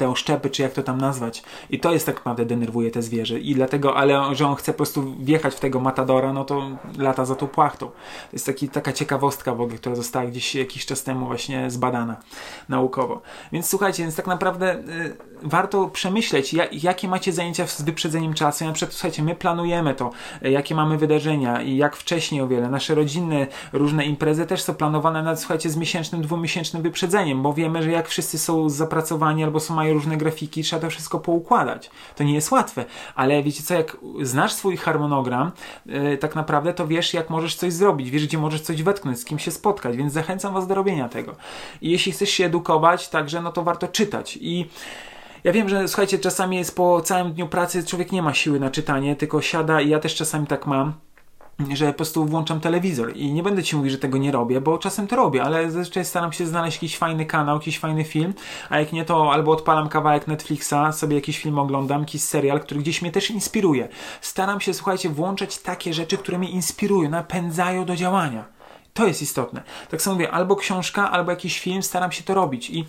te 0.00 0.08
oszczepy, 0.08 0.50
czy 0.50 0.62
jak 0.62 0.72
to 0.72 0.82
tam 0.82 1.00
nazwać. 1.00 1.42
I 1.70 1.80
to 1.80 1.92
jest 1.92 2.06
tak 2.06 2.16
naprawdę 2.16 2.44
denerwuje 2.44 2.90
te 2.90 3.02
zwierzę. 3.02 3.38
I 3.38 3.54
dlatego, 3.54 3.96
ale 3.96 4.34
że 4.34 4.46
on 4.46 4.54
chce 4.54 4.72
po 4.72 4.76
prostu 4.76 5.14
wjechać 5.18 5.54
w 5.54 5.60
tego 5.60 5.80
matadora, 5.80 6.32
no 6.32 6.44
to 6.44 6.62
lata 6.98 7.24
za 7.24 7.34
tą 7.34 7.46
płachtą. 7.46 7.86
To 7.86 7.92
jest 8.32 8.46
taki, 8.46 8.68
taka 8.68 8.92
ciekawostka 8.92 9.54
w 9.54 9.60
ogóle, 9.60 9.78
która 9.78 9.94
została 9.94 10.26
gdzieś 10.26 10.54
jakiś 10.54 10.86
czas 10.86 11.02
temu 11.02 11.26
właśnie 11.26 11.70
zbadana 11.70 12.16
naukowo. 12.68 13.22
Więc 13.52 13.68
słuchajcie, 13.68 14.02
więc 14.02 14.16
tak 14.16 14.26
naprawdę 14.26 14.74
y, 14.74 15.16
warto 15.42 15.88
przemyśleć, 15.88 16.54
jak, 16.54 16.84
jakie 16.84 17.08
macie 17.08 17.32
zajęcia 17.32 17.66
z 17.66 17.82
wyprzedzeniem 17.82 18.34
czasu. 18.34 18.64
Na 18.64 18.72
przykład, 18.72 18.94
słuchajcie, 18.94 19.22
my 19.22 19.34
planujemy 19.34 19.94
to, 19.94 20.10
y, 20.44 20.50
jakie 20.50 20.74
mamy 20.74 20.98
wydarzenia 20.98 21.62
i 21.62 21.76
jak 21.76 21.96
wcześniej 21.96 22.40
o 22.40 22.48
wiele. 22.48 22.68
Nasze 22.68 22.94
rodzinne 22.94 23.46
różne 23.72 24.04
imprezy 24.04 24.46
też 24.46 24.62
są 24.62 24.74
planowane 24.74 25.22
na, 25.22 25.36
słuchajcie, 25.36 25.70
z 25.70 25.76
miesięcznym, 25.76 26.22
dwumiesięcznym 26.22 26.82
wyprzedzeniem, 26.82 27.42
bo 27.42 27.52
wiemy, 27.52 27.82
że 27.82 27.90
jak 27.90 28.08
wszyscy 28.08 28.38
są 28.38 28.68
zapracowani 28.68 29.44
albo 29.44 29.60
są 29.60 29.74
mają 29.74 29.89
różne 29.92 30.16
grafiki, 30.16 30.62
trzeba 30.62 30.82
to 30.82 30.90
wszystko 30.90 31.18
poukładać. 31.20 31.90
To 32.16 32.24
nie 32.24 32.34
jest 32.34 32.50
łatwe, 32.50 32.84
ale 33.14 33.42
wiecie 33.42 33.62
co, 33.62 33.74
jak 33.74 33.96
znasz 34.22 34.52
swój 34.52 34.76
harmonogram, 34.76 35.52
yy, 35.86 36.18
tak 36.18 36.34
naprawdę 36.34 36.74
to 36.74 36.86
wiesz, 36.86 37.14
jak 37.14 37.30
możesz 37.30 37.54
coś 37.54 37.72
zrobić, 37.72 38.10
wiesz, 38.10 38.26
gdzie 38.26 38.38
możesz 38.38 38.60
coś 38.60 38.82
wetknąć, 38.82 39.18
z 39.18 39.24
kim 39.24 39.38
się 39.38 39.50
spotkać, 39.50 39.96
więc 39.96 40.12
zachęcam 40.12 40.54
Was 40.54 40.66
do 40.66 40.74
robienia 40.74 41.08
tego. 41.08 41.36
I 41.82 41.90
jeśli 41.90 42.12
chcesz 42.12 42.30
się 42.30 42.44
edukować, 42.44 43.08
także 43.08 43.42
no 43.42 43.52
to 43.52 43.62
warto 43.62 43.88
czytać. 43.88 44.38
I 44.40 44.66
ja 45.44 45.52
wiem, 45.52 45.68
że 45.68 45.88
słuchajcie, 45.88 46.18
czasami 46.18 46.56
jest 46.56 46.76
po 46.76 47.00
całym 47.00 47.32
dniu 47.32 47.48
pracy 47.48 47.84
człowiek 47.84 48.12
nie 48.12 48.22
ma 48.22 48.34
siły 48.34 48.60
na 48.60 48.70
czytanie, 48.70 49.16
tylko 49.16 49.42
siada 49.42 49.80
i 49.80 49.88
ja 49.88 49.98
też 49.98 50.14
czasami 50.14 50.46
tak 50.46 50.66
mam 50.66 50.92
że 51.72 51.86
po 51.86 51.92
prostu 51.92 52.24
włączam 52.24 52.60
telewizor 52.60 53.16
i 53.16 53.32
nie 53.32 53.42
będę 53.42 53.62
ci 53.62 53.76
mówić, 53.76 53.92
że 53.92 53.98
tego 53.98 54.18
nie 54.18 54.32
robię, 54.32 54.60
bo 54.60 54.78
czasem 54.78 55.06
to 55.06 55.16
robię, 55.16 55.42
ale 55.42 55.70
zazwyczaj 55.70 56.04
staram 56.04 56.32
się 56.32 56.46
znaleźć 56.46 56.76
jakiś 56.76 56.98
fajny 56.98 57.26
kanał, 57.26 57.56
jakiś 57.56 57.78
fajny 57.78 58.04
film, 58.04 58.34
a 58.68 58.78
jak 58.78 58.92
nie 58.92 59.04
to 59.04 59.32
albo 59.32 59.52
odpalam 59.52 59.88
kawałek 59.88 60.26
Netflixa, 60.26 60.74
sobie 60.92 61.16
jakiś 61.16 61.38
film 61.38 61.58
oglądam, 61.58 62.00
jakiś 62.00 62.22
serial, 62.22 62.60
który 62.60 62.80
gdzieś 62.80 63.02
mnie 63.02 63.12
też 63.12 63.30
inspiruje. 63.30 63.88
Staram 64.20 64.60
się, 64.60 64.74
słuchajcie, 64.74 65.08
włączać 65.08 65.58
takie 65.58 65.94
rzeczy, 65.94 66.18
które 66.18 66.38
mnie 66.38 66.50
inspirują, 66.50 67.10
napędzają 67.10 67.84
do 67.84 67.96
działania. 67.96 68.60
To 68.94 69.06
jest 69.06 69.22
istotne. 69.22 69.62
Tak 69.90 70.02
samo 70.02 70.14
mówię, 70.14 70.30
albo 70.30 70.56
książka, 70.56 71.10
albo 71.10 71.30
jakiś 71.30 71.60
film, 71.60 71.82
staram 71.82 72.12
się 72.12 72.22
to 72.22 72.34
robić. 72.34 72.70
I 72.70 72.86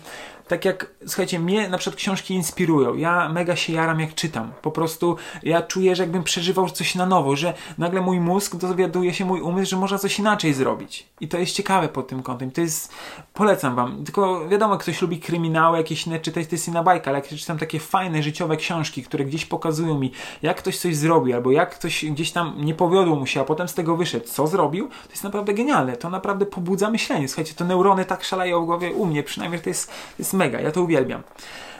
tak 0.48 0.64
jak, 0.64 0.90
słuchajcie, 1.06 1.38
mnie 1.38 1.68
na 1.68 1.78
przykład 1.78 1.96
książki 1.96 2.34
inspirują. 2.34 2.94
Ja 2.94 3.28
mega 3.28 3.56
się 3.56 3.72
jaram, 3.72 4.00
jak 4.00 4.14
czytam. 4.14 4.52
Po 4.62 4.70
prostu 4.70 5.16
ja 5.42 5.62
czuję, 5.62 5.96
że 5.96 6.02
jakbym 6.02 6.22
przeżywał 6.22 6.70
coś 6.70 6.94
na 6.94 7.06
nowo, 7.06 7.36
że 7.36 7.54
nagle 7.78 8.00
mój 8.00 8.20
mózg 8.20 8.56
dowiaduje 8.56 9.14
się, 9.14 9.24
mój 9.24 9.40
umysł, 9.40 9.70
że 9.70 9.76
można 9.76 9.98
coś 9.98 10.18
inaczej 10.18 10.54
zrobić. 10.54 11.06
I 11.20 11.28
to 11.28 11.38
jest 11.38 11.52
ciekawe 11.52 11.88
pod 11.88 12.08
tym 12.08 12.22
kątem. 12.22 12.50
To 12.50 12.60
jest, 12.60 12.92
polecam 13.34 13.74
wam. 13.74 14.04
Tylko 14.04 14.48
wiadomo, 14.48 14.78
ktoś 14.78 15.02
lubi 15.02 15.20
kryminały, 15.20 15.78
jakieś 15.78 16.06
inne 16.06 16.20
czytać, 16.20 16.46
to 16.46 16.54
jest 16.54 16.68
inna 16.68 16.82
bajka, 16.82 17.10
ale 17.10 17.18
jak 17.18 17.28
czytam 17.28 17.58
takie 17.58 17.80
fajne, 17.80 18.22
życiowe 18.22 18.56
książki, 18.56 19.02
które 19.02 19.24
gdzieś 19.24 19.46
pokazują 19.46 19.98
mi, 19.98 20.12
jak 20.42 20.56
ktoś 20.56 20.78
coś 20.78 20.96
zrobi, 20.96 21.32
albo 21.32 21.50
jak 21.50 21.74
ktoś 21.74 22.04
gdzieś 22.04 22.32
tam 22.32 22.54
nie 22.56 22.74
powiodło 22.74 23.16
mu 23.16 23.26
się, 23.26 23.40
a 23.40 23.44
potem 23.44 23.68
z 23.68 23.74
tego 23.74 23.96
wyszedł, 23.96 24.26
co 24.26 24.46
zrobił, 24.46 24.88
to 24.88 25.10
jest 25.10 25.24
naprawdę 25.24 25.54
genialne. 25.54 25.96
To 25.96 26.10
naprawdę 26.10 26.46
pobudza 26.46 26.90
myślenie. 26.90 27.28
Słuchajcie, 27.28 27.54
to 27.54 27.64
neurony 27.64 28.04
tak 28.04 28.24
szaleją 28.24 28.62
w 28.62 28.66
głowie 28.66 28.92
u 28.92 29.06
mnie, 29.06 29.22
przynajmniej 29.22 29.60
to 29.60 29.70
jest, 29.70 29.86
to 29.86 29.94
jest 30.18 30.31
mega, 30.32 30.60
ja 30.60 30.70
to 30.70 30.82
uwielbiam. 30.82 31.22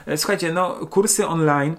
E, 0.07 0.17
słuchajcie, 0.17 0.53
no 0.53 0.73
kursy 0.73 1.27
online 1.27 1.75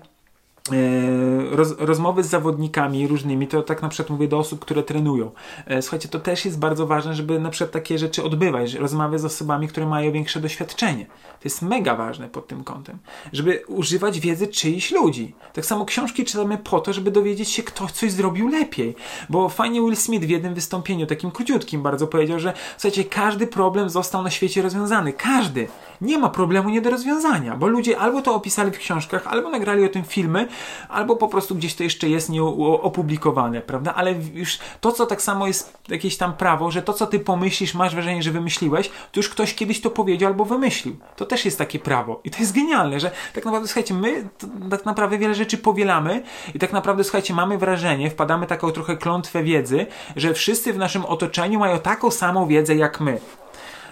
roz, 1.50 1.74
rozmowy 1.78 2.22
z 2.22 2.28
zawodnikami 2.28 3.08
różnymi, 3.08 3.48
to 3.48 3.62
tak 3.62 3.82
na 3.82 3.88
przykład 3.88 4.10
mówię 4.10 4.28
do 4.28 4.38
osób, 4.38 4.60
które 4.60 4.82
trenują. 4.82 5.30
E, 5.66 5.82
słuchajcie, 5.82 6.08
to 6.08 6.20
też 6.20 6.44
jest 6.44 6.58
bardzo 6.58 6.86
ważne, 6.86 7.14
żeby 7.14 7.38
na 7.38 7.50
przykład 7.50 7.70
takie 7.70 7.98
rzeczy 7.98 8.24
odbywać, 8.24 8.74
rozmawiać 8.74 9.20
z 9.20 9.24
osobami, 9.24 9.68
które 9.68 9.86
mają 9.86 10.12
większe 10.12 10.40
doświadczenie. 10.40 11.06
To 11.06 11.40
jest 11.44 11.62
mega 11.62 11.96
ważne 11.96 12.28
pod 12.28 12.46
tym 12.46 12.64
kątem, 12.64 12.98
żeby 13.32 13.62
używać 13.68 14.20
wiedzy 14.20 14.46
czyichś 14.46 14.90
ludzi. 14.90 15.34
Tak 15.52 15.66
samo 15.66 15.84
książki 15.84 16.24
czytamy 16.24 16.58
po 16.58 16.80
to, 16.80 16.92
żeby 16.92 17.10
dowiedzieć 17.10 17.48
się, 17.48 17.62
kto 17.62 17.86
coś 17.86 18.12
zrobił 18.12 18.48
lepiej. 18.48 18.96
Bo 19.28 19.48
fajnie 19.48 19.80
Will 19.80 19.96
Smith 19.96 20.24
w 20.24 20.30
jednym 20.30 20.54
wystąpieniu, 20.54 21.06
takim 21.06 21.30
króciutkim 21.30 21.82
bardzo 21.82 22.06
powiedział, 22.06 22.38
że 22.38 22.52
słuchajcie, 22.76 23.04
każdy 23.04 23.46
problem 23.46 23.90
został 23.90 24.22
na 24.22 24.30
świecie 24.30 24.62
rozwiązany. 24.62 25.12
Każdy. 25.12 25.68
Nie 26.00 26.18
ma 26.18 26.28
problemu 26.28 26.68
nie 26.68 26.80
do 26.80 26.90
rozwiązania, 26.90 27.56
bo 27.56 27.66
ludzie 27.66 27.98
albo 27.98 28.22
to 28.22 28.34
opisali 28.34 28.70
w 28.70 28.78
książkach, 28.78 29.26
albo 29.26 29.50
nagrali 29.50 29.84
o 29.84 29.88
tym 29.88 30.04
filmy, 30.04 30.48
albo 30.88 31.16
po 31.16 31.28
prostu 31.28 31.54
gdzieś 31.54 31.74
to 31.74 31.84
jeszcze 31.84 32.08
jest 32.08 32.30
nieopublikowane, 32.30 33.60
prawda? 33.60 33.94
Ale 33.94 34.14
już 34.34 34.58
to, 34.80 34.92
co 34.92 35.06
tak 35.06 35.22
samo 35.22 35.46
jest 35.46 35.78
jakieś 35.88 36.16
tam 36.16 36.36
prawo, 36.36 36.70
że 36.70 36.82
to, 36.82 36.92
co 36.92 37.06
ty 37.06 37.20
pomyślisz, 37.20 37.74
masz 37.74 37.94
wrażenie, 37.94 38.22
że 38.22 38.30
wymyśliłeś, 38.30 38.88
to 38.88 39.20
już 39.20 39.28
ktoś 39.28 39.54
kiedyś 39.54 39.80
to 39.80 39.90
powiedział 39.90 40.28
albo 40.28 40.44
wymyślił. 40.44 40.96
To 41.16 41.24
też 41.24 41.44
jest 41.44 41.58
takie 41.58 41.78
prawo. 41.78 42.20
I 42.24 42.30
to 42.30 42.38
jest 42.38 42.54
genialne, 42.54 43.00
że 43.00 43.10
tak 43.34 43.44
naprawdę, 43.44 43.68
słuchajcie, 43.68 43.94
my 43.94 44.28
tak 44.70 44.84
naprawdę 44.84 45.18
wiele 45.18 45.34
rzeczy 45.34 45.58
powielamy 45.58 46.22
i 46.54 46.58
tak 46.58 46.72
naprawdę, 46.72 47.04
słuchajcie, 47.04 47.34
mamy 47.34 47.58
wrażenie, 47.58 48.10
wpadamy 48.10 48.46
taką 48.46 48.70
trochę 48.70 48.96
klątwę 48.96 49.42
wiedzy, 49.42 49.86
że 50.16 50.34
wszyscy 50.34 50.72
w 50.72 50.78
naszym 50.78 51.04
otoczeniu 51.04 51.58
mają 51.58 51.78
taką 51.78 52.10
samą 52.10 52.46
wiedzę 52.46 52.74
jak 52.74 53.00
my 53.00 53.20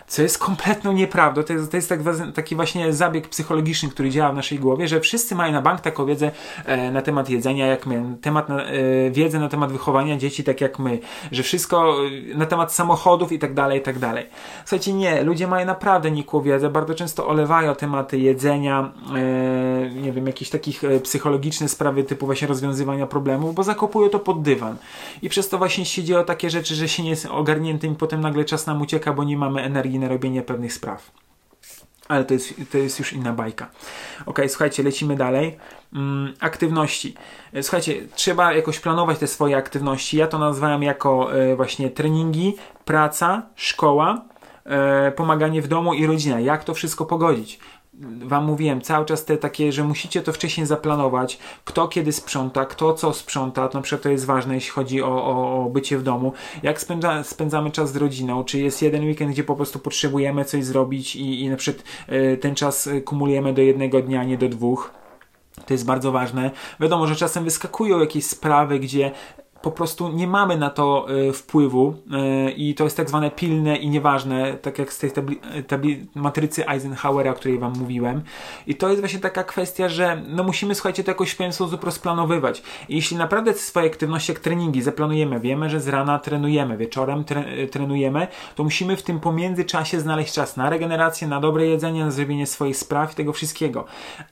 co 0.06 0.22
jest 0.22 0.38
kompletną 0.38 0.92
nieprawdą. 0.92 1.42
To 1.42 1.52
jest, 1.52 1.70
to 1.70 1.76
jest 1.76 1.88
tak, 1.88 2.00
taki 2.34 2.56
właśnie 2.56 2.92
zabieg 2.92 3.28
psychologiczny, 3.28 3.88
który 3.88 4.10
działa 4.10 4.32
w 4.32 4.36
naszej 4.36 4.58
głowie, 4.58 4.88
że 4.88 5.00
wszyscy 5.00 5.34
mają 5.34 5.52
na 5.52 5.62
bank 5.62 5.80
taką 5.80 6.06
wiedzę 6.06 6.30
e, 6.64 6.90
na 6.90 7.02
temat 7.02 7.30
jedzenia 7.30 7.66
jak 7.66 7.86
my, 7.86 8.16
temat 8.20 8.48
na, 8.48 8.64
e, 8.64 9.10
wiedzę 9.10 9.38
na 9.38 9.48
temat 9.48 9.72
wychowania 9.72 10.16
dzieci 10.16 10.44
tak 10.44 10.60
jak 10.60 10.78
my, 10.78 10.98
że 11.32 11.42
wszystko 11.42 11.96
e, 12.32 12.36
na 12.36 12.46
temat 12.46 12.74
samochodów 12.74 13.32
i 13.32 13.38
tak 13.38 13.54
dalej, 13.54 13.78
i 13.78 13.82
tak 13.82 13.98
dalej. 13.98 14.26
Słuchajcie, 14.64 14.92
nie, 14.92 15.22
ludzie 15.22 15.46
mają 15.46 15.66
naprawdę 15.66 16.10
nikłą 16.10 16.40
wiedzę, 16.40 16.70
bardzo 16.70 16.94
często 16.94 17.26
olewają 17.26 17.74
tematy 17.74 18.18
jedzenia, 18.18 18.92
e, 19.14 19.90
nie 19.90 20.12
wiem, 20.12 20.26
jakieś 20.26 20.50
takich 20.50 20.84
e, 20.84 21.00
psychologiczne 21.00 21.68
sprawy 21.68 22.04
typu 22.04 22.26
właśnie 22.26 22.48
rozwiązywania 22.48 23.06
problemów, 23.06 23.54
bo 23.54 23.62
zakopują 23.62 24.08
to 24.08 24.18
pod 24.18 24.42
dywan. 24.42 24.76
I 25.22 25.28
przez 25.28 25.48
to 25.48 25.58
właśnie 25.58 25.84
się 25.84 26.04
dzieją 26.04 26.24
takie 26.24 26.50
rzeczy, 26.50 26.74
że 26.74 26.88
się 26.88 27.02
nie 27.02 27.10
jest 27.10 27.26
ogarniętym 27.26 27.96
potem 27.96 28.20
nagle 28.20 28.44
czas 28.44 28.66
nam 28.66 28.82
ucieka, 28.82 29.12
bo 29.12 29.24
nie 29.24 29.36
mamy 29.36 29.62
energii 29.62 29.98
na 30.02 30.08
robienie 30.08 30.42
pewnych 30.42 30.72
spraw. 30.72 31.10
Ale 32.08 32.24
to 32.24 32.34
jest, 32.34 32.54
to 32.72 32.78
jest 32.78 32.98
już 32.98 33.12
inna 33.12 33.32
bajka. 33.32 33.70
Ok, 34.26 34.40
słuchajcie, 34.48 34.82
lecimy 34.82 35.16
dalej. 35.16 35.58
Mm, 35.92 36.34
aktywności. 36.40 37.14
Słuchajcie, 37.62 37.94
trzeba 38.14 38.52
jakoś 38.52 38.80
planować 38.80 39.18
te 39.18 39.26
swoje 39.26 39.56
aktywności. 39.56 40.16
Ja 40.16 40.26
to 40.26 40.38
nazwałem 40.38 40.82
jako 40.82 41.34
e, 41.34 41.56
właśnie 41.56 41.90
treningi, 41.90 42.56
praca, 42.84 43.42
szkoła, 43.56 44.24
e, 44.64 45.12
pomaganie 45.12 45.62
w 45.62 45.68
domu 45.68 45.94
i 45.94 46.06
rodzina. 46.06 46.40
Jak 46.40 46.64
to 46.64 46.74
wszystko 46.74 47.06
pogodzić? 47.06 47.58
Wam 48.24 48.44
mówiłem 48.44 48.80
cały 48.80 49.06
czas 49.06 49.24
te 49.24 49.36
takie, 49.36 49.72
że 49.72 49.84
musicie 49.84 50.22
to 50.22 50.32
wcześniej 50.32 50.66
zaplanować, 50.66 51.38
kto 51.64 51.88
kiedy 51.88 52.12
sprząta, 52.12 52.64
kto 52.64 52.94
co 52.94 53.12
sprząta, 53.12 53.68
na 53.74 53.80
przykład 53.80 54.02
to 54.02 54.08
jest 54.08 54.24
ważne, 54.24 54.54
jeśli 54.54 54.70
chodzi 54.70 55.02
o, 55.02 55.24
o, 55.24 55.64
o 55.64 55.70
bycie 55.70 55.98
w 55.98 56.02
domu, 56.02 56.32
jak 56.62 56.80
spędza, 56.80 57.24
spędzamy 57.24 57.70
czas 57.70 57.92
z 57.92 57.96
rodziną, 57.96 58.44
czy 58.44 58.58
jest 58.58 58.82
jeden 58.82 59.04
weekend, 59.04 59.32
gdzie 59.32 59.44
po 59.44 59.56
prostu 59.56 59.78
potrzebujemy 59.78 60.44
coś 60.44 60.64
zrobić 60.64 61.16
i, 61.16 61.40
i 61.40 61.48
na 61.48 61.56
przykład 61.56 61.86
y, 62.08 62.36
ten 62.36 62.54
czas 62.54 62.88
kumulujemy 63.04 63.52
do 63.52 63.62
jednego 63.62 64.02
dnia, 64.02 64.24
nie 64.24 64.38
do 64.38 64.48
dwóch. 64.48 64.90
To 65.66 65.74
jest 65.74 65.86
bardzo 65.86 66.12
ważne. 66.12 66.50
Wiadomo, 66.80 67.06
że 67.06 67.16
czasem 67.16 67.44
wyskakują 67.44 68.00
jakieś 68.00 68.26
sprawy, 68.26 68.78
gdzie 68.78 69.10
po 69.62 69.70
prostu 69.70 70.08
nie 70.08 70.26
mamy 70.26 70.56
na 70.56 70.70
to 70.70 71.06
y, 71.28 71.32
wpływu 71.32 71.94
y, 72.46 72.50
i 72.50 72.74
to 72.74 72.84
jest 72.84 72.96
tak 72.96 73.08
zwane 73.08 73.30
pilne 73.30 73.76
i 73.76 73.90
nieważne, 73.90 74.54
tak 74.54 74.78
jak 74.78 74.92
z 74.92 74.98
tej 74.98 75.10
tabli, 75.10 75.40
tabli, 75.66 76.06
matrycy 76.14 76.68
Eisenhowera, 76.68 77.30
o 77.30 77.34
której 77.34 77.58
Wam 77.58 77.72
mówiłem. 77.78 78.22
I 78.66 78.74
to 78.74 78.88
jest 78.88 79.00
właśnie 79.00 79.18
taka 79.18 79.44
kwestia, 79.44 79.88
że 79.88 80.22
no 80.28 80.42
musimy, 80.42 80.74
słuchajcie, 80.74 81.04
to 81.04 81.10
jakoś 81.10 81.30
w 81.30 81.36
pewien 81.36 81.52
sposób 81.52 81.84
rozplanowywać. 81.84 82.62
I 82.88 82.94
jeśli 82.96 83.16
naprawdę 83.16 83.54
swoje 83.54 83.86
aktywności, 83.86 84.32
jak 84.32 84.40
treningi 84.40 84.82
zaplanujemy, 84.82 85.40
wiemy, 85.40 85.70
że 85.70 85.80
z 85.80 85.88
rana 85.88 86.18
trenujemy, 86.18 86.76
wieczorem 86.76 87.24
tre, 87.24 87.44
trenujemy, 87.70 88.26
to 88.54 88.64
musimy 88.64 88.96
w 88.96 89.02
tym 89.02 89.20
pomiędzyczasie 89.20 90.00
znaleźć 90.00 90.34
czas 90.34 90.56
na 90.56 90.70
regenerację, 90.70 91.28
na 91.28 91.40
dobre 91.40 91.66
jedzenie, 91.66 92.04
na 92.04 92.10
zrobienie 92.10 92.46
swoich 92.46 92.76
spraw 92.76 93.12
i 93.12 93.14
tego 93.14 93.32
wszystkiego. 93.32 93.84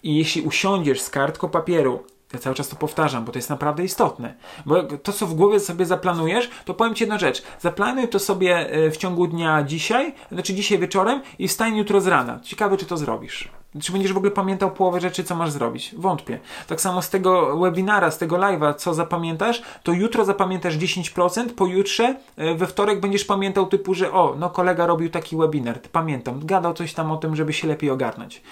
I 0.03 0.17
jeśli 0.17 0.43
usiądziesz 0.43 1.01
z 1.01 1.11
kartką 1.11 1.49
papieru 1.49 2.05
ja 2.33 2.39
cały 2.39 2.57
czas 2.57 2.69
to 2.69 2.77
powtarzam, 2.77 3.25
bo 3.25 3.33
to 3.33 3.39
jest 3.39 3.51
naprawdę 3.51 3.85
istotne. 3.85 4.35
Bo 4.67 4.83
to, 4.83 5.13
co 5.13 5.27
w 5.27 5.35
głowie 5.35 5.61
sobie 5.61 5.87
zaplanujesz, 5.87 6.51
to 6.65 6.75
powiem 6.75 6.95
Ci 6.95 7.03
jedną 7.03 7.19
rzecz. 7.19 7.43
Zaplanuj 7.61 8.09
to 8.09 8.19
sobie 8.19 8.71
e, 8.71 8.91
w 8.91 8.97
ciągu 8.97 9.27
dnia 9.27 9.63
dzisiaj, 9.63 10.15
znaczy 10.33 10.55
dzisiaj 10.55 10.79
wieczorem 10.79 11.23
i 11.39 11.49
wstań 11.49 11.77
jutro 11.77 12.01
z 12.01 12.07
rana. 12.07 12.41
Ciekawe, 12.43 12.77
czy 12.77 12.87
to 12.87 12.97
zrobisz. 12.97 13.49
Czy 13.83 13.93
będziesz 13.93 14.13
w 14.13 14.17
ogóle 14.17 14.31
pamiętał 14.33 14.71
połowę 14.71 15.01
rzeczy, 15.01 15.25
co 15.25 15.35
masz 15.35 15.51
zrobić? 15.51 15.95
Wątpię. 15.99 16.41
Tak 16.67 16.81
samo 16.81 17.03
z 17.03 17.11
tego 17.11 17.59
webinara, 17.59 18.11
z 18.11 18.19
tego 18.19 18.37
live'a, 18.37 18.75
co 18.75 18.95
zapamiętasz, 18.95 19.63
to 19.83 19.93
jutro 19.93 20.25
zapamiętasz 20.25 20.77
10%, 20.77 21.49
pojutrze, 21.49 22.17
e, 22.37 22.55
we 22.55 22.67
wtorek 22.67 23.01
będziesz 23.01 23.25
pamiętał 23.25 23.67
typu, 23.67 23.95
że 23.95 24.13
o, 24.13 24.35
no 24.39 24.51
kolega 24.51 24.87
robił 24.87 25.11
taki 25.11 25.37
webinar, 25.37 25.81
pamiętam, 25.93 26.47
gadał 26.47 26.75
coś 26.75 26.95
tam 26.95 27.13
o 27.13 27.17
tym, 27.17 27.37
żeby 27.37 27.53
się 27.53 27.69
lepiej 27.69 27.91
ogarnąć. 27.91 28.43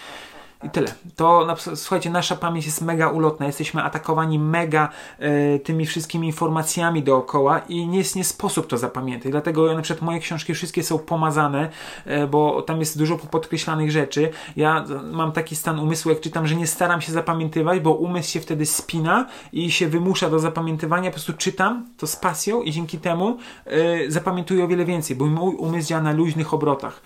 I 0.64 0.70
tyle. 0.70 0.94
To, 1.16 1.56
słuchajcie, 1.74 2.10
nasza 2.10 2.36
pamięć 2.36 2.66
jest 2.66 2.80
mega 2.80 3.08
ulotna. 3.08 3.46
Jesteśmy 3.46 3.82
atakowani 3.82 4.38
mega 4.38 4.88
e, 5.18 5.58
tymi 5.58 5.86
wszystkimi 5.86 6.26
informacjami 6.26 7.02
dookoła 7.02 7.58
i 7.58 7.86
nie 7.86 7.98
jest 7.98 8.16
nie 8.16 8.24
sposób 8.24 8.66
to 8.66 8.78
zapamiętać. 8.78 9.30
Dlatego 9.30 9.74
na 9.74 9.82
przykład 9.82 10.02
moje 10.02 10.20
książki 10.20 10.54
wszystkie 10.54 10.82
są 10.82 10.98
pomazane, 10.98 11.68
e, 12.04 12.26
bo 12.26 12.62
tam 12.62 12.80
jest 12.80 12.98
dużo 12.98 13.18
podkreślanych 13.18 13.90
rzeczy. 13.90 14.30
Ja 14.56 14.84
mam 15.12 15.32
taki 15.32 15.56
stan 15.56 15.78
umysłu, 15.78 16.10
jak 16.10 16.20
czytam, 16.20 16.46
że 16.46 16.54
nie 16.54 16.66
staram 16.66 17.00
się 17.00 17.12
zapamiętywać, 17.12 17.80
bo 17.80 17.94
umysł 17.94 18.30
się 18.30 18.40
wtedy 18.40 18.66
spina 18.66 19.26
i 19.52 19.70
się 19.70 19.88
wymusza 19.88 20.30
do 20.30 20.38
zapamiętywania. 20.38 21.10
Po 21.10 21.14
prostu 21.14 21.32
czytam 21.32 21.86
to 21.96 22.06
z 22.06 22.16
pasją 22.16 22.62
i 22.62 22.72
dzięki 22.72 22.98
temu 22.98 23.38
e, 23.66 24.10
zapamiętuję 24.10 24.64
o 24.64 24.68
wiele 24.68 24.84
więcej, 24.84 25.16
bo 25.16 25.26
mój 25.26 25.54
umysł 25.54 25.88
działa 25.88 26.02
na 26.02 26.12
luźnych 26.12 26.54
obrotach. 26.54 27.00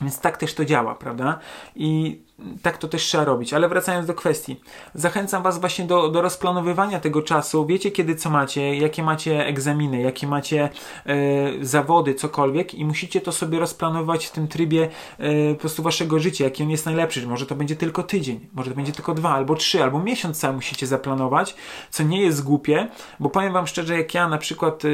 Więc 0.00 0.20
tak 0.20 0.36
też 0.36 0.54
to 0.54 0.64
działa, 0.64 0.94
prawda? 0.94 1.38
I 1.76 2.20
tak 2.62 2.78
to 2.78 2.88
też 2.88 3.02
trzeba 3.02 3.24
robić. 3.24 3.52
Ale 3.54 3.68
wracając 3.68 4.06
do 4.06 4.14
kwestii, 4.14 4.60
zachęcam 4.94 5.42
Was 5.42 5.60
właśnie 5.60 5.84
do, 5.84 6.08
do 6.08 6.22
rozplanowywania 6.22 7.00
tego 7.00 7.22
czasu. 7.22 7.66
Wiecie 7.66 7.90
kiedy 7.90 8.14
co 8.14 8.30
macie, 8.30 8.76
jakie 8.76 9.02
macie 9.02 9.46
egzaminy, 9.46 10.02
jakie 10.02 10.26
macie 10.26 10.68
e, 11.06 11.16
zawody, 11.60 12.14
cokolwiek 12.14 12.74
i 12.74 12.84
musicie 12.84 13.20
to 13.20 13.32
sobie 13.32 13.58
rozplanować 13.58 14.26
w 14.26 14.30
tym 14.30 14.48
trybie 14.48 14.88
e, 15.18 15.54
po 15.54 15.60
prostu 15.60 15.82
Waszego 15.82 16.18
życia, 16.18 16.44
jaki 16.44 16.62
on 16.62 16.70
jest 16.70 16.86
najlepszy. 16.86 17.26
Może 17.26 17.46
to 17.46 17.54
będzie 17.54 17.76
tylko 17.76 18.02
tydzień, 18.02 18.40
może 18.54 18.70
to 18.70 18.76
będzie 18.76 18.92
tylko 18.92 19.14
dwa, 19.14 19.30
albo 19.30 19.54
trzy, 19.54 19.82
albo 19.82 19.98
miesiąc 20.02 20.38
cały 20.38 20.54
musicie 20.54 20.86
zaplanować, 20.86 21.56
co 21.90 22.02
nie 22.02 22.20
jest 22.20 22.44
głupie, 22.44 22.88
bo 23.20 23.30
powiem 23.30 23.52
Wam 23.52 23.66
szczerze, 23.66 23.96
jak 23.98 24.14
ja 24.14 24.28
na 24.28 24.38
przykład 24.38 24.84
e, 24.84 24.88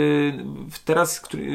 teraz, 0.84 1.20
który, 1.20 1.46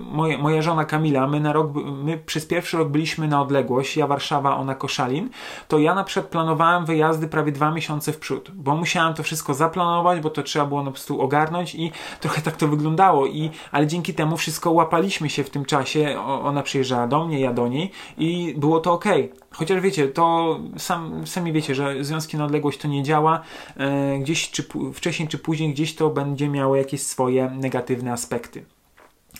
moja, 0.00 0.38
moja 0.38 0.62
żona 0.62 0.84
Kamila, 0.84 1.26
my 1.26 1.40
na 1.40 1.52
rok, 1.52 1.70
my 1.74 2.18
przez 2.18 2.46
pierwszy 2.46 2.76
rok 2.76 2.88
byliśmy 2.88 3.28
na 3.28 3.42
odległość, 3.42 3.96
ja 3.96 4.06
Warszawa, 4.06 4.56
ona 4.56 4.74
Koszalin 4.74 5.30
to 5.68 5.78
ja 5.78 5.94
na 5.94 6.04
przykład 6.04 6.30
planowałem 6.30 6.86
wyjazdy 6.86 7.28
prawie 7.28 7.52
dwa 7.52 7.70
miesiące 7.70 8.12
w 8.12 8.18
przód, 8.18 8.50
bo 8.54 8.76
musiałem 8.76 9.14
to 9.14 9.22
wszystko 9.22 9.54
zaplanować, 9.54 10.20
bo 10.20 10.30
to 10.30 10.42
trzeba 10.42 10.66
było 10.66 10.84
po 10.84 10.90
prostu 10.90 11.20
ogarnąć 11.20 11.74
i 11.74 11.92
trochę 12.20 12.42
tak 12.42 12.56
to 12.56 12.68
wyglądało, 12.68 13.26
i, 13.26 13.50
ale 13.72 13.86
dzięki 13.86 14.14
temu 14.14 14.36
wszystko 14.36 14.70
łapaliśmy 14.70 15.30
się 15.30 15.44
w 15.44 15.50
tym 15.50 15.64
czasie, 15.64 16.20
ona 16.20 16.62
przyjeżdżała 16.62 17.06
do 17.06 17.26
mnie, 17.26 17.40
ja 17.40 17.52
do 17.52 17.68
niej 17.68 17.90
i 18.18 18.54
było 18.56 18.80
to 18.80 18.92
ok. 18.92 19.04
Chociaż 19.50 19.80
wiecie, 19.80 20.08
to 20.08 20.58
sam, 20.78 21.26
sami 21.26 21.52
wiecie, 21.52 21.74
że 21.74 22.04
związki 22.04 22.36
na 22.36 22.44
odległość 22.44 22.78
to 22.78 22.88
nie 22.88 23.02
działa. 23.02 23.40
E, 23.76 24.18
gdzieś 24.18 24.50
czy, 24.50 24.64
wcześniej 24.94 25.28
czy 25.28 25.38
później 25.38 25.72
gdzieś 25.72 25.94
to 25.94 26.10
będzie 26.10 26.48
miało 26.48 26.76
jakieś 26.76 27.02
swoje 27.02 27.50
negatywne 27.50 28.12
aspekty 28.12 28.75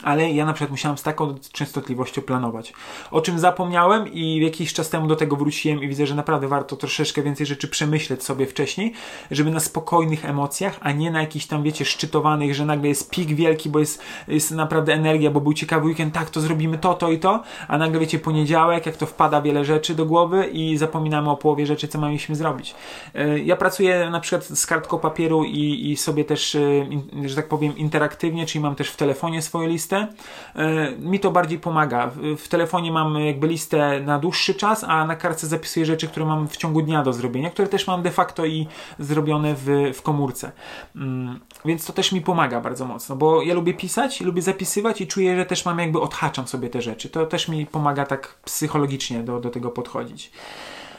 ale 0.03 0.31
ja 0.31 0.47
na 0.47 0.53
przykład 0.53 0.71
musiałem 0.71 0.99
z 0.99 1.03
taką 1.03 1.35
częstotliwością 1.53 2.23
planować. 2.23 2.73
O 3.11 3.21
czym 3.21 3.39
zapomniałem 3.39 4.13
i 4.13 4.41
jakiś 4.41 4.73
czas 4.73 4.91
temu 4.91 5.07
do 5.07 5.17
tego 5.17 5.37
wróciłem 5.37 5.83
i 5.83 5.89
widzę, 5.89 6.07
że 6.07 6.15
naprawdę 6.15 6.49
warto 6.49 6.77
troszeczkę 6.77 7.23
więcej 7.23 7.47
rzeczy 7.47 7.69
przemyśleć 7.69 8.25
sobie 8.25 8.47
wcześniej, 8.47 8.93
żeby 9.31 9.51
na 9.51 9.61
spokojnych 9.61 10.25
emocjach, 10.25 10.79
a 10.81 10.93
nie 10.93 11.11
na 11.11 11.21
jakichś 11.21 11.47
tam, 11.47 11.63
wiecie, 11.63 11.85
szczytowanych, 11.85 12.55
że 12.55 12.65
nagle 12.65 12.89
jest 12.89 13.11
pik 13.11 13.29
wielki, 13.29 13.71
bo 13.71 13.79
jest, 13.79 14.03
jest 14.29 14.51
naprawdę 14.51 14.95
energia, 14.95 15.31
bo 15.31 15.41
był 15.41 15.53
ciekawy 15.53 15.87
weekend, 15.87 16.15
tak, 16.15 16.31
to 16.31 16.41
zrobimy 16.41 16.79
to, 16.79 16.95
to 16.95 17.11
i 17.11 17.19
to, 17.19 17.43
a 17.69 17.79
nagle, 17.79 18.01
wiecie, 18.01 18.19
poniedziałek, 18.19 18.87
jak 18.87 18.97
to 18.97 19.07
wpada 19.07 19.43
wiele 19.43 19.65
rzeczy 19.65 19.95
do 19.95 20.07
głowy 20.07 20.47
i 20.47 20.77
zapominamy 20.77 21.31
o 21.31 21.37
połowie 21.37 21.67
rzeczy, 21.67 21.89
co 21.89 21.99
mieliśmy 21.99 22.37
zrobić. 22.37 22.75
E, 23.15 23.39
ja 23.39 23.57
pracuję 23.57 24.11
na 24.11 24.21
przykład 24.21 24.45
z 24.45 24.67
kartką 24.67 24.99
papieru 24.99 25.45
i, 25.45 25.91
i 25.91 25.97
sobie 25.97 26.25
też, 26.25 26.55
e, 26.55 26.87
że 27.25 27.37
tak 27.37 27.49
powiem, 27.49 27.77
interaktywnie, 27.77 28.47
czyli 28.47 28.63
mam 28.63 28.75
też 28.75 28.91
w 28.91 28.97
telefonie 28.97 29.43
swoje 29.43 29.69
listy, 29.69 29.86
listę. 29.87 30.07
E, 30.55 30.91
mi 30.99 31.21
to 31.21 31.31
bardziej 31.31 31.59
pomaga. 31.59 32.11
W 32.39 32.49
telefonie 32.49 32.93
mam 32.93 33.15
jakby 33.15 33.47
listę 33.47 34.01
na 34.01 34.19
dłuższy 34.19 34.55
czas, 34.55 34.85
a 34.85 35.07
na 35.07 35.17
kartce 35.17 35.47
zapisuję 35.47 35.87
rzeczy, 35.87 36.09
które 36.09 36.27
mam 36.27 36.49
w 36.49 36.57
ciągu 36.57 36.83
dnia 36.83 37.03
do 37.03 37.13
zrobienia, 37.13 37.51
które 37.51 37.69
też 37.69 37.87
mam 37.87 38.03
de 38.03 38.11
facto 38.11 38.47
i 38.47 38.67
zrobione 38.99 39.55
w, 39.55 39.93
w 39.95 40.03
komórce. 40.03 40.53
Mm, 40.97 41.41
więc 41.65 41.87
to 41.87 41.93
też 41.93 42.13
mi 42.13 42.21
pomaga 42.21 42.61
bardzo 42.61 42.85
mocno, 42.85 43.17
bo 43.17 43.43
ja 43.43 43.55
lubię 43.55 43.75
pisać, 43.75 44.21
lubię 44.21 44.43
zapisywać 44.43 45.01
i 45.01 45.07
czuję, 45.07 45.37
że 45.37 45.47
też 45.47 45.65
mam 45.65 45.79
jakby 45.79 46.01
odhaczam 46.01 46.47
sobie 46.47 46.69
te 46.69 46.83
rzeczy. 46.83 47.09
To 47.09 47.27
też 47.27 47.49
mi 47.49 47.67
pomaga 47.67 48.07
tak 48.07 48.35
psychologicznie 48.45 49.23
do, 49.23 49.41
do 49.41 49.51
tego 49.51 49.71
podchodzić. 49.71 50.31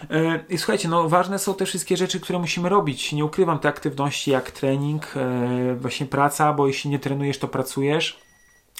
E, 0.10 0.40
I 0.50 0.58
słuchajcie, 0.58 0.88
no 0.88 1.10
ważne 1.10 1.40
są 1.40 1.54
te 1.54 1.66
wszystkie 1.66 1.98
rzeczy, 1.98 2.20
które 2.20 2.40
musimy 2.40 2.70
robić. 2.70 3.14
Nie 3.14 3.26
ukrywam 3.26 3.60
te 3.60 3.70
aktywności 3.70 4.32
jak 4.32 4.52
trening, 4.52 5.14
e, 5.16 5.76
właśnie 5.76 6.06
praca, 6.06 6.54
bo 6.54 6.68
jeśli 6.68 6.90
nie 6.90 7.00
trenujesz, 7.00 7.38
to 7.38 7.48
pracujesz. 7.48 8.27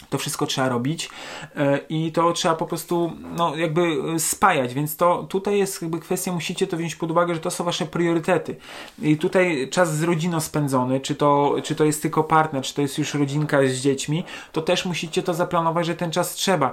To 0.10 0.18
wszystko 0.18 0.46
trzeba 0.46 0.70
robić 0.70 1.10
e, 1.56 1.80
i 1.90 2.12
to 2.12 2.34
trzeba 2.34 2.56
po 2.56 2.66
prostu 2.66 3.12
no, 3.36 3.56
jakby 3.56 3.98
spajać, 4.20 4.74
więc 4.74 4.96
to 4.96 5.24
tutaj 5.24 5.58
jest 5.58 5.82
jakby 5.82 6.00
kwestia, 6.00 6.32
musicie 6.32 6.68
to 6.68 6.78
wziąć 6.78 6.96
pod 6.96 7.12
uwagę, 7.12 7.34
że 7.34 7.40
to 7.40 7.52
są 7.52 7.64
wasze 7.64 7.86
priorytety. 7.86 8.56
I 9.02 9.18
tutaj 9.18 9.70
czas 9.70 9.98
z 9.98 10.04
rodziną 10.04 10.40
spędzony, 10.40 11.00
czy 11.00 11.16
to, 11.16 11.56
czy 11.64 11.76
to 11.76 11.86
jest 11.86 12.02
tylko 12.02 12.24
partner, 12.24 12.64
czy 12.64 12.74
to 12.74 12.82
jest 12.82 12.98
już 12.98 13.14
rodzinka 13.14 13.58
z 13.68 13.74
dziećmi, 13.74 14.24
to 14.52 14.62
też 14.62 14.86
musicie 14.86 15.24
to 15.24 15.34
zaplanować, 15.34 15.86
że 15.86 15.96
ten 15.96 16.12
czas 16.12 16.34
trzeba. 16.34 16.72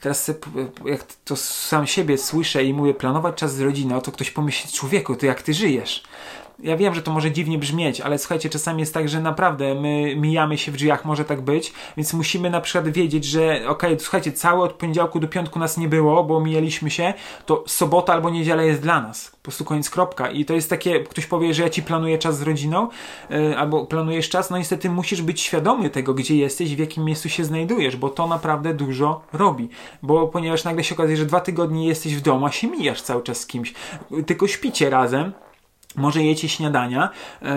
Teraz 0.00 0.30
jak 0.84 1.04
to 1.24 1.36
sam 1.36 1.86
siebie 1.86 2.18
słyszę 2.18 2.64
i 2.64 2.74
mówię 2.74 2.94
planować 2.94 3.34
czas 3.34 3.54
z 3.54 3.60
rodziną, 3.60 4.00
to 4.00 4.12
ktoś 4.12 4.30
pomyśli, 4.30 4.72
człowieku, 4.72 5.16
to 5.16 5.26
jak 5.26 5.42
ty 5.42 5.54
żyjesz? 5.54 6.02
Ja 6.58 6.76
wiem, 6.76 6.94
że 6.94 7.02
to 7.02 7.10
może 7.10 7.30
dziwnie 7.30 7.58
brzmieć, 7.58 8.00
ale 8.00 8.18
słuchajcie, 8.18 8.50
czasami 8.50 8.80
jest 8.80 8.94
tak, 8.94 9.08
że 9.08 9.20
naprawdę 9.20 9.74
my 9.74 10.16
mijamy 10.16 10.58
się 10.58 10.72
w 10.72 10.76
drzwiach, 10.76 11.04
może 11.04 11.24
tak 11.24 11.40
być, 11.40 11.72
więc 11.96 12.12
musimy 12.12 12.50
na 12.50 12.60
przykład 12.60 12.88
wiedzieć, 12.88 13.24
że 13.24 13.54
okej, 13.56 13.68
okay, 13.68 14.00
słuchajcie, 14.00 14.32
cały 14.32 14.62
od 14.62 14.72
poniedziałku 14.72 15.20
do 15.20 15.28
piątku 15.28 15.58
nas 15.58 15.76
nie 15.76 15.88
było, 15.88 16.24
bo 16.24 16.40
mijaliśmy 16.40 16.90
się, 16.90 17.14
to 17.46 17.64
sobota 17.66 18.12
albo 18.12 18.30
niedziela 18.30 18.62
jest 18.62 18.80
dla 18.80 19.00
nas. 19.00 19.30
Po 19.30 19.42
prostu 19.42 19.64
koniec 19.64 19.90
kropka. 19.90 20.30
I 20.30 20.44
to 20.44 20.54
jest 20.54 20.70
takie, 20.70 21.00
ktoś 21.00 21.26
powie, 21.26 21.54
że 21.54 21.62
ja 21.62 21.70
ci 21.70 21.82
planuję 21.82 22.18
czas 22.18 22.38
z 22.38 22.42
rodziną, 22.42 22.88
yy, 23.30 23.58
albo 23.58 23.86
planujesz 23.86 24.28
czas, 24.28 24.50
no 24.50 24.58
niestety 24.58 24.90
musisz 24.90 25.22
być 25.22 25.40
świadomy 25.40 25.90
tego, 25.90 26.14
gdzie 26.14 26.36
jesteś 26.36 26.76
w 26.76 26.78
jakim 26.78 27.04
miejscu 27.04 27.28
się 27.28 27.44
znajdujesz, 27.44 27.96
bo 27.96 28.08
to 28.10 28.26
naprawdę 28.26 28.74
dużo 28.74 29.20
robi. 29.32 29.68
Bo 30.02 30.28
ponieważ 30.28 30.64
nagle 30.64 30.84
się 30.84 30.94
okazuje, 30.94 31.16
że 31.16 31.26
dwa 31.26 31.40
tygodnie 31.40 31.88
jesteś 31.88 32.16
w 32.16 32.20
domu, 32.20 32.46
a 32.46 32.52
się 32.52 32.68
mijasz 32.68 33.02
cały 33.02 33.22
czas 33.22 33.40
z 33.40 33.46
kimś, 33.46 33.74
tylko 34.26 34.48
śpicie 34.48 34.90
razem, 34.90 35.32
może 35.96 36.22
jecie 36.22 36.48
śniadania 36.48 37.10
yy, 37.42 37.48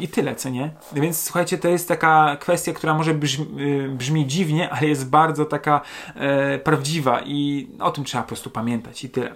i 0.00 0.08
tyle, 0.08 0.34
co 0.34 0.48
nie? 0.48 0.70
Więc 0.92 1.22
słuchajcie, 1.22 1.58
to 1.58 1.68
jest 1.68 1.88
taka 1.88 2.36
kwestia, 2.40 2.72
która 2.72 2.94
może 2.94 3.14
brzmi, 3.14 3.46
yy, 3.56 3.88
brzmi 3.88 4.26
dziwnie, 4.26 4.70
ale 4.70 4.86
jest 4.86 5.10
bardzo 5.10 5.44
taka 5.44 5.80
yy, 6.16 6.58
prawdziwa 6.58 7.20
i 7.20 7.68
o 7.80 7.90
tym 7.90 8.04
trzeba 8.04 8.22
po 8.22 8.28
prostu 8.28 8.50
pamiętać 8.50 9.04
i 9.04 9.08
tyle. 9.08 9.34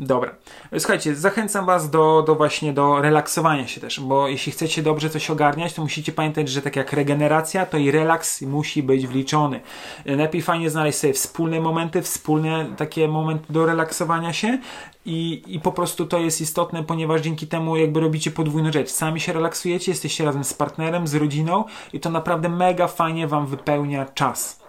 Dobra. 0.00 0.34
Słuchajcie, 0.78 1.14
zachęcam 1.14 1.66
Was 1.66 1.90
do, 1.90 2.22
do 2.26 2.34
właśnie 2.34 2.72
do 2.72 3.02
relaksowania 3.02 3.66
się 3.66 3.80
też, 3.80 4.00
bo 4.00 4.28
jeśli 4.28 4.52
chcecie 4.52 4.82
dobrze 4.82 5.10
coś 5.10 5.30
ogarniać, 5.30 5.72
to 5.72 5.82
musicie 5.82 6.12
pamiętać, 6.12 6.48
że 6.48 6.62
tak 6.62 6.76
jak 6.76 6.92
regeneracja, 6.92 7.66
to 7.66 7.78
i 7.78 7.90
relaks 7.90 8.42
musi 8.42 8.82
być 8.82 9.06
wliczony. 9.06 9.60
Lepiej 10.04 10.42
fajnie 10.42 10.70
znaleźć 10.70 10.98
sobie 10.98 11.12
wspólne 11.12 11.60
momenty, 11.60 12.02
wspólne 12.02 12.66
takie 12.76 13.08
momenty 13.08 13.52
do 13.52 13.66
relaksowania 13.66 14.32
się 14.32 14.58
i, 15.06 15.42
i 15.46 15.60
po 15.60 15.72
prostu 15.72 16.06
to 16.06 16.18
jest 16.18 16.40
istotne, 16.40 16.84
ponieważ 16.84 17.20
dzięki 17.20 17.46
temu 17.46 17.76
jakby 17.76 18.00
robicie 18.00 18.30
podwójną 18.30 18.72
rzecz. 18.72 18.90
Sami 18.90 19.20
się 19.20 19.32
relaksujecie, 19.32 19.92
jesteście 19.92 20.24
razem 20.24 20.44
z 20.44 20.54
partnerem, 20.54 21.06
z 21.06 21.14
rodziną 21.14 21.64
i 21.92 22.00
to 22.00 22.10
naprawdę 22.10 22.48
mega 22.48 22.86
fajnie 22.86 23.26
Wam 23.26 23.46
wypełnia 23.46 24.04
czas. 24.04 24.59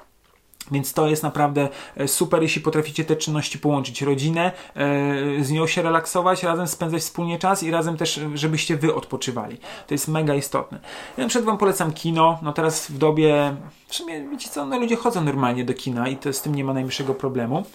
Więc 0.71 0.93
to 0.93 1.07
jest 1.07 1.23
naprawdę 1.23 1.69
e, 1.97 2.07
super, 2.07 2.41
jeśli 2.41 2.61
potraficie 2.61 3.05
te 3.05 3.15
czynności 3.15 3.59
połączyć. 3.59 4.01
Rodzinę, 4.01 4.51
e, 4.75 5.43
z 5.43 5.51
nią 5.51 5.67
się 5.67 5.81
relaksować, 5.81 6.43
razem 6.43 6.67
spędzać 6.67 7.01
wspólnie 7.01 7.39
czas 7.39 7.63
i 7.63 7.71
razem 7.71 7.97
też, 7.97 8.19
żebyście 8.33 8.77
wy 8.77 8.95
odpoczywali. 8.95 9.57
To 9.87 9.93
jest 9.93 10.07
mega 10.07 10.35
istotne. 10.35 10.79
Ja 11.17 11.27
przed 11.27 11.45
wam 11.45 11.57
polecam 11.57 11.93
kino. 11.93 12.39
No 12.41 12.53
teraz 12.53 12.91
w 12.91 12.97
dobie, 12.97 13.55
w 13.91 13.95
sumie 13.95 14.29
wiecie 14.29 14.49
co, 14.49 14.65
no 14.65 14.79
ludzie 14.79 14.95
chodzą 14.95 15.21
normalnie 15.21 15.65
do 15.65 15.73
kina 15.73 16.07
i 16.07 16.17
to 16.17 16.33
z 16.33 16.41
tym 16.41 16.55
nie 16.55 16.63
ma 16.63 16.73
najmniejszego 16.73 17.13
problemu 17.13 17.65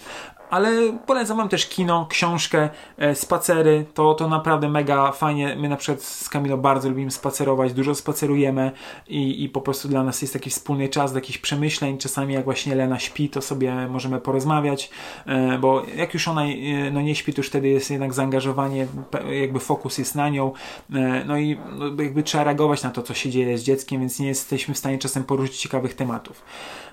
ale 0.50 0.98
polecam 1.06 1.36
wam 1.36 1.48
też 1.48 1.66
kino, 1.66 2.06
książkę, 2.10 2.68
e, 2.98 3.14
spacery, 3.14 3.84
to, 3.94 4.14
to 4.14 4.28
naprawdę 4.28 4.68
mega 4.68 5.12
fajnie, 5.12 5.56
my 5.56 5.68
na 5.68 5.76
przykład 5.76 6.02
z 6.02 6.28
Kamilo 6.28 6.58
bardzo 6.58 6.88
lubimy 6.88 7.10
spacerować, 7.10 7.72
dużo 7.72 7.94
spacerujemy 7.94 8.72
i, 9.08 9.44
i 9.44 9.48
po 9.48 9.60
prostu 9.60 9.88
dla 9.88 10.04
nas 10.04 10.22
jest 10.22 10.32
taki 10.32 10.50
wspólny 10.50 10.88
czas 10.88 11.12
do 11.12 11.18
jakichś 11.18 11.38
przemyśleń, 11.38 11.98
czasami 11.98 12.34
jak 12.34 12.44
właśnie 12.44 12.74
Lena 12.74 12.98
śpi, 12.98 13.28
to 13.28 13.42
sobie 13.42 13.88
możemy 13.88 14.20
porozmawiać, 14.20 14.90
e, 15.26 15.58
bo 15.58 15.82
jak 15.96 16.14
już 16.14 16.28
ona 16.28 16.44
e, 16.44 16.90
no 16.92 17.00
nie 17.00 17.14
śpi, 17.14 17.32
to 17.32 17.40
już 17.40 17.48
wtedy 17.48 17.68
jest 17.68 17.90
jednak 17.90 18.14
zaangażowanie, 18.14 18.86
jakby 19.40 19.60
fokus 19.60 19.98
jest 19.98 20.14
na 20.14 20.28
nią, 20.28 20.52
no 21.26 21.38
i 21.38 21.58
no 21.78 22.02
jakby 22.02 22.22
trzeba 22.22 22.44
reagować 22.44 22.82
na 22.82 22.90
to, 22.90 23.02
co 23.02 23.14
się 23.14 23.30
dzieje 23.30 23.58
z 23.58 23.62
dzieckiem, 23.62 24.00
więc 24.00 24.20
nie 24.20 24.26
jesteśmy 24.26 24.74
w 24.74 24.78
stanie 24.78 24.98
czasem 24.98 25.24
poruszyć 25.24 25.58
ciekawych 25.58 25.94
tematów. 25.94 26.05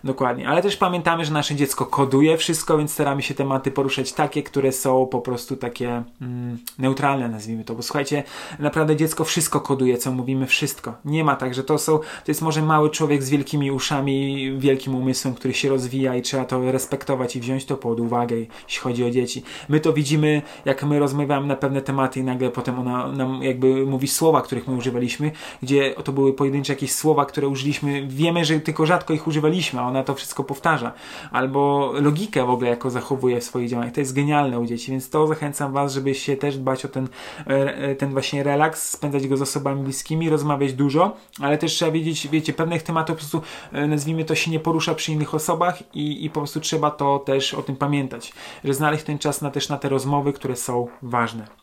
Dokładnie, 0.03 0.49
ale 0.49 0.61
też 0.61 0.78
pamiętamy, 0.78 1.26
że 1.26 1.34
nasze 1.34 1.55
dziecko 1.55 1.86
koduje 1.86 2.38
wszystko, 2.38 2.78
więc 2.78 2.93
staramy 2.93 3.22
się 3.22 3.34
tematy 3.34 3.72
poruszać 3.72 4.14
takie, 4.14 4.43
które 4.43 4.72
są 4.72 5.05
po 5.05 5.22
prostu 5.22 5.55
takie 5.55 6.03
mm, 6.22 6.57
neutralne, 6.80 7.30
nazwijmy 7.30 7.64
to. 7.64 7.76
Bo 7.76 7.82
słuchajcie, 7.82 8.24
naprawdę 8.59 8.95
dziecko 8.95 9.24
wszystko 9.24 9.61
koduje, 9.61 9.97
co 9.97 10.11
mówimy, 10.11 10.47
wszystko. 10.47 10.93
Nie 11.05 11.24
ma 11.24 11.36
tak, 11.36 11.53
że 11.53 11.64
to 11.64 11.78
są, 11.78 11.99
to 11.99 12.05
jest 12.28 12.41
może 12.41 12.61
mały 12.61 12.89
człowiek 12.89 13.24
z 13.24 13.30
wielkimi 13.30 13.72
uszami, 13.72 14.51
wielkim 14.57 14.95
umysłem, 14.95 15.34
który 15.34 15.53
się 15.53 15.70
rozwija 15.70 16.16
i 16.16 16.22
trzeba 16.22 16.45
to 16.45 16.72
respektować 16.72 17.36
i 17.36 17.39
wziąć 17.39 17.66
to 17.66 17.78
pod 17.78 17.99
uwagę, 17.99 18.36
jeśli 18.36 18.82
chodzi 18.82 19.03
o 19.03 19.11
dzieci. 19.11 19.43
My 19.70 19.80
to 19.80 19.93
widzimy, 19.93 20.41
jak 20.66 20.84
my 20.84 20.99
rozmawiamy 20.99 21.47
na 21.47 21.55
pewne 21.55 21.82
tematy 21.82 22.20
i 22.20 22.24
nagle 22.24 22.49
potem 22.49 22.80
ona 22.80 23.11
nam 23.11 23.43
jakby 23.43 23.86
mówi 23.86 24.07
słowa, 24.07 24.41
których 24.41 24.68
my 24.68 24.76
używaliśmy, 24.76 25.32
gdzie 25.61 25.95
to 26.03 26.11
były 26.11 26.34
pojedyncze 26.34 26.74
jakieś 26.74 26.91
słowa, 26.91 27.26
które 27.26 27.47
użyliśmy, 27.47 28.07
wiemy, 28.07 28.45
że 28.45 28.59
tylko 28.59 28.86
rzadko 28.86 29.02
ich 29.09 29.27
używaliśmy, 29.27 29.79
a 29.79 29.87
ona 29.87 30.03
to 30.03 30.15
wszystko 30.15 30.43
powtarza. 30.43 30.91
Albo 31.31 31.93
logikę 32.01 32.45
w 32.45 32.49
ogóle 32.49 32.69
jako 32.69 32.89
zachowuje 32.89 33.39
w 33.39 33.43
swoich 33.43 33.69
działaniach. 33.69 33.93
To 33.93 33.99
jest 33.99 34.15
genialne 34.15 34.59
u 34.59 34.65
dzieci, 34.65 34.91
więc 34.91 35.09
to 35.09 35.27
zachęcam 35.27 35.73
Was, 35.73 35.93
żebyście 35.93 36.37
też 36.37 36.57
dbać 36.57 36.85
o 36.85 36.87
ten, 36.87 37.07
e, 37.47 37.95
ten 37.95 38.11
właśnie 38.11 38.43
relaks, 38.43 38.89
spędzać 38.89 39.27
go 39.27 39.37
z 39.37 39.41
osobami 39.41 39.83
bliskimi, 39.83 40.29
rozmawiać 40.29 40.73
dużo, 40.73 41.15
ale 41.41 41.57
też 41.57 41.73
trzeba 41.73 41.91
wiedzieć, 41.91 42.27
wiecie, 42.27 42.53
pewnych 42.53 42.83
tematów 42.83 43.15
po 43.15 43.19
prostu, 43.19 43.41
e, 43.71 43.87
nazwijmy 43.87 44.25
to, 44.25 44.35
się 44.35 44.51
nie 44.51 44.59
porusza 44.59 44.95
przy 44.95 45.11
innych 45.11 45.35
osobach 45.35 45.95
i, 45.95 46.25
i 46.25 46.29
po 46.29 46.39
prostu 46.39 46.59
trzeba 46.59 46.91
to 46.91 47.19
też 47.19 47.53
o 47.53 47.63
tym 47.63 47.75
pamiętać, 47.75 48.33
że 48.63 48.73
znaleźć 48.73 49.03
ten 49.03 49.19
czas 49.19 49.41
na, 49.41 49.51
też 49.51 49.69
na 49.69 49.77
te 49.77 49.89
rozmowy, 49.89 50.33
które 50.33 50.55
są 50.55 50.87
ważne. 51.01 51.62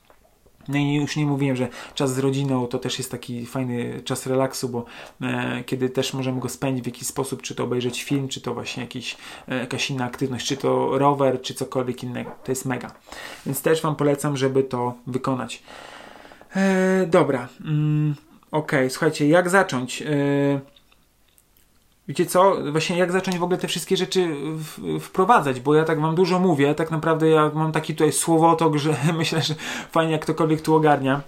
No 0.68 0.78
i 0.78 0.94
już 0.94 1.16
nie 1.16 1.26
mówiłem, 1.26 1.56
że 1.56 1.68
czas 1.94 2.14
z 2.14 2.18
rodziną 2.18 2.66
to 2.66 2.78
też 2.78 2.98
jest 2.98 3.10
taki 3.10 3.46
fajny 3.46 4.02
czas 4.04 4.26
relaksu, 4.26 4.68
bo 4.68 4.84
e, 5.22 5.64
kiedy 5.64 5.90
też 5.90 6.14
możemy 6.14 6.40
go 6.40 6.48
spędzić 6.48 6.84
w 6.84 6.86
jakiś 6.86 7.06
sposób, 7.06 7.42
czy 7.42 7.54
to 7.54 7.64
obejrzeć 7.64 8.04
film, 8.04 8.28
czy 8.28 8.40
to 8.40 8.54
właśnie 8.54 8.82
jakiś, 8.82 9.16
e, 9.48 9.58
jakaś 9.58 9.90
inna 9.90 10.04
aktywność, 10.04 10.46
czy 10.46 10.56
to 10.56 10.98
rower, 10.98 11.42
czy 11.42 11.54
cokolwiek 11.54 12.02
innego. 12.02 12.30
To 12.44 12.52
jest 12.52 12.64
mega. 12.64 12.90
Więc 13.46 13.62
też 13.62 13.82
Wam 13.82 13.96
polecam, 13.96 14.36
żeby 14.36 14.62
to 14.62 14.94
wykonać. 15.06 15.62
E, 16.56 17.06
dobra. 17.06 17.48
Mm, 17.64 18.14
ok, 18.50 18.72
słuchajcie, 18.88 19.28
jak 19.28 19.50
zacząć? 19.50 20.02
E, 20.02 20.60
wiecie 22.10 22.26
co, 22.26 22.56
właśnie 22.72 22.98
jak 22.98 23.12
zacząć 23.12 23.38
w 23.38 23.42
ogóle 23.42 23.58
te 23.58 23.68
wszystkie 23.68 23.96
rzeczy 23.96 24.28
w, 24.44 24.98
wprowadzać, 25.00 25.60
bo 25.60 25.74
ja 25.74 25.84
tak 25.84 26.00
wam 26.00 26.14
dużo 26.14 26.38
mówię, 26.38 26.74
tak 26.74 26.90
naprawdę 26.90 27.28
ja 27.28 27.50
mam 27.54 27.72
taki 27.72 27.94
tutaj 27.94 28.12
słowotok, 28.12 28.76
że 28.76 28.96
myślę, 29.18 29.42
że 29.42 29.54
fajnie 29.92 30.12
jak 30.12 30.22
ktokolwiek 30.22 30.60
tu 30.60 30.74
ogarnia. 30.74 31.20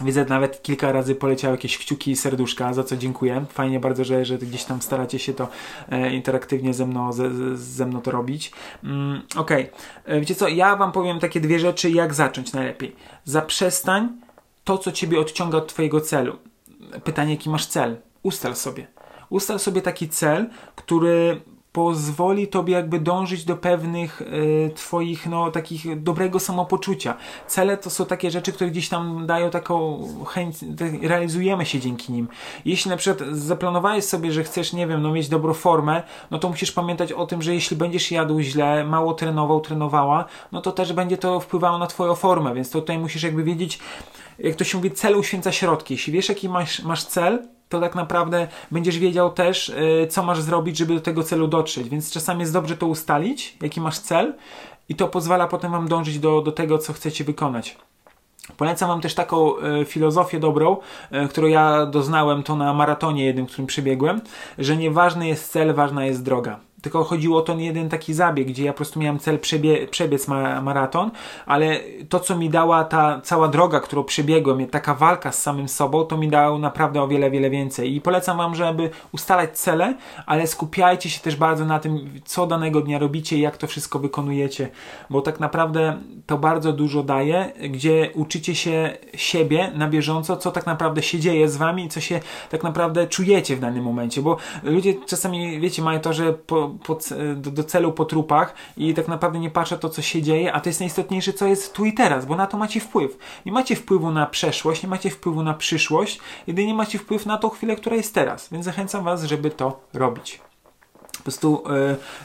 Widzę, 0.00 0.24
nawet 0.24 0.62
kilka 0.62 0.92
razy 0.92 1.14
poleciały 1.14 1.54
jakieś 1.54 1.78
kciuki 1.78 2.10
i 2.10 2.16
serduszka, 2.16 2.74
za 2.74 2.84
co 2.84 2.96
dziękuję. 2.96 3.44
Fajnie 3.52 3.80
bardzo, 3.80 4.04
że, 4.04 4.24
że 4.24 4.38
gdzieś 4.38 4.64
tam 4.64 4.82
staracie 4.82 5.18
się 5.18 5.34
to 5.34 5.48
e, 5.88 6.14
interaktywnie 6.14 6.74
ze 6.74 6.86
mną, 6.86 7.12
ze, 7.12 7.56
ze 7.56 7.86
mną 7.86 8.00
to 8.00 8.10
robić. 8.10 8.52
Mm, 8.84 9.22
Okej, 9.36 9.70
okay. 9.70 10.16
E, 10.16 10.20
wiecie 10.20 10.34
co, 10.34 10.48
ja 10.48 10.76
wam 10.76 10.92
powiem 10.92 11.20
takie 11.20 11.40
dwie 11.40 11.58
rzeczy, 11.58 11.90
jak 11.90 12.14
zacząć 12.14 12.52
najlepiej. 12.52 12.96
Zaprzestań 13.24 14.08
to, 14.64 14.78
co 14.78 14.92
ciebie 14.92 15.20
odciąga 15.20 15.58
od 15.58 15.68
twojego 15.68 16.00
celu. 16.00 16.36
Pytanie, 17.04 17.30
jaki 17.30 17.50
masz 17.50 17.66
cel? 17.66 17.96
Ustal 18.22 18.56
sobie. 18.56 18.97
Ustal 19.30 19.58
sobie 19.58 19.82
taki 19.82 20.08
cel, 20.08 20.46
który 20.76 21.40
pozwoli 21.72 22.48
tobie 22.48 22.74
jakby 22.74 23.00
dążyć 23.00 23.44
do 23.44 23.56
pewnych 23.56 24.22
y, 24.22 24.70
twoich, 24.74 25.26
no 25.26 25.50
takich 25.50 26.02
dobrego 26.02 26.40
samopoczucia. 26.40 27.14
Cele 27.46 27.76
to 27.76 27.90
są 27.90 28.06
takie 28.06 28.30
rzeczy, 28.30 28.52
które 28.52 28.70
gdzieś 28.70 28.88
tam 28.88 29.26
dają 29.26 29.50
taką 29.50 30.02
chęć, 30.26 30.56
realizujemy 31.02 31.66
się 31.66 31.80
dzięki 31.80 32.12
nim. 32.12 32.28
Jeśli 32.64 32.90
na 32.90 32.96
przykład 32.96 33.28
zaplanowałeś 33.28 34.04
sobie, 34.04 34.32
że 34.32 34.44
chcesz, 34.44 34.72
nie 34.72 34.86
wiem, 34.86 35.02
no 35.02 35.12
mieć 35.12 35.28
dobrą 35.28 35.54
formę, 35.54 36.02
no 36.30 36.38
to 36.38 36.48
musisz 36.48 36.72
pamiętać 36.72 37.12
o 37.12 37.26
tym, 37.26 37.42
że 37.42 37.54
jeśli 37.54 37.76
będziesz 37.76 38.10
jadł 38.10 38.40
źle, 38.40 38.84
mało 38.84 39.14
trenował, 39.14 39.60
trenowała, 39.60 40.24
no 40.52 40.60
to 40.60 40.72
też 40.72 40.92
będzie 40.92 41.18
to 41.18 41.40
wpływało 41.40 41.78
na 41.78 41.86
twoją 41.86 42.14
formę, 42.14 42.54
więc 42.54 42.70
tutaj 42.70 42.98
musisz 42.98 43.22
jakby 43.22 43.44
wiedzieć, 43.44 43.78
jak 44.38 44.54
to 44.54 44.64
się 44.64 44.78
mówi, 44.78 44.90
cel 44.90 45.16
uświęca 45.16 45.52
środki. 45.52 45.94
Jeśli 45.94 46.12
wiesz, 46.12 46.28
jaki 46.28 46.48
masz, 46.48 46.82
masz 46.82 47.04
cel, 47.04 47.48
to 47.68 47.80
tak 47.80 47.94
naprawdę 47.94 48.48
będziesz 48.70 48.98
wiedział 48.98 49.30
też, 49.30 49.68
y, 49.68 50.06
co 50.10 50.22
masz 50.22 50.40
zrobić, 50.40 50.76
żeby 50.78 50.94
do 50.94 51.00
tego 51.00 51.22
celu 51.22 51.48
dotrzeć. 51.48 51.88
Więc 51.88 52.10
czasami 52.10 52.40
jest 52.40 52.52
dobrze 52.52 52.76
to 52.76 52.86
ustalić, 52.86 53.56
jaki 53.62 53.80
masz 53.80 53.98
cel, 53.98 54.34
i 54.88 54.94
to 54.94 55.08
pozwala 55.08 55.48
potem 55.48 55.72
Wam 55.72 55.88
dążyć 55.88 56.18
do, 56.18 56.42
do 56.42 56.52
tego, 56.52 56.78
co 56.78 56.92
chcecie 56.92 57.24
wykonać. 57.24 57.76
Polecam 58.56 58.88
Wam 58.88 59.00
też 59.00 59.14
taką 59.14 59.58
e, 59.58 59.84
filozofię 59.84 60.40
dobrą, 60.40 60.76
e, 61.10 61.28
którą 61.28 61.46
ja 61.46 61.86
doznałem 61.86 62.42
to 62.42 62.56
na 62.56 62.74
maratonie 62.74 63.24
jednym, 63.24 63.46
którym 63.46 63.66
przebiegłem, 63.66 64.20
że 64.58 64.76
nieważny 64.76 65.28
jest 65.28 65.52
cel, 65.52 65.74
ważna 65.74 66.04
jest 66.04 66.24
droga 66.24 66.67
tylko 66.82 67.04
chodziło 67.04 67.38
o 67.38 67.42
ten 67.42 67.60
jeden 67.60 67.88
taki 67.88 68.14
zabieg, 68.14 68.48
gdzie 68.48 68.64
ja 68.64 68.72
po 68.72 68.76
prostu 68.76 69.00
miałem 69.00 69.18
cel 69.18 69.38
przebie 69.38 69.86
przebiec 69.86 70.28
ma 70.28 70.62
maraton, 70.62 71.10
ale 71.46 71.80
to, 72.08 72.20
co 72.20 72.36
mi 72.36 72.50
dała 72.50 72.84
ta 72.84 73.20
cała 73.20 73.48
droga, 73.48 73.80
którą 73.80 74.04
przebiegłem, 74.04 74.66
taka 74.66 74.94
walka 74.94 75.32
z 75.32 75.42
samym 75.42 75.68
sobą, 75.68 76.04
to 76.04 76.16
mi 76.16 76.28
dało 76.28 76.58
naprawdę 76.58 77.02
o 77.02 77.08
wiele, 77.08 77.30
wiele 77.30 77.50
więcej. 77.50 77.94
I 77.94 78.00
polecam 78.00 78.38
Wam, 78.38 78.54
żeby 78.54 78.90
ustalać 79.12 79.58
cele, 79.58 79.94
ale 80.26 80.46
skupiajcie 80.46 81.10
się 81.10 81.20
też 81.20 81.36
bardzo 81.36 81.64
na 81.64 81.78
tym, 81.78 82.20
co 82.24 82.46
danego 82.46 82.80
dnia 82.80 82.98
robicie 82.98 83.36
i 83.36 83.40
jak 83.40 83.56
to 83.56 83.66
wszystko 83.66 83.98
wykonujecie, 83.98 84.68
bo 85.10 85.20
tak 85.20 85.40
naprawdę 85.40 85.98
to 86.26 86.38
bardzo 86.38 86.72
dużo 86.72 87.02
daje, 87.02 87.52
gdzie 87.70 88.10
uczycie 88.14 88.54
się 88.54 88.98
siebie 89.14 89.72
na 89.74 89.88
bieżąco, 89.88 90.36
co 90.36 90.50
tak 90.50 90.66
naprawdę 90.66 91.02
się 91.02 91.20
dzieje 91.20 91.48
z 91.48 91.56
Wami 91.56 91.84
i 91.84 91.88
co 91.88 92.00
się 92.00 92.20
tak 92.50 92.62
naprawdę 92.62 93.06
czujecie 93.06 93.56
w 93.56 93.60
danym 93.60 93.84
momencie, 93.84 94.22
bo 94.22 94.36
ludzie 94.62 94.94
czasami, 95.06 95.60
wiecie, 95.60 95.82
mają 95.82 96.00
to, 96.00 96.12
że 96.12 96.32
po, 96.32 96.67
po, 96.84 96.98
do, 97.36 97.50
do, 97.50 97.64
celu 97.64 97.92
po 97.92 98.04
trupach 98.04 98.54
i 98.76 98.94
tak 98.94 99.08
naprawdę 99.08 99.38
nie 99.38 99.50
patrzę 99.50 99.78
to, 99.78 99.88
co 99.88 100.02
się 100.02 100.22
dzieje, 100.22 100.52
a 100.52 100.60
to 100.60 100.68
jest 100.68 100.80
najistotniejsze, 100.80 101.32
co 101.32 101.46
jest 101.46 101.72
tu 101.72 101.84
i 101.84 101.92
teraz, 101.92 102.26
bo 102.26 102.36
na 102.36 102.46
to 102.46 102.56
macie 102.56 102.80
wpływ. 102.80 103.18
Nie 103.46 103.52
macie 103.52 103.76
wpływu 103.76 104.10
na 104.10 104.26
przeszłość, 104.26 104.82
nie 104.82 104.88
macie 104.88 105.10
wpływu 105.10 105.42
na 105.42 105.54
przyszłość, 105.54 106.20
jedynie 106.46 106.74
macie 106.74 106.98
wpływ 106.98 107.26
na 107.26 107.38
tą 107.38 107.48
chwilę, 107.48 107.76
która 107.76 107.96
jest 107.96 108.14
teraz. 108.14 108.48
Więc 108.52 108.64
zachęcam 108.64 109.04
Was, 109.04 109.24
żeby 109.24 109.50
to 109.50 109.80
robić. 109.94 110.40
Po 111.16 111.22
prostu 111.22 111.62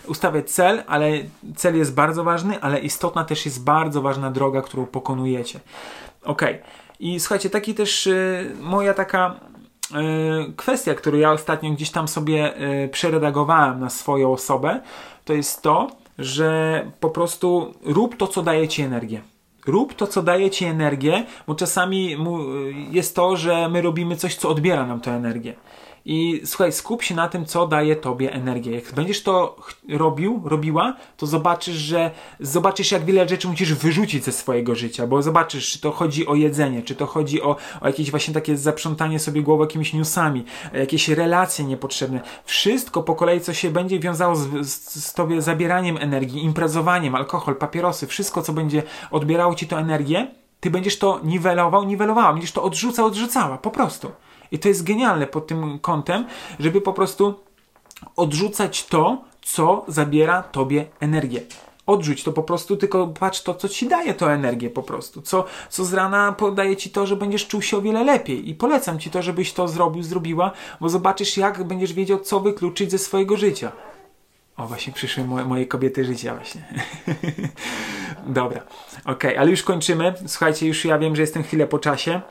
y, 0.05 0.09
ustawiać 0.09 0.51
cel, 0.51 0.83
ale 0.87 1.11
cel 1.55 1.77
jest 1.77 1.93
bardzo 1.93 2.23
ważny, 2.23 2.61
ale 2.61 2.79
istotna 2.79 3.23
też 3.23 3.45
jest 3.45 3.63
bardzo 3.63 4.01
ważna 4.01 4.31
droga, 4.31 4.61
którą 4.61 4.85
pokonujecie. 4.85 5.59
Ok. 6.23 6.41
I 6.99 7.19
słuchajcie, 7.19 7.49
taki 7.49 7.73
też 7.73 8.07
y, 8.07 8.55
moja 8.61 8.93
taka 8.93 9.39
kwestia, 10.55 10.95
którą 10.95 11.17
ja 11.17 11.31
ostatnio 11.31 11.71
gdzieś 11.71 11.91
tam 11.91 12.07
sobie 12.07 12.55
e, 12.55 12.87
przeredagowałem 12.87 13.79
na 13.79 13.89
swoją 13.89 14.31
osobę, 14.31 14.81
to 15.25 15.33
jest 15.33 15.61
to, 15.61 15.87
że 16.19 16.85
po 16.99 17.09
prostu 17.09 17.73
rób 17.85 18.17
to, 18.17 18.27
co 18.27 18.41
daje 18.41 18.67
ci 18.67 18.81
energię. 18.81 19.21
Rób 19.67 19.93
to, 19.93 20.07
co 20.07 20.23
daje 20.23 20.49
ci 20.49 20.65
energię, 20.65 21.25
bo 21.47 21.55
czasami 21.55 22.17
jest 22.91 23.15
to, 23.15 23.37
że 23.37 23.69
my 23.69 23.81
robimy 23.81 24.15
coś, 24.15 24.35
co 24.35 24.49
odbiera 24.49 24.85
nam 24.85 25.01
tę 25.01 25.11
energię. 25.11 25.53
I 26.05 26.41
słuchaj, 26.45 26.71
skup 26.71 27.03
się 27.03 27.15
na 27.15 27.29
tym, 27.29 27.45
co 27.45 27.67
daje 27.67 27.95
tobie 27.95 28.33
energię. 28.33 28.71
Jak 28.71 28.93
będziesz 28.93 29.23
to 29.23 29.55
robił, 29.89 30.41
robiła, 30.45 30.95
to 31.17 31.27
zobaczysz, 31.27 31.75
że 31.75 32.11
zobaczysz, 32.39 32.91
jak 32.91 33.05
wiele 33.05 33.29
rzeczy 33.29 33.47
musisz 33.47 33.73
wyrzucić 33.73 34.23
ze 34.23 34.31
swojego 34.31 34.75
życia, 34.75 35.07
bo 35.07 35.21
zobaczysz, 35.21 35.71
czy 35.71 35.79
to 35.79 35.91
chodzi 35.91 36.27
o 36.27 36.35
jedzenie, 36.35 36.81
czy 36.81 36.95
to 36.95 37.05
chodzi 37.05 37.41
o, 37.41 37.55
o 37.81 37.87
jakieś 37.87 38.11
właśnie 38.11 38.33
takie 38.33 38.57
zaprzątanie 38.57 39.19
sobie 39.19 39.41
głowy 39.41 39.63
jakimiś 39.63 39.93
newsami, 39.93 40.45
jakieś 40.73 41.09
relacje 41.09 41.65
niepotrzebne. 41.65 42.21
Wszystko 42.45 43.03
po 43.03 43.15
kolei, 43.15 43.41
co 43.41 43.53
się 43.53 43.69
będzie 43.69 43.99
wiązało 43.99 44.35
z, 44.35 44.67
z, 44.67 45.05
z 45.05 45.13
tobie 45.13 45.41
zabieraniem 45.41 45.97
energii, 45.97 46.43
imprezowaniem, 46.43 47.15
alkohol, 47.15 47.55
papierosy, 47.55 48.07
wszystko, 48.07 48.41
co 48.41 48.53
będzie 48.53 48.83
odbierało 49.11 49.55
ci 49.55 49.67
to 49.67 49.79
energię, 49.79 50.27
ty 50.59 50.71
będziesz 50.71 50.99
to 50.99 51.19
niwelował, 51.23 51.83
niwelowała, 51.83 52.33
będziesz 52.33 52.51
to 52.51 52.63
odrzucał, 52.63 53.05
odrzucała, 53.05 53.57
po 53.57 53.71
prostu. 53.71 54.11
I 54.53 54.59
to 54.59 54.67
jest 54.67 54.83
genialne 54.83 55.27
pod 55.27 55.47
tym 55.47 55.79
kątem, 55.79 56.25
żeby 56.59 56.81
po 56.81 56.93
prostu 56.93 57.33
odrzucać 58.15 58.85
to, 58.85 59.21
co 59.41 59.85
zabiera 59.87 60.43
tobie 60.43 60.85
energię. 60.99 61.41
Odrzuć 61.85 62.23
to 62.23 62.31
po 62.31 62.43
prostu, 62.43 62.77
tylko 62.77 63.07
patrz 63.07 63.41
to, 63.41 63.53
co 63.53 63.69
ci 63.69 63.87
daje 63.87 64.13
to 64.13 64.33
energię 64.33 64.69
po 64.69 64.83
prostu. 64.83 65.21
Co, 65.21 65.45
co 65.69 65.85
z 65.85 65.93
rana 65.93 66.31
podaje 66.31 66.75
ci 66.75 66.89
to, 66.89 67.07
że 67.07 67.15
będziesz 67.15 67.47
czuł 67.47 67.61
się 67.61 67.77
o 67.77 67.81
wiele 67.81 68.03
lepiej. 68.03 68.49
I 68.49 68.55
polecam 68.55 68.99
ci 68.99 69.09
to, 69.09 69.21
żebyś 69.21 69.53
to 69.53 69.67
zrobił, 69.67 70.03
zrobiła, 70.03 70.51
bo 70.81 70.89
zobaczysz, 70.89 71.37
jak 71.37 71.63
będziesz 71.63 71.93
wiedział, 71.93 72.19
co 72.19 72.39
wykluczyć 72.39 72.91
ze 72.91 72.97
swojego 72.97 73.37
życia. 73.37 73.71
O, 74.57 74.67
właśnie 74.67 74.93
przyszły 74.93 75.23
moje, 75.23 75.45
moje 75.45 75.65
kobiety 75.65 76.05
życia 76.05 76.35
właśnie. 76.35 76.67
Dobra, 78.27 78.61
okej, 78.99 79.13
okay, 79.13 79.39
ale 79.39 79.51
już 79.51 79.63
kończymy. 79.63 80.13
Słuchajcie, 80.27 80.67
już 80.67 80.85
ja 80.85 80.99
wiem, 80.99 81.15
że 81.15 81.21
jestem 81.21 81.43
chwilę 81.43 81.67
po 81.67 81.79
czasie. 81.79 82.21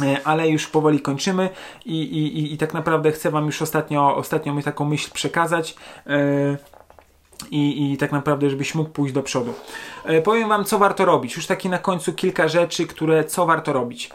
E, 0.00 0.20
ale 0.24 0.48
już 0.48 0.66
powoli 0.66 1.00
kończymy 1.00 1.48
i, 1.84 2.02
i, 2.02 2.54
i 2.54 2.58
tak 2.58 2.74
naprawdę 2.74 3.12
chcę 3.12 3.30
Wam 3.30 3.46
już 3.46 3.62
ostatnio, 3.62 4.16
ostatnio 4.16 4.54
mi 4.54 4.62
taką 4.62 4.84
myśl 4.84 5.10
przekazać. 5.12 5.76
Yy, 6.06 6.58
i, 7.50 7.92
i 7.92 7.96
tak 7.96 8.12
naprawdę, 8.12 8.50
żebyś 8.50 8.74
mógł 8.74 8.90
pójść 8.90 9.14
do 9.14 9.22
przodu. 9.22 9.54
Yy, 10.08 10.22
powiem 10.22 10.48
Wam, 10.48 10.64
co 10.64 10.78
warto 10.78 11.04
robić. 11.04 11.36
Już 11.36 11.46
taki 11.46 11.68
na 11.68 11.78
końcu 11.78 12.12
kilka 12.12 12.48
rzeczy, 12.48 12.86
które 12.86 13.24
co 13.24 13.46
warto 13.46 13.72
robić 13.72 14.10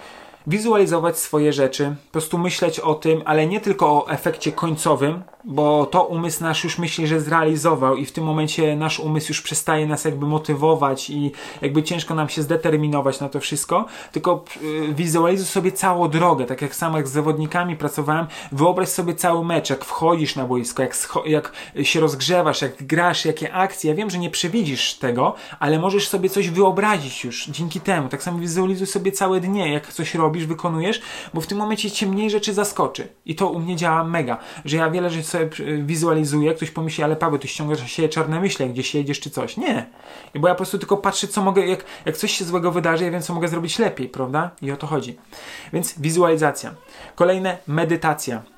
wizualizować 0.48 1.20
swoje 1.20 1.54
rzeczy, 1.54 1.96
po 2.06 2.12
prostu 2.12 2.38
myśleć 2.38 2.80
o 2.80 2.96
tym, 2.96 3.22
ale 3.26 3.48
nie 3.48 3.62
tylko 3.62 3.86
o 3.88 4.10
efekcie 4.10 4.52
końcowym, 4.52 5.24
bo 5.44 5.86
to 5.86 6.04
umysł 6.04 6.44
nasz 6.44 6.64
już 6.64 6.78
myśli, 6.78 7.08
że 7.08 7.22
zrealizował 7.22 7.96
i 7.96 8.06
w 8.06 8.12
tym 8.12 8.24
momencie 8.24 8.76
nasz 8.76 9.00
umysł 9.00 9.28
już 9.30 9.41
przestaje 9.41 9.88
nas 9.88 10.06
jakby 10.06 10.26
motywować 10.26 11.10
i 11.10 11.32
jakby 11.62 11.84
ciężko 11.84 12.16
nam 12.16 12.30
się 12.30 12.41
zdeterminować 12.41 13.20
na 13.20 13.30
to 13.30 13.39
wszystko, 13.39 13.86
tylko 14.12 14.44
y, 14.62 14.94
wizualizuj 14.94 15.48
sobie 15.48 15.72
całą 15.72 16.10
drogę, 16.10 16.46
tak 16.46 16.62
jak 16.62 16.76
sam 16.76 16.94
jak 16.94 17.08
z 17.08 17.12
zawodnikami 17.12 17.76
pracowałem, 17.76 18.28
wyobraź 18.52 18.89
sobie 18.89 19.16
cały 19.16 19.46
mecz, 19.46 19.70
jak 19.70 19.86
wchodzisz 19.86 20.36
na 20.36 20.46
boisko, 20.46 20.84
jak, 20.84 20.96
jak 21.26 21.52
się 21.84 22.00
rozgrzewasz, 22.00 22.62
jak 22.62 22.84
grasz, 22.84 23.26
jakie 23.26 23.54
akcje, 23.54 23.89
ja 23.89 23.96
wiem, 23.96 24.10
że 24.10 24.20
nie 24.20 24.30
przewidzisz 24.30 24.94
tego, 24.94 25.36
ale 25.60 25.80
możesz 25.80 26.08
sobie 26.08 26.30
coś 26.30 26.50
wyobrazić 26.50 27.24
już 27.24 27.48
dzięki 27.48 27.82
temu, 27.82 28.10
tak 28.10 28.24
samo 28.24 28.39
wizualizuj 28.39 28.88
sobie 28.88 29.12
całe 29.12 29.39
dnie, 29.39 29.74
jak 29.74 29.94
coś 29.94 30.16
robisz, 30.16 30.33
wykonujesz, 30.42 31.02
bo 31.34 31.42
w 31.42 31.48
tym 31.48 31.58
momencie 31.58 31.92
cię 31.92 32.08
mniej 32.08 32.30
rzeczy 32.30 32.54
zaskoczy 32.54 33.08
i 33.26 33.36
to 33.36 33.50
u 33.50 33.60
mnie 33.60 33.76
działa 33.76 34.04
mega, 34.04 34.38
że 34.66 34.78
ja 34.78 34.90
wiele 34.90 35.10
rzeczy 35.10 35.28
sobie 35.28 35.50
wizualizuję, 35.84 36.54
ktoś 36.54 36.72
pomyśli, 36.72 37.04
ale 37.04 37.16
Paweł, 37.16 37.40
ty 37.40 37.48
ściągasz 37.48 37.92
się 37.92 38.10
czarne 38.10 38.40
myśli, 38.40 38.70
gdzieś 38.70 38.96
jedziesz 38.96 39.20
czy 39.20 39.30
coś. 39.30 39.58
Nie. 39.58 39.86
Bo 40.36 40.48
ja 40.48 40.54
po 40.54 40.58
prostu 40.58 40.78
tylko 40.78 40.98
patrzę, 40.98 41.28
co 41.28 41.42
mogę, 41.42 41.68
jak, 41.68 41.86
jak 42.06 42.18
coś 42.18 42.32
się 42.32 42.46
złego 42.46 42.72
wydarzy, 42.72 43.04
ja 43.04 43.12
wiem, 43.12 43.22
co 43.22 43.34
mogę 43.34 43.48
zrobić 43.48 43.80
lepiej, 43.80 44.10
prawda? 44.10 44.52
I 44.62 44.72
o 44.72 44.78
to 44.78 44.88
chodzi. 44.88 45.18
Więc 45.74 46.00
wizualizacja. 46.00 46.74
Kolejne, 47.16 47.58
medytacja. 47.68 48.53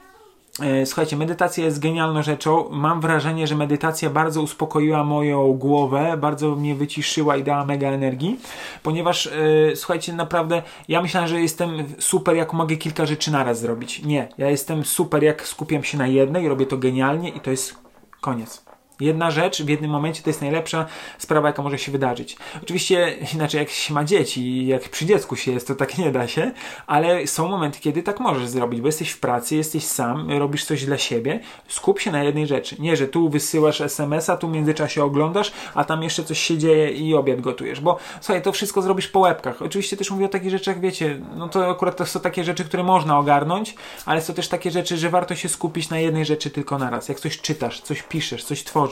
E, 0.60 0.86
słuchajcie, 0.86 1.18
medytacja 1.18 1.66
jest 1.66 1.80
genialną 1.80 2.24
rzeczą. 2.24 2.70
Mam 2.70 3.02
wrażenie, 3.02 3.48
że 3.48 3.56
medytacja 3.56 4.10
bardzo 4.10 4.42
uspokoiła 4.42 5.04
moją 5.04 5.54
głowę, 5.54 6.18
bardzo 6.18 6.56
mnie 6.56 6.76
wyciszyła 6.76 7.38
i 7.38 7.44
dała 7.44 7.66
mega 7.66 7.88
energii, 7.88 8.40
ponieważ 8.84 9.26
yy, 9.70 9.76
słuchajcie, 9.76 10.14
naprawdę 10.14 10.64
ja 10.88 11.02
myślałem, 11.02 11.30
że 11.30 11.42
jestem 11.42 11.70
super, 12.00 12.36
jak 12.36 12.54
mogę 12.54 12.76
kilka 12.76 13.06
rzeczy 13.06 13.32
naraz 13.32 13.60
zrobić. 13.60 14.04
Nie, 14.04 14.28
ja 14.38 14.50
jestem 14.50 14.86
super, 14.86 15.24
jak 15.24 15.48
skupiam 15.48 15.84
się 15.84 15.98
na 15.98 16.08
jednej, 16.08 16.48
robię 16.48 16.66
to 16.66 16.78
genialnie 16.78 17.30
i 17.30 17.40
to 17.40 17.52
jest 17.52 17.76
koniec. 18.22 18.65
Jedna 19.00 19.32
rzecz 19.32 19.64
w 19.64 19.70
jednym 19.70 19.92
momencie 19.92 20.24
to 20.24 20.30
jest 20.30 20.42
najlepsza 20.42 20.86
sprawa, 21.18 21.48
jaka 21.48 21.62
może 21.62 21.80
się 21.80 21.92
wydarzyć. 21.92 22.38
Oczywiście, 22.64 23.18
inaczej 23.34 23.60
jak 23.60 23.70
się 23.70 23.94
ma 23.94 24.04
dzieci 24.04 24.66
jak 24.68 24.90
przy 24.90 25.06
dziecku 25.06 25.36
się 25.36 25.52
jest, 25.52 25.68
to 25.68 25.76
tak 25.76 25.98
nie 25.98 26.12
da 26.12 26.28
się, 26.28 26.52
ale 26.88 27.28
są 27.28 27.48
momenty, 27.48 27.80
kiedy 27.80 28.04
tak 28.04 28.20
możesz 28.20 28.48
zrobić, 28.48 28.82
bo 28.82 28.88
jesteś 28.88 29.10
w 29.10 29.20
pracy, 29.20 29.56
jesteś 29.56 29.84
sam, 29.84 30.32
robisz 30.32 30.66
coś 30.66 30.86
dla 30.86 30.98
siebie, 30.98 31.40
skup 31.68 32.00
się 32.00 32.12
na 32.12 32.24
jednej 32.24 32.48
rzeczy. 32.48 32.76
Nie, 32.80 32.98
że 32.98 33.08
tu 33.08 33.30
wysyłasz 33.30 33.82
SMS-a, 33.82 34.38
tu 34.38 34.48
w 34.48 34.52
międzyczasie 34.52 35.04
oglądasz, 35.04 35.52
a 35.74 35.84
tam 35.84 36.04
jeszcze 36.04 36.24
coś 36.24 36.40
się 36.40 36.58
dzieje 36.58 36.92
i 36.92 37.16
obiad 37.16 37.42
gotujesz, 37.42 37.80
bo 37.80 37.98
słuchaj, 38.22 38.42
to 38.42 38.52
wszystko 38.52 38.82
zrobisz 38.82 39.08
po 39.08 39.20
łebkach. 39.20 39.62
Oczywiście 39.62 39.98
też 39.98 40.12
mówię 40.12 40.26
o 40.26 40.30
takich 40.30 40.50
rzeczach, 40.50 40.80
wiecie, 40.80 41.20
no 41.36 41.50
to 41.50 41.70
akurat 41.70 41.96
to 41.96 42.06
są 42.06 42.20
takie 42.20 42.44
rzeczy, 42.44 42.66
które 42.66 42.84
można 42.84 43.20
ogarnąć, 43.20 43.76
ale 44.06 44.22
są 44.22 44.34
też 44.34 44.48
takie 44.48 44.72
rzeczy, 44.72 44.98
że 44.98 45.10
warto 45.10 45.36
się 45.36 45.50
skupić 45.50 45.90
na 45.90 46.00
jednej 46.00 46.26
rzeczy 46.26 46.50
tylko 46.50 46.78
na 46.78 46.90
raz. 46.90 47.10
Jak 47.10 47.20
coś 47.20 47.42
czytasz, 47.42 47.82
coś 47.82 48.04
piszesz, 48.04 48.44
coś 48.44 48.64
tworzysz, 48.64 48.85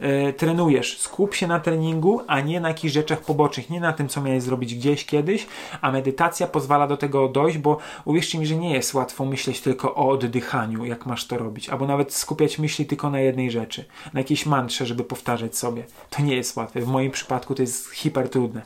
yy, 0.00 0.32
trenujesz, 0.32 0.98
skup 0.98 1.34
się 1.34 1.46
na 1.46 1.60
treningu, 1.60 2.20
a 2.26 2.40
nie 2.40 2.60
na 2.60 2.68
jakichś 2.68 2.94
rzeczach 2.94 3.20
pobocznych, 3.20 3.70
nie 3.70 3.80
na 3.80 3.92
tym, 3.92 4.08
co 4.08 4.20
miałeś 4.20 4.42
zrobić 4.42 4.74
gdzieś 4.74 5.06
kiedyś, 5.06 5.46
a 5.80 5.92
medytacja 5.92 6.46
pozwala 6.46 6.86
do 6.86 6.96
tego 6.96 7.28
dojść, 7.28 7.58
bo 7.58 7.78
uwierzcie 8.04 8.38
mi, 8.38 8.46
że 8.46 8.56
nie 8.56 8.72
jest 8.72 8.94
łatwo 8.94 9.24
myśleć 9.24 9.60
tylko 9.60 9.94
o 9.94 10.08
oddychaniu, 10.08 10.84
jak 10.84 11.06
masz 11.06 11.26
to 11.26 11.38
robić, 11.38 11.68
albo 11.68 11.86
nawet 11.86 12.14
skupiać 12.14 12.58
myśli 12.58 12.86
tylko 12.86 13.10
na 13.10 13.20
jednej 13.20 13.50
rzeczy, 13.50 13.84
na 14.12 14.20
jakiejś 14.20 14.46
mantrze, 14.46 14.86
żeby 14.86 15.04
powtarzać 15.04 15.56
sobie. 15.56 15.84
To 16.10 16.22
nie 16.22 16.36
jest 16.36 16.56
łatwe. 16.56 16.80
W 16.80 16.88
moim 16.88 17.10
przypadku 17.10 17.54
to 17.54 17.62
jest 17.62 17.90
hiper 17.90 18.28
trudne, 18.28 18.62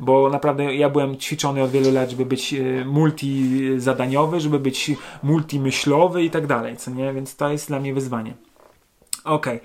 bo 0.00 0.30
naprawdę 0.30 0.74
ja 0.74 0.90
byłem 0.90 1.16
ćwiczony 1.16 1.62
od 1.62 1.70
wielu 1.70 1.92
lat, 1.92 2.10
żeby 2.10 2.26
być 2.26 2.54
e, 2.54 2.84
multizadaniowy, 2.84 4.40
żeby 4.40 4.58
być 4.58 4.90
multimyślowy 5.22 6.24
i 6.24 6.30
tak 6.30 6.46
dalej, 6.46 6.76
co 6.76 6.90
nie? 6.90 7.12
Więc 7.12 7.36
to 7.36 7.50
jest 7.50 7.68
dla 7.68 7.80
mnie 7.80 7.94
wyzwanie. 7.94 8.34
Ok. 9.24 9.46
E, 9.46 9.60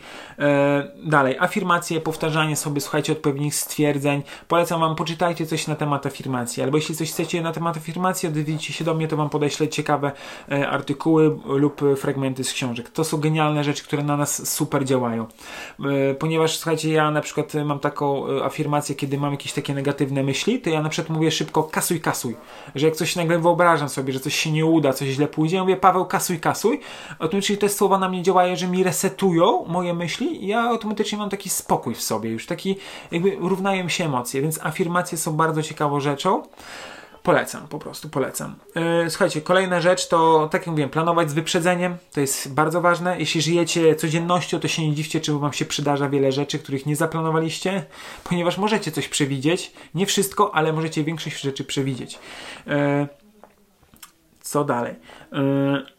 dalej. 1.03 1.37
Afirmacje, 1.39 2.01
powtarzanie 2.01 2.55
sobie, 2.55 2.81
słuchajcie 2.81 3.13
odpowiednich 3.13 3.55
stwierdzeń. 3.55 4.23
Polecam 4.47 4.81
Wam, 4.81 4.95
poczytajcie 4.95 5.45
coś 5.45 5.67
na 5.67 5.75
temat 5.75 6.05
afirmacji. 6.05 6.63
Albo 6.63 6.77
jeśli 6.77 6.95
coś 6.95 7.11
chcecie 7.11 7.41
na 7.41 7.51
temat 7.51 7.77
afirmacji, 7.77 8.29
odwiedzicie 8.29 8.73
się 8.73 8.83
do 8.83 8.93
mnie, 8.93 9.07
to 9.07 9.17
Wam 9.17 9.29
podeślę 9.29 9.67
ciekawe 9.67 10.11
e, 10.51 10.69
artykuły 10.69 11.39
lub 11.45 11.81
fragmenty 11.97 12.43
z 12.43 12.53
książek. 12.53 12.89
To 12.89 13.03
są 13.03 13.17
genialne 13.17 13.63
rzeczy, 13.63 13.83
które 13.83 14.03
na 14.03 14.17
nas 14.17 14.49
super 14.53 14.85
działają. 14.85 15.25
E, 15.85 16.13
ponieważ, 16.13 16.57
słuchajcie, 16.57 16.91
ja 16.91 17.11
na 17.11 17.21
przykład 17.21 17.53
mam 17.65 17.79
taką 17.79 18.27
e, 18.27 18.43
afirmację, 18.43 18.95
kiedy 18.95 19.17
mam 19.17 19.31
jakieś 19.31 19.53
takie 19.53 19.73
negatywne 19.73 20.23
myśli, 20.23 20.61
to 20.61 20.69
ja 20.69 20.81
na 20.81 20.89
przykład 20.89 21.17
mówię 21.17 21.31
szybko 21.31 21.63
kasuj, 21.63 22.01
kasuj. 22.01 22.35
Że 22.75 22.85
jak 22.85 22.95
coś 22.95 23.15
nagle 23.15 23.39
wyobrażam 23.39 23.89
sobie, 23.89 24.13
że 24.13 24.19
coś 24.19 24.35
się 24.35 24.51
nie 24.51 24.65
uda, 24.65 24.93
coś 24.93 25.07
źle 25.07 25.27
pójdzie, 25.27 25.55
ja 25.55 25.61
mówię 25.61 25.77
Paweł, 25.77 26.05
kasuj, 26.05 26.39
kasuj. 26.39 26.79
Otóż 27.19 27.51
te 27.59 27.69
słowa 27.69 27.99
na 27.99 28.09
mnie 28.09 28.23
działają, 28.23 28.55
że 28.55 28.67
mi 28.67 28.83
resetują 28.83 29.46
moje 29.67 29.93
myśli 29.93 30.43
i 30.43 30.47
ja 30.47 30.61
automatycznie 30.61 31.17
mam 31.17 31.29
taki 31.29 31.49
spokój 31.49 31.95
w 31.95 32.01
sobie, 32.01 32.29
już 32.29 32.45
taki 32.45 32.75
jakby 33.11 33.35
równają 33.39 33.89
się 33.89 34.05
emocje, 34.05 34.41
więc 34.41 34.59
afirmacje 34.63 35.17
są 35.17 35.33
bardzo 35.33 35.63
ciekawą 35.63 35.99
rzeczą. 35.99 36.43
Polecam, 37.23 37.67
po 37.67 37.79
prostu 37.79 38.09
polecam. 38.09 38.55
Yy, 38.75 39.09
słuchajcie, 39.09 39.41
kolejna 39.41 39.81
rzecz 39.81 40.07
to, 40.07 40.49
tak 40.51 40.61
jak 40.61 40.67
mówiłem, 40.67 40.89
planować 40.89 41.29
z 41.29 41.33
wyprzedzeniem. 41.33 41.97
To 42.13 42.21
jest 42.21 42.53
bardzo 42.53 42.81
ważne. 42.81 43.19
Jeśli 43.19 43.41
żyjecie 43.41 43.95
codziennością, 43.95 44.59
to 44.59 44.67
się 44.67 44.87
nie 44.87 44.95
dziwcie, 44.95 45.21
czy 45.21 45.33
Wam 45.33 45.53
się 45.53 45.65
przydarza 45.65 46.09
wiele 46.09 46.31
rzeczy, 46.31 46.59
których 46.59 46.85
nie 46.85 46.95
zaplanowaliście, 46.95 47.85
ponieważ 48.23 48.57
możecie 48.57 48.91
coś 48.91 49.07
przewidzieć. 49.07 49.71
Nie 49.95 50.05
wszystko, 50.05 50.55
ale 50.55 50.73
możecie 50.73 51.03
większość 51.03 51.41
rzeczy 51.41 51.63
przewidzieć. 51.63 52.19
Yy, 52.65 52.73
co 54.49 54.63
dalej? 54.63 54.95
Yy, 55.31 55.39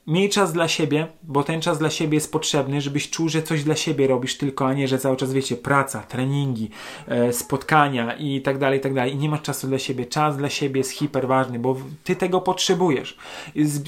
miej 0.07 0.29
czas 0.29 0.53
dla 0.53 0.69
siebie, 0.69 1.07
bo 1.23 1.45
ten 1.45 1.61
czas 1.61 1.79
dla 1.79 1.91
siebie 1.91 2.17
jest 2.17 2.33
potrzebny, 2.33 2.81
żebyś 2.81 3.11
czuł, 3.11 3.29
że 3.29 3.43
coś 3.43 3.65
dla 3.65 3.77
siebie 3.77 4.07
robisz 4.07 4.37
tylko, 4.37 4.67
a 4.67 4.75
nie, 4.75 4.89
że 4.89 4.99
cały 4.99 5.17
czas 5.17 5.33
wiecie, 5.33 5.57
praca, 5.57 6.01
treningi, 6.01 6.71
yy, 7.09 7.33
spotkania 7.33 8.15
i 8.15 8.43
tak 8.43 8.59
dalej, 8.59 8.79
i 8.79 8.83
tak 8.83 8.95
dalej. 8.95 9.13
I 9.13 9.17
nie 9.17 9.29
masz 9.29 9.43
czasu 9.43 9.67
dla 9.67 9.79
siebie. 9.79 10.07
Czas 10.07 10.37
dla 10.37 10.51
siebie 10.51 10.81
jest 10.81 10.91
hiper 10.91 11.29
ważny, 11.29 11.59
bo 11.59 11.77
ty 12.05 12.17
tego 12.17 12.41
potrzebujesz. 12.41 13.17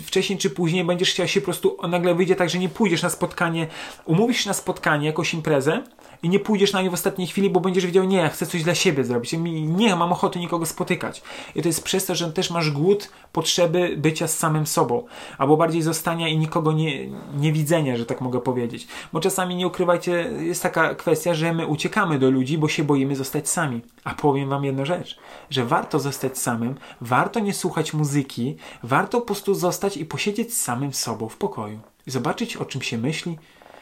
Wcześniej 0.07 0.39
czy 0.39 0.51
później 0.51 0.85
będziesz 0.85 1.11
chciał 1.11 1.29
się 1.29 1.41
po 1.41 1.45
prostu, 1.45 1.77
nagle 1.89 2.15
wyjdzie 2.15 2.37
tak, 2.37 2.51
że 2.51 2.59
nie 2.59 2.69
pójdziesz 2.69 3.03
na 3.03 3.11
spotkanie, 3.11 3.67
umówisz 4.05 4.37
się 4.41 4.51
na 4.51 4.55
spotkanie, 4.55 5.07
jakąś 5.07 5.35
imprezę, 5.35 5.83
i 6.23 6.29
nie 6.29 6.41
pójdziesz 6.41 6.73
na 6.73 6.83
nie 6.83 6.91
w 6.91 6.95
ostatniej 6.95 7.29
chwili, 7.29 7.51
bo 7.51 7.61
będziesz 7.61 7.87
wiedział, 7.87 8.05
nie, 8.05 8.29
chcę 8.29 8.47
coś 8.47 8.63
dla 8.63 8.75
siebie 8.75 9.05
zrobić. 9.05 9.33
Nie, 9.63 9.97
mam 9.97 10.13
ochoty 10.13 10.39
nikogo 10.39 10.67
spotykać. 10.67 11.23
I 11.55 11.63
to 11.63 11.69
jest 11.69 11.85
przez 11.85 12.07
to, 12.07 12.15
że 12.15 12.33
też 12.33 12.51
masz 12.51 12.71
głód 12.71 13.11
potrzeby 13.33 13.95
bycia 13.97 14.29
z 14.29 14.39
samym 14.39 14.67
sobą, 14.67 15.07
albo 15.39 15.57
bardziej 15.57 15.83
zostania 15.83 16.29
i 16.29 16.39
nikogo 16.39 16.73
nie, 16.73 17.07
nie 17.37 17.53
widzenia, 17.53 17.97
że 17.97 18.07
tak 18.07 18.21
mogę 18.21 18.41
powiedzieć. 18.41 18.89
Bo 19.13 19.21
czasami 19.21 19.57
nie 19.57 19.67
ukrywajcie, 19.67 20.31
jest 20.41 20.63
taka 20.63 20.95
kwestia, 20.95 21.35
że 21.35 21.53
my 21.53 21.67
uciekamy 21.67 22.19
do 22.19 22.31
ludzi, 22.31 22.59
bo 22.59 22.69
się 22.69 22.85
boimy 22.85 23.17
zostać 23.17 23.49
sami. 23.49 23.81
A 24.05 24.15
powiem 24.15 24.49
wam 24.49 24.65
jedną 24.65 24.85
rzecz, 24.85 25.19
że 25.51 25.65
warto 25.65 25.99
zostać 25.99 26.39
samym, 26.39 26.75
warto 27.01 27.41
nie 27.41 27.55
słuchać 27.55 27.95
muzyki, 27.95 28.57
warto 28.83 29.21
po 29.21 29.27
prostu 29.27 29.55
zostać 29.55 29.97
i 29.97 30.05
posiedzieć 30.05 30.55
z 30.55 30.61
samym 30.61 30.93
sobą 30.93 31.29
w 31.29 31.37
pokoju. 31.37 31.81
I 32.07 32.11
zobaczyć, 32.11 32.57
o 32.57 32.65
czym 32.65 32.83
się 32.83 32.99
myśli, 32.99 33.39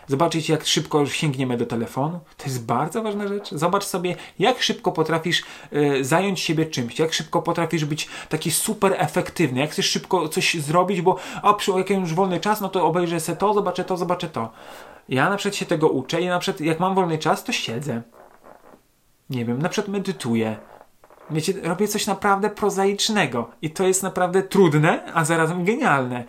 Zobaczyć, 0.09 0.49
jak 0.49 0.67
szybko 0.67 1.07
sięgniemy 1.07 1.57
do 1.57 1.67
telefonu. 1.67 2.21
To 2.37 2.45
jest 2.45 2.65
bardzo 2.65 3.03
ważna 3.03 3.29
rzecz. 3.29 3.51
Zobacz 3.51 3.85
sobie, 3.85 4.17
jak 4.39 4.63
szybko 4.63 4.93
potrafisz 4.93 5.43
y, 5.73 6.05
zająć 6.05 6.41
siebie 6.41 6.67
czymś, 6.67 6.99
jak 6.99 7.13
szybko 7.13 7.43
potrafisz 7.43 7.85
być 7.85 8.09
taki 8.29 8.51
super 8.51 8.95
efektywny, 8.99 9.61
jak 9.61 9.71
chcesz 9.71 9.91
szybko 9.91 10.29
coś 10.29 10.55
zrobić, 10.55 11.01
bo 11.01 11.17
a 11.43 11.55
przy 11.55 11.71
jakimś 11.71 12.13
wolny 12.13 12.41
czas, 12.41 12.61
no 12.61 12.69
to 12.69 12.87
obejrzę 12.87 13.21
sobie 13.21 13.39
to, 13.39 13.55
zobaczę 13.55 13.85
to, 13.85 13.97
zobaczę 13.97 14.29
to. 14.29 14.51
Ja 15.09 15.31
na 15.31 15.37
przykład 15.37 15.57
się 15.57 15.67
tego 15.67 15.89
uczę 15.89 16.21
i 16.21 16.27
na 16.27 16.39
przykład 16.39 16.61
jak 16.61 16.81
mam 16.81 16.95
wolny 16.95 17.19
czas, 17.19 17.45
to 17.45 17.53
siedzę. 17.53 18.03
Nie 19.31 19.45
wiem, 19.45 19.63
na 19.63 19.69
przykład 19.69 19.93
medytuję. 19.93 20.57
Wiecie, 21.31 21.53
robię 21.63 21.89
coś 21.89 22.07
naprawdę 22.07 22.51
prozaicznego 22.51 23.51
i 23.63 23.71
to 23.71 23.87
jest 23.87 24.03
naprawdę 24.03 24.43
trudne, 24.43 25.13
a 25.15 25.25
zarazem 25.25 25.65
genialne. 25.65 26.25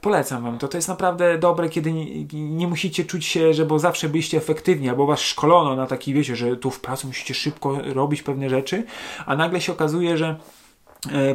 Polecam 0.00 0.42
wam 0.42 0.58
to. 0.58 0.68
To 0.68 0.78
jest 0.78 0.88
naprawdę 0.88 1.38
dobre, 1.38 1.68
kiedy 1.68 1.92
nie, 1.92 2.24
nie, 2.32 2.68
musicie 2.68 3.04
czuć 3.04 3.26
się, 3.26 3.54
że 3.54 3.66
bo 3.66 3.78
zawsze 3.78 4.08
byliście 4.08 4.38
efektywni, 4.38 4.88
albo 4.88 5.06
was 5.06 5.20
szkolono 5.20 5.76
na 5.76 5.86
taki, 5.86 6.14
wiecie, 6.14 6.36
że 6.36 6.56
tu 6.56 6.70
w 6.70 6.80
pracy 6.80 7.06
musicie 7.06 7.34
szybko 7.34 7.78
robić 7.82 8.22
pewne 8.22 8.50
rzeczy, 8.50 8.84
a 9.26 9.36
nagle 9.36 9.60
się 9.60 9.72
okazuje, 9.72 10.16
że 10.16 10.36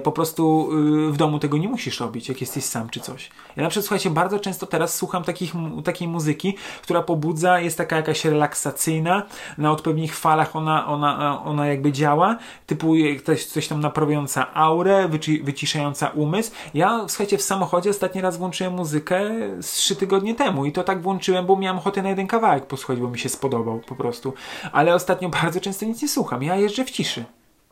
po 0.03 0.11
prostu 0.11 0.69
y, 1.07 1.11
w 1.11 1.17
domu 1.17 1.39
tego 1.39 1.57
nie 1.57 1.69
musisz 1.69 1.99
robić, 1.99 2.29
jak 2.29 2.41
jesteś 2.41 2.63
sam 2.63 2.89
czy 2.89 2.99
coś. 2.99 3.29
Ja 3.55 3.63
na 3.63 3.69
przykład, 3.69 3.85
słuchajcie, 3.85 4.09
bardzo 4.09 4.39
często 4.39 4.65
teraz 4.65 4.95
słucham 4.95 5.23
takich, 5.23 5.53
takiej 5.83 6.07
muzyki, 6.07 6.55
która 6.81 7.01
pobudza, 7.01 7.59
jest 7.59 7.77
taka 7.77 7.95
jakaś 7.95 8.25
relaksacyjna, 8.25 9.23
na 9.57 9.71
odpowiednich 9.71 10.17
falach 10.17 10.55
ona, 10.55 10.87
ona, 10.87 11.43
ona 11.43 11.67
jakby 11.67 11.91
działa, 11.91 12.37
typu 12.65 12.93
coś, 13.25 13.45
coś 13.45 13.67
tam 13.67 13.79
naprawiająca 13.79 14.53
aurę, 14.53 15.07
wyci, 15.07 15.43
wyciszająca 15.43 16.07
umysł. 16.07 16.51
Ja, 16.73 17.05
słuchajcie, 17.07 17.37
w 17.37 17.41
samochodzie 17.41 17.89
ostatni 17.89 18.21
raz 18.21 18.37
włączyłem 18.37 18.73
muzykę 18.73 19.31
z 19.61 19.71
trzy 19.71 19.95
tygodnie 19.95 20.35
temu 20.35 20.65
i 20.65 20.71
to 20.71 20.83
tak 20.83 21.01
włączyłem, 21.01 21.45
bo 21.45 21.55
miałem 21.55 21.77
ochotę 21.77 22.01
na 22.01 22.09
jeden 22.09 22.27
kawałek 22.27 22.65
posłuchać, 22.65 22.99
bo 22.99 23.09
mi 23.09 23.19
się 23.19 23.29
spodobał 23.29 23.79
po 23.79 23.95
prostu. 23.95 24.33
Ale 24.71 24.95
ostatnio 24.95 25.29
bardzo 25.29 25.61
często 25.61 25.85
nic 25.85 26.01
nie 26.01 26.09
słucham, 26.09 26.43
ja 26.43 26.55
jeżdżę 26.55 26.85
w 26.85 26.91
ciszy 26.91 27.25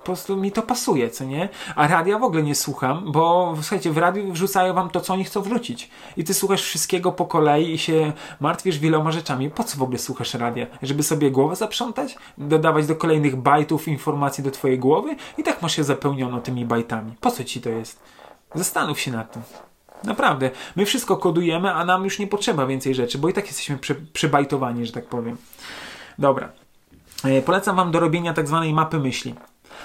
po 0.03 0.05
prostu 0.05 0.37
mi 0.37 0.51
to 0.51 0.61
pasuje, 0.61 1.09
co 1.09 1.23
nie? 1.23 1.49
A 1.75 1.87
radia 1.87 2.19
w 2.19 2.23
ogóle 2.23 2.43
nie 2.43 2.55
słucham, 2.55 3.11
bo 3.11 3.53
słuchajcie, 3.55 3.91
w 3.91 3.97
radiu 3.97 4.33
wrzucają 4.33 4.73
wam 4.73 4.89
to, 4.89 5.01
co 5.01 5.13
oni 5.13 5.23
chcą 5.23 5.41
wrzucić. 5.41 5.89
I 6.17 6.23
ty 6.23 6.33
słuchasz 6.33 6.61
wszystkiego 6.61 7.11
po 7.11 7.25
kolei 7.25 7.73
i 7.73 7.77
się 7.77 8.13
martwisz 8.39 8.79
wieloma 8.79 9.11
rzeczami. 9.11 9.49
Po 9.49 9.63
co 9.63 9.77
w 9.77 9.81
ogóle 9.81 9.97
słuchasz 9.97 10.33
radia? 10.33 10.67
Żeby 10.81 11.03
sobie 11.03 11.31
głowę 11.31 11.55
zaprzątać? 11.55 12.15
Dodawać 12.37 12.87
do 12.87 12.95
kolejnych 12.95 13.35
bajtów 13.35 13.87
informacji 13.87 14.43
do 14.43 14.51
twojej 14.51 14.79
głowy? 14.79 15.15
I 15.37 15.43
tak 15.43 15.61
masz 15.61 15.75
się 15.75 15.83
zapełniono 15.83 16.41
tymi 16.41 16.65
bajtami. 16.65 17.15
Po 17.21 17.31
co 17.31 17.43
ci 17.43 17.61
to 17.61 17.69
jest? 17.69 17.99
Zastanów 18.55 18.99
się 18.99 19.11
nad 19.11 19.31
tym. 19.31 19.41
Naprawdę. 20.03 20.51
My 20.75 20.85
wszystko 20.85 21.17
kodujemy, 21.17 21.73
a 21.73 21.85
nam 21.85 22.03
już 22.03 22.19
nie 22.19 22.27
potrzeba 22.27 22.65
więcej 22.65 22.95
rzeczy, 22.95 23.17
bo 23.17 23.29
i 23.29 23.33
tak 23.33 23.47
jesteśmy 23.47 23.77
przy, 23.77 23.95
przybajtowani, 23.95 24.85
że 24.85 24.91
tak 24.91 25.05
powiem. 25.05 25.37
Dobra. 26.19 26.49
E, 27.23 27.41
polecam 27.41 27.75
Wam 27.75 27.91
do 27.91 27.99
robienia 27.99 28.33
tak 28.33 28.47
zwanej 28.47 28.73
mapy 28.73 28.99
myśli. 28.99 29.35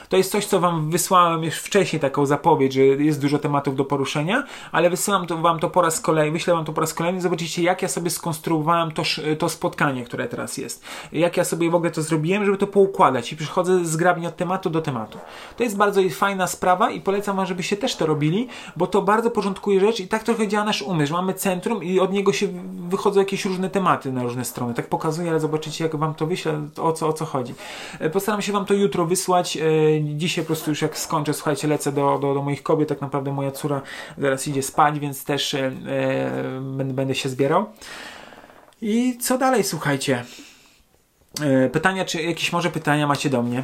To 0.08 0.16
jest 0.16 0.32
coś, 0.32 0.46
co 0.46 0.60
Wam 0.60 0.90
wysłałem 0.90 1.44
już 1.44 1.54
wcześniej, 1.54 2.00
taką 2.00 2.26
zapowiedź, 2.26 2.72
że 2.72 2.82
jest 2.82 3.20
dużo 3.20 3.38
tematów 3.38 3.76
do 3.76 3.84
poruszenia, 3.84 4.44
ale 4.72 4.90
wysyłam 4.90 5.26
to 5.26 5.36
Wam 5.36 5.58
to 5.58 5.70
po 5.70 5.82
raz 5.82 6.00
kolejny, 6.00 6.32
wyślę 6.32 6.54
Wam 6.54 6.64
to 6.64 6.72
po 6.72 6.80
raz 6.80 6.94
kolejny, 6.94 7.20
zobaczycie, 7.20 7.62
jak 7.62 7.82
ja 7.82 7.88
sobie 7.88 8.10
skonstruowałem 8.10 8.90
to, 8.90 9.02
to 9.38 9.48
spotkanie, 9.48 10.04
które 10.04 10.28
teraz 10.28 10.58
jest. 10.58 10.84
Jak 11.12 11.36
ja 11.36 11.44
sobie 11.44 11.70
w 11.70 11.74
ogóle 11.74 11.90
to 11.90 12.02
zrobiłem, 12.02 12.44
żeby 12.44 12.58
to 12.58 12.66
poukładać 12.66 13.32
i 13.32 13.36
przychodzę 13.36 13.84
zgrabnie 13.84 14.28
od 14.28 14.36
tematu 14.36 14.70
do 14.70 14.82
tematu. 14.82 15.18
To 15.56 15.62
jest 15.62 15.76
bardzo 15.76 16.00
fajna 16.10 16.46
sprawa 16.46 16.90
i 16.90 17.00
polecam 17.00 17.36
Wam, 17.36 17.46
żebyście 17.46 17.76
też 17.76 17.96
to 17.96 18.06
robili, 18.06 18.48
bo 18.76 18.86
to 18.86 19.02
bardzo 19.02 19.30
porządkuje 19.30 19.80
rzecz 19.80 20.00
i 20.00 20.08
tak 20.08 20.22
trochę 20.22 20.48
działa 20.48 20.64
nasz 20.64 20.82
umysł. 20.82 21.12
Mamy 21.12 21.34
centrum 21.34 21.84
i 21.84 22.00
od 22.00 22.12
niego 22.12 22.32
się 22.32 22.48
wychodzą 22.88 23.20
jakieś 23.20 23.44
różne 23.44 23.70
tematy 23.70 24.12
na 24.12 24.22
różne 24.22 24.44
strony. 24.44 24.74
Tak 24.74 24.86
pokazuję, 24.86 25.30
ale 25.30 25.40
zobaczycie, 25.40 25.84
jak 25.84 25.96
Wam 25.96 26.14
to 26.14 26.26
wyślę, 26.26 26.60
o 26.76 26.92
co, 26.92 27.08
o 27.08 27.12
co 27.12 27.24
chodzi. 27.24 27.54
E, 27.98 28.10
postaram 28.10 28.42
się 28.42 28.52
Wam 28.52 28.64
to 28.64 28.74
jutro 28.74 29.06
wysłać 29.06 29.56
e, 29.56 29.60
dzisiaj 30.02 30.44
po 30.44 30.46
prostu 30.46 30.70
już 30.70 30.82
jak 30.82 30.98
skończę, 30.98 31.34
słuchajcie, 31.34 31.68
lecę 31.68 31.92
do, 31.92 32.18
do, 32.18 32.34
do 32.34 32.42
moich 32.42 32.62
kobiet, 32.62 32.88
tak 32.88 33.00
naprawdę 33.00 33.32
moja 33.32 33.50
córa 33.50 33.82
zaraz 34.18 34.48
idzie 34.48 34.62
spać, 34.62 34.98
więc 34.98 35.24
też 35.24 35.54
e, 35.54 35.72
e 36.78 36.84
będę 36.84 37.14
się 37.14 37.28
zbierał. 37.28 37.66
I 38.82 39.18
co 39.18 39.38
dalej, 39.38 39.64
słuchajcie? 39.64 40.24
E, 41.40 41.68
pytania, 41.68 42.04
czy 42.04 42.22
jakieś 42.22 42.52
może 42.52 42.70
pytania 42.70 43.06
macie 43.06 43.30
do 43.30 43.42
mnie? 43.42 43.62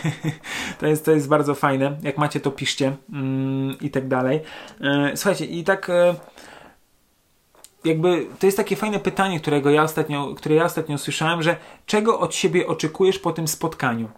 to, 0.80 0.86
jest, 0.86 1.04
to 1.04 1.12
jest 1.12 1.28
bardzo 1.28 1.54
fajne. 1.54 1.96
Jak 2.02 2.18
macie, 2.18 2.40
to 2.40 2.50
piszcie 2.50 2.96
mm, 3.12 3.76
i 3.80 3.90
tak 3.90 4.08
dalej. 4.08 4.40
E, 4.80 5.16
słuchajcie, 5.16 5.44
i 5.44 5.64
tak 5.64 5.90
jakby 7.84 8.26
to 8.38 8.46
jest 8.46 8.56
takie 8.56 8.76
fajne 8.76 8.98
pytanie, 8.98 9.40
którego 9.40 9.70
ja 9.70 9.82
ostatnio, 9.82 10.34
które 10.34 10.54
ja 10.54 10.64
ostatnio 10.64 10.98
słyszałem, 10.98 11.42
że 11.42 11.56
czego 11.86 12.20
od 12.20 12.34
siebie 12.34 12.66
oczekujesz 12.66 13.18
po 13.18 13.32
tym 13.32 13.48
spotkaniu? 13.48 14.08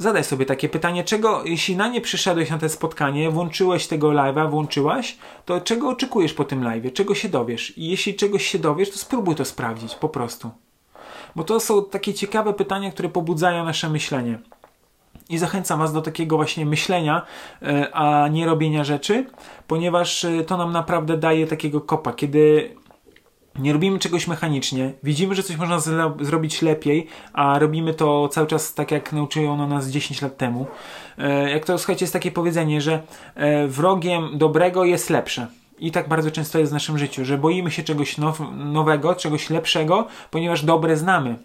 Zadaj 0.00 0.24
sobie 0.24 0.46
takie 0.46 0.68
pytanie, 0.68 1.04
czego, 1.04 1.44
jeśli 1.44 1.76
na 1.76 1.88
nie 1.88 2.00
przyszedłeś 2.00 2.50
na 2.50 2.58
to 2.58 2.68
spotkanie, 2.68 3.30
włączyłeś 3.30 3.86
tego 3.86 4.08
live'a, 4.08 4.50
włączyłaś, 4.50 5.18
to 5.44 5.60
czego 5.60 5.88
oczekujesz 5.88 6.34
po 6.34 6.44
tym 6.44 6.60
live'ie? 6.60 6.92
Czego 6.92 7.14
się 7.14 7.28
dowiesz? 7.28 7.78
I 7.78 7.88
jeśli 7.88 8.14
czegoś 8.14 8.46
się 8.46 8.58
dowiesz, 8.58 8.90
to 8.90 8.98
spróbuj 8.98 9.34
to 9.34 9.44
sprawdzić, 9.44 9.94
po 9.94 10.08
prostu. 10.08 10.50
Bo 11.36 11.44
to 11.44 11.60
są 11.60 11.84
takie 11.84 12.14
ciekawe 12.14 12.52
pytania, 12.52 12.90
które 12.90 13.08
pobudzają 13.08 13.64
nasze 13.64 13.90
myślenie. 13.90 14.38
I 15.28 15.38
zachęcam 15.38 15.78
Was 15.78 15.92
do 15.92 16.02
takiego 16.02 16.36
właśnie 16.36 16.66
myślenia, 16.66 17.22
e, 17.62 17.94
a 17.94 18.28
nie 18.28 18.46
robienia 18.46 18.84
rzeczy, 18.84 19.26
ponieważ 19.66 20.24
e, 20.24 20.44
to 20.44 20.56
nam 20.56 20.72
naprawdę 20.72 21.16
daje 21.16 21.46
takiego 21.46 21.80
kopa, 21.80 22.12
kiedy 22.12 22.74
nie 23.58 23.72
robimy 23.72 23.98
czegoś 23.98 24.26
mechanicznie, 24.26 24.92
widzimy, 25.02 25.34
że 25.34 25.42
coś 25.42 25.56
można 25.56 25.78
zrobić 26.20 26.62
lepiej, 26.62 27.06
a 27.32 27.58
robimy 27.58 27.94
to 27.94 28.28
cały 28.28 28.46
czas 28.46 28.74
tak, 28.74 28.90
jak 28.90 29.12
nauczyło 29.12 29.66
nas 29.66 29.88
10 29.88 30.22
lat 30.22 30.36
temu. 30.36 30.66
E, 31.18 31.50
jak 31.50 31.64
to, 31.64 31.78
słuchajcie, 31.78 32.04
jest 32.04 32.12
takie 32.12 32.30
powiedzenie, 32.30 32.80
że 32.80 33.02
wrogiem 33.68 34.38
dobrego 34.38 34.84
jest 34.84 35.10
lepsze. 35.10 35.46
I 35.78 35.90
tak 35.90 36.08
bardzo 36.08 36.30
często 36.30 36.58
jest 36.58 36.72
w 36.72 36.74
naszym 36.74 36.98
życiu, 36.98 37.24
że 37.24 37.38
boimy 37.38 37.70
się 37.70 37.82
czegoś 37.82 38.18
now, 38.18 38.40
nowego, 38.56 39.14
czegoś 39.14 39.50
lepszego, 39.50 40.06
ponieważ 40.30 40.64
dobre 40.64 40.96
znamy 40.96 41.36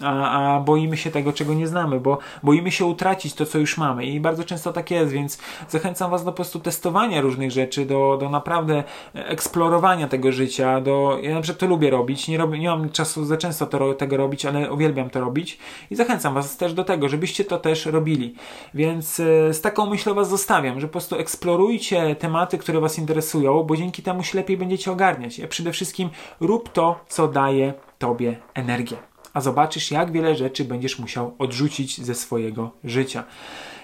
a, 0.00 0.56
a 0.56 0.60
boimy 0.60 0.96
się 0.96 1.10
tego, 1.10 1.32
czego 1.32 1.54
nie 1.54 1.66
znamy, 1.66 2.00
bo 2.00 2.18
boimy 2.42 2.72
się 2.72 2.84
utracić 2.84 3.34
to, 3.34 3.46
co 3.46 3.58
już 3.58 3.78
mamy. 3.78 4.04
I 4.04 4.20
bardzo 4.20 4.44
często 4.44 4.72
tak 4.72 4.90
jest, 4.90 5.12
więc 5.12 5.38
zachęcam 5.68 6.10
Was 6.10 6.24
do 6.24 6.32
po 6.32 6.36
prostu 6.36 6.60
testowania 6.60 7.20
różnych 7.20 7.50
rzeczy, 7.50 7.86
do, 7.86 8.16
do 8.20 8.30
naprawdę 8.30 8.84
eksplorowania 9.14 10.08
tego 10.08 10.32
życia, 10.32 10.80
do, 10.80 11.18
ja 11.22 11.34
na 11.34 11.40
przykład 11.40 11.60
to 11.60 11.66
lubię 11.66 11.90
robić, 11.90 12.28
nie, 12.28 12.38
nie 12.38 12.68
mam 12.68 12.90
czasu 12.90 13.24
za 13.24 13.36
często 13.36 13.66
to, 13.66 13.94
tego 13.94 14.16
robić, 14.16 14.46
ale 14.46 14.72
uwielbiam 14.72 15.10
to 15.10 15.20
robić. 15.20 15.58
I 15.90 15.96
zachęcam 15.96 16.34
Was 16.34 16.56
też 16.56 16.74
do 16.74 16.84
tego, 16.84 17.08
żebyście 17.08 17.44
to 17.44 17.58
też 17.58 17.86
robili, 17.86 18.34
więc 18.74 19.20
e, 19.20 19.54
z 19.54 19.60
taką 19.60 19.86
myślą 19.86 20.14
Was 20.14 20.28
zostawiam, 20.28 20.80
że 20.80 20.86
po 20.86 20.92
prostu 20.92 21.16
eksplorujcie 21.16 22.16
tematy, 22.16 22.58
które 22.58 22.80
Was 22.80 22.98
interesują, 22.98 23.62
bo 23.62 23.76
dzięki 23.76 24.02
temu 24.02 24.22
się 24.22 24.38
lepiej 24.38 24.56
będziecie 24.56 24.92
ogarniać, 24.92 25.40
a 25.40 25.48
przede 25.48 25.72
wszystkim 25.72 26.08
rób 26.40 26.72
to, 26.72 27.00
co 27.08 27.28
daje 27.28 27.74
Tobie 27.98 28.36
energię 28.54 29.15
a 29.36 29.40
zobaczysz, 29.40 29.90
jak 29.90 30.12
wiele 30.12 30.34
rzeczy 30.34 30.64
będziesz 30.64 30.98
musiał 30.98 31.34
odrzucić 31.38 32.00
ze 32.00 32.14
swojego 32.14 32.70
życia. 32.84 33.24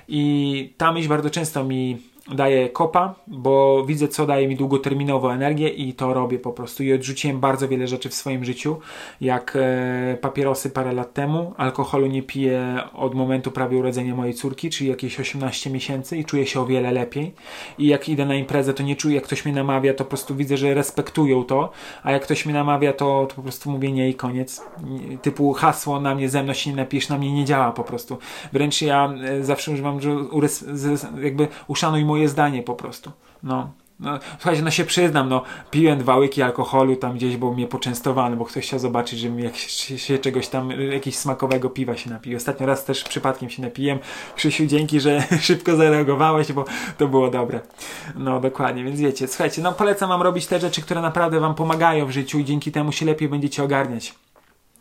I 0.09 0.75
ta 0.77 0.93
myśl 0.93 1.09
bardzo 1.09 1.31
często 1.31 1.65
mi 1.65 1.99
daję 2.29 2.69
kopa, 2.69 3.15
bo 3.27 3.85
widzę, 3.87 4.09
co 4.09 4.27
daje 4.27 4.49
mi 4.49 4.57
długoterminową 4.57 5.31
energię 5.31 5.69
i 5.69 5.95
to 5.95 6.15
robię 6.15 6.39
po 6.39 6.53
prostu. 6.53 6.83
I 6.83 6.93
odrzuciłem 6.93 7.41
bardzo 7.41 7.69
wiele 7.69 7.87
rzeczy 7.89 8.09
w 8.09 8.15
swoim 8.15 8.45
życiu, 8.45 8.77
jak 9.21 9.57
e, 9.61 10.17
papierosy 10.21 10.71
parę 10.71 10.93
lat 10.93 11.13
temu. 11.13 11.55
Alkoholu 11.57 12.07
nie 12.07 12.23
piję 12.23 12.79
od 12.95 13.15
momentu 13.15 13.51
prawie 13.51 13.79
urodzenia 13.79 14.15
mojej 14.15 14.35
córki, 14.35 14.71
czyli 14.71 14.91
jakieś 14.91 15.21
18 15.21 15.71
miesięcy 15.71 16.17
i 16.17 16.25
czuję 16.25 16.47
się 16.47 16.61
o 16.61 16.67
wiele 16.67 16.93
lepiej. 16.93 17.35
I 17.79 17.87
jak 17.87 18.09
idę 18.09 18.27
na 18.27 18.35
imprezę, 18.35 18.75
to 18.75 18.83
nie 18.83 18.97
czuję, 18.97 19.15
jak 19.15 19.25
ktoś 19.25 19.45
mnie 19.45 19.55
namawia, 19.55 19.95
to 19.95 20.05
po 20.05 20.09
prostu 20.09 20.35
widzę, 20.35 20.57
że 20.57 20.75
respektują 20.75 21.45
to, 21.45 21.71
a 22.03 22.13
jak 22.13 22.23
ktoś 22.23 22.47
mnie 22.47 22.55
namawia, 22.55 22.93
to, 22.93 23.27
to 23.29 23.35
po 23.35 23.43
prostu 23.43 23.71
mówię 23.71 23.93
nie 23.93 24.09
i 24.09 24.15
koniec. 24.15 24.63
Typu 25.23 25.53
hasło 25.53 26.01
na 26.01 26.15
mnie, 26.15 26.29
ze 26.29 26.43
mną 26.43 26.53
się 26.53 26.71
nie 26.71 26.77
napisz, 26.77 27.09
na 27.09 27.19
mnie 27.19 27.33
nie 27.33 27.45
działa 27.45 27.73
po 27.73 27.85
prostu. 27.85 28.19
Wręcz 28.53 28.83
ja 28.83 29.15
e, 29.25 29.45
zawsze 29.45 29.73
używam, 29.73 30.01
że 30.01 30.17
jakby 31.23 31.49
uszanuj 31.69 32.05
moje 32.13 32.29
zdanie 32.29 32.63
po 32.63 32.75
prostu. 32.75 33.11
No. 33.43 33.73
No, 34.01 34.19
słuchajcie, 34.39 34.63
no 34.63 34.71
się 34.71 34.85
przyznam, 34.85 35.29
no 35.29 35.43
piłem 35.71 35.99
dwa 35.99 36.17
łyki 36.17 36.43
alkoholu 36.43 36.97
tam 36.97 37.15
gdzieś, 37.15 37.37
bo 37.37 37.53
mnie 37.53 37.67
poczęstowano, 37.67 38.37
bo 38.37 38.45
ktoś 38.45 38.65
chciał 38.65 38.79
zobaczyć, 38.79 39.19
że 39.19 39.31
mi 39.31 39.43
jak 39.43 39.57
się, 39.57 39.99
się, 39.99 40.19
czegoś 40.19 40.49
tam, 40.49 40.71
jakiegoś 40.71 41.17
smakowego 41.19 41.71
piwa 41.71 41.97
się 41.97 42.11
napije. 42.11 42.37
Ostatnio 42.37 42.67
raz 42.67 42.85
też 42.85 43.05
przypadkiem 43.05 43.51
się 43.51 43.63
napiłem. 43.63 43.99
Krzysiu, 44.37 44.67
dzięki, 44.67 45.01
że 45.01 45.23
szybko 45.49 45.77
zareagowałeś, 45.77 46.53
bo 46.53 46.65
to 46.99 47.09
było 47.09 47.31
dobre. 47.31 47.61
No 48.15 48.41
dokładnie, 48.41 48.85
więc 48.85 49.01
wiecie, 49.01 49.29
słuchajcie, 49.29 49.63
no 49.63 49.73
polecam 49.73 50.09
wam 50.09 50.23
robić 50.23 50.47
te 50.47 50.61
rzeczy, 50.61 50.83
które 50.83 51.01
naprawdę 51.01 51.41
wam 51.41 51.55
pomagają 51.55 52.07
w 52.07 52.11
życiu 52.11 52.39
i 52.39 52.45
dzięki 52.45 52.73
temu 52.73 52.93
się 52.93 53.07
lepiej 53.07 53.29
będziecie 53.29 53.65
ogarniać 53.65 54.15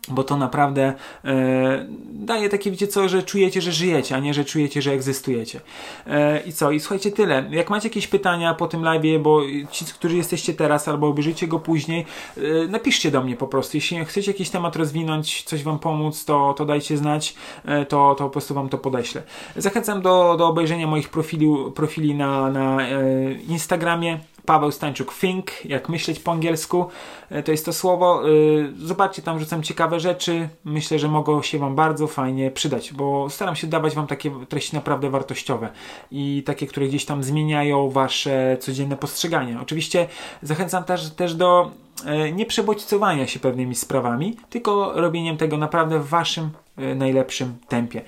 bo 0.08 0.24
to 0.24 0.36
naprawdę 0.36 0.92
e, 1.24 1.86
daje 2.12 2.48
takie, 2.48 2.70
wiecie 2.70 2.86
co, 2.86 3.08
że 3.08 3.22
czujecie, 3.22 3.60
że 3.60 3.72
żyjecie, 3.72 4.16
a 4.16 4.18
nie, 4.18 4.34
że 4.34 4.44
czujecie, 4.44 4.82
że 4.82 4.92
egzystujecie. 4.92 5.60
E, 6.06 6.40
I 6.40 6.52
co? 6.52 6.70
I 6.70 6.80
słuchajcie, 6.80 7.10
tyle. 7.10 7.48
Jak 7.50 7.70
macie 7.70 7.88
jakieś 7.88 8.06
pytania 8.06 8.54
po 8.54 8.68
tym 8.68 8.82
live, 8.82 9.22
bo 9.22 9.40
ci, 9.70 9.84
którzy 9.84 10.16
jesteście 10.16 10.54
teraz, 10.54 10.88
albo 10.88 11.08
obejrzycie 11.08 11.46
go 11.46 11.58
później, 11.58 12.06
e, 12.36 12.40
napiszcie 12.68 13.10
do 13.10 13.22
mnie 13.22 13.36
po 13.36 13.46
prostu. 13.46 13.76
Jeśli 13.76 14.04
chcecie 14.04 14.30
jakiś 14.30 14.50
temat 14.50 14.76
rozwinąć, 14.76 15.42
coś 15.42 15.62
wam 15.62 15.78
pomóc, 15.78 16.24
to, 16.24 16.54
to 16.58 16.64
dajcie 16.64 16.96
znać, 16.96 17.34
e, 17.64 17.86
to, 17.86 18.14
to 18.14 18.24
po 18.24 18.30
prostu 18.30 18.54
wam 18.54 18.68
to 18.68 18.78
podeślę. 18.78 19.22
Zachęcam 19.56 20.02
do, 20.02 20.36
do 20.38 20.48
obejrzenia 20.48 20.86
moich 20.86 21.08
profili, 21.08 21.48
profili 21.74 22.14
na, 22.14 22.50
na 22.50 22.82
e, 22.82 23.32
Instagramie, 23.48 24.18
Paweł 24.46 24.72
Stańczuk 24.72 25.14
Think, 25.14 25.64
jak 25.64 25.88
myśleć 25.88 26.20
po 26.20 26.32
angielsku, 26.32 26.86
e, 27.30 27.42
to 27.42 27.52
jest 27.52 27.64
to 27.64 27.72
słowo. 27.72 28.22
E, 28.22 28.32
zobaczcie, 28.78 29.22
tam 29.22 29.38
rzucam 29.38 29.62
ciekawe 29.62 30.00
rzeczy. 30.00 30.48
Myślę, 30.64 30.98
że 30.98 31.08
mogą 31.08 31.42
się 31.42 31.58
Wam 31.58 31.74
bardzo 31.74 32.06
fajnie 32.06 32.50
przydać, 32.50 32.92
bo 32.92 33.30
staram 33.30 33.56
się 33.56 33.66
dawać 33.66 33.94
Wam 33.94 34.06
takie 34.06 34.30
treści 34.48 34.76
naprawdę 34.76 35.10
wartościowe 35.10 35.68
i 36.10 36.42
takie, 36.46 36.66
które 36.66 36.86
gdzieś 36.86 37.04
tam 37.04 37.22
zmieniają 37.22 37.90
Wasze 37.90 38.56
codzienne 38.60 38.96
postrzeganie. 38.96 39.58
Oczywiście 39.62 40.06
zachęcam 40.42 40.84
też, 40.84 41.10
też 41.10 41.34
do 41.34 41.70
e, 42.06 42.32
nie 42.32 42.46
przebodźcowania 42.46 43.26
się 43.26 43.40
pewnymi 43.40 43.74
sprawami, 43.74 44.36
tylko 44.50 44.92
robieniem 44.94 45.36
tego 45.36 45.56
naprawdę 45.56 45.98
w 45.98 46.08
Waszym 46.08 46.50
najlepszym 46.96 47.58
tempie. 47.68 48.02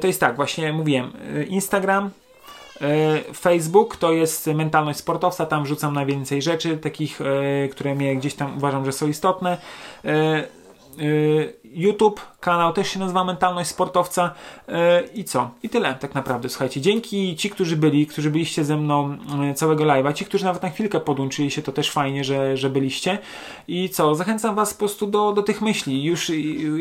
To 0.00 0.06
jest 0.06 0.20
tak, 0.20 0.36
właśnie 0.36 0.72
mówiłem, 0.72 1.12
Instagram, 1.48 2.10
Facebook 3.34 3.96
to 3.96 4.12
jest 4.12 4.46
mentalność 4.46 4.98
sportowca, 4.98 5.46
tam 5.46 5.66
rzucam 5.66 5.94
najwięcej 5.94 6.42
rzeczy, 6.42 6.78
takich, 6.78 7.20
e, 7.20 7.68
które 7.68 7.94
mnie 7.94 8.16
gdzieś 8.16 8.34
tam 8.34 8.56
uważam, 8.56 8.84
że 8.84 8.92
są 8.92 9.08
istotne. 9.08 9.58
E, 10.04 10.62
YouTube, 11.64 12.20
kanał 12.40 12.72
też 12.72 12.88
się 12.88 13.00
nazywa 13.00 13.24
Mentalność 13.24 13.70
Sportowca 13.70 14.34
i 15.14 15.24
co? 15.24 15.50
I 15.62 15.68
tyle 15.68 15.94
tak 15.94 16.14
naprawdę, 16.14 16.48
słuchajcie. 16.48 16.80
Dzięki 16.80 17.36
ci, 17.36 17.50
którzy 17.50 17.76
byli, 17.76 18.06
którzy 18.06 18.30
byliście 18.30 18.64
ze 18.64 18.76
mną 18.76 19.16
całego 19.54 19.84
live'a, 19.84 20.12
ci, 20.12 20.24
którzy 20.24 20.44
nawet 20.44 20.62
na 20.62 20.70
chwilkę 20.70 21.00
podłączyli 21.00 21.50
się, 21.50 21.62
to 21.62 21.72
też 21.72 21.90
fajnie, 21.90 22.24
że, 22.24 22.56
że 22.56 22.70
byliście. 22.70 23.18
I 23.68 23.88
co? 23.88 24.14
Zachęcam 24.14 24.54
was 24.54 24.74
po 24.74 24.78
prostu 24.78 25.06
do, 25.06 25.32
do 25.32 25.42
tych 25.42 25.62
myśli. 25.62 26.04
Już, 26.04 26.32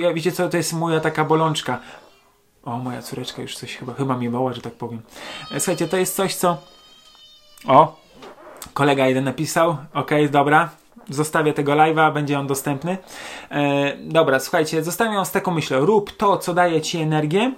ja 0.01 0.13
wiecie 0.13 0.31
co, 0.31 0.49
to 0.49 0.57
jest 0.57 0.73
moja 0.73 0.99
taka 0.99 1.25
bolączka. 1.25 1.79
O, 2.65 2.77
moja 2.77 3.01
córeczka 3.01 3.41
już 3.41 3.55
coś 3.55 3.75
chyba, 3.75 3.93
chyba 3.93 4.17
mi 4.17 4.29
woła, 4.29 4.53
że 4.53 4.61
tak 4.61 4.73
powiem. 4.73 5.01
E, 5.51 5.59
słuchajcie, 5.59 5.87
to 5.87 5.97
jest 5.97 6.15
coś, 6.15 6.35
co... 6.35 6.57
O, 7.67 7.99
kolega 8.73 9.07
jeden 9.07 9.23
napisał. 9.23 9.77
Ok, 9.93 10.11
dobra, 10.31 10.69
zostawię 11.09 11.53
tego 11.53 11.71
live'a, 11.71 12.13
będzie 12.13 12.39
on 12.39 12.47
dostępny. 12.47 12.97
E, 13.51 13.97
dobra, 13.97 14.39
słuchajcie, 14.39 14.83
zostawiam 14.83 15.25
z 15.25 15.31
taką 15.31 15.51
myślą. 15.51 15.85
Rób 15.85 16.11
to, 16.11 16.37
co 16.37 16.53
daje 16.53 16.81
Ci 16.81 16.97
energię, 16.97 17.53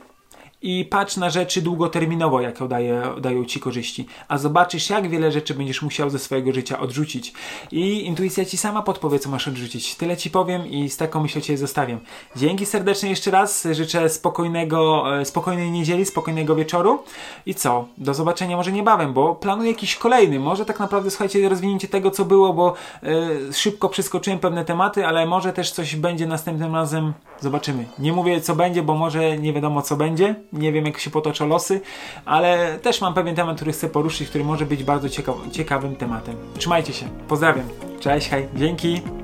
i 0.63 0.85
patrz 0.85 1.17
na 1.17 1.29
rzeczy 1.29 1.61
długoterminowo, 1.61 2.41
jakie 2.41 2.67
daje, 2.67 3.03
dają 3.21 3.45
ci 3.45 3.59
korzyści, 3.59 4.05
a 4.27 4.37
zobaczysz, 4.37 4.89
jak 4.89 5.09
wiele 5.09 5.31
rzeczy 5.31 5.53
będziesz 5.53 5.81
musiał 5.81 6.09
ze 6.09 6.19
swojego 6.19 6.53
życia 6.53 6.79
odrzucić. 6.79 7.33
I 7.71 8.05
intuicja 8.05 8.45
ci 8.45 8.57
sama 8.57 8.81
podpowie, 8.81 9.19
co 9.19 9.29
masz 9.29 9.47
odrzucić. 9.47 9.95
Tyle 9.95 10.17
ci 10.17 10.29
powiem 10.29 10.67
i 10.67 10.89
z 10.89 10.97
taką 10.97 11.21
myślą 11.21 11.41
cię 11.41 11.57
zostawiam. 11.57 11.99
Dzięki 12.35 12.65
serdecznie 12.65 13.09
jeszcze 13.09 13.31
raz. 13.31 13.67
Życzę 13.71 14.09
spokojnego, 14.09 15.03
e, 15.19 15.25
spokojnej 15.25 15.71
niedzieli, 15.71 16.05
spokojnego 16.05 16.55
wieczoru. 16.55 17.03
I 17.45 17.55
co? 17.55 17.87
Do 17.97 18.13
zobaczenia 18.13 18.57
może 18.57 18.71
niebawem, 18.71 19.13
bo 19.13 19.35
planuję 19.35 19.71
jakiś 19.71 19.95
kolejny. 19.95 20.39
Może 20.39 20.65
tak 20.65 20.79
naprawdę, 20.79 21.09
słuchajcie, 21.11 21.49
rozwinięcie 21.49 21.87
tego, 21.87 22.11
co 22.11 22.25
było, 22.25 22.53
bo 22.53 22.73
yy, 23.03 23.53
szybko 23.53 23.89
przeskoczyłem 23.89 24.39
pewne 24.39 24.65
tematy, 24.65 25.07
ale 25.07 25.25
może 25.25 25.53
też 25.53 25.71
coś 25.71 25.95
będzie 25.95 26.27
następnym 26.27 26.75
razem. 26.75 27.13
Zobaczymy. 27.39 27.85
Nie 27.99 28.13
mówię, 28.13 28.41
co 28.41 28.55
będzie, 28.55 28.83
bo 28.83 28.95
może 28.95 29.37
nie 29.37 29.53
wiadomo, 29.53 29.81
co 29.81 29.95
będzie 29.95 30.35
nie 30.53 30.71
wiem 30.71 30.85
jak 30.85 30.99
się 30.99 31.09
potoczą 31.09 31.47
losy, 31.47 31.81
ale 32.25 32.79
też 32.79 33.01
mam 33.01 33.13
pewien 33.13 33.35
temat, 33.35 33.55
który 33.55 33.71
chcę 33.71 33.89
poruszyć, 33.89 34.29
który 34.29 34.43
może 34.43 34.65
być 34.65 34.83
bardzo 34.83 35.07
ciekawym 35.51 35.95
tematem. 35.95 36.35
Trzymajcie 36.57 36.93
się, 36.93 37.05
pozdrawiam, 37.27 37.65
cześć, 37.99 38.29
hej, 38.29 38.47
dzięki. 38.55 39.22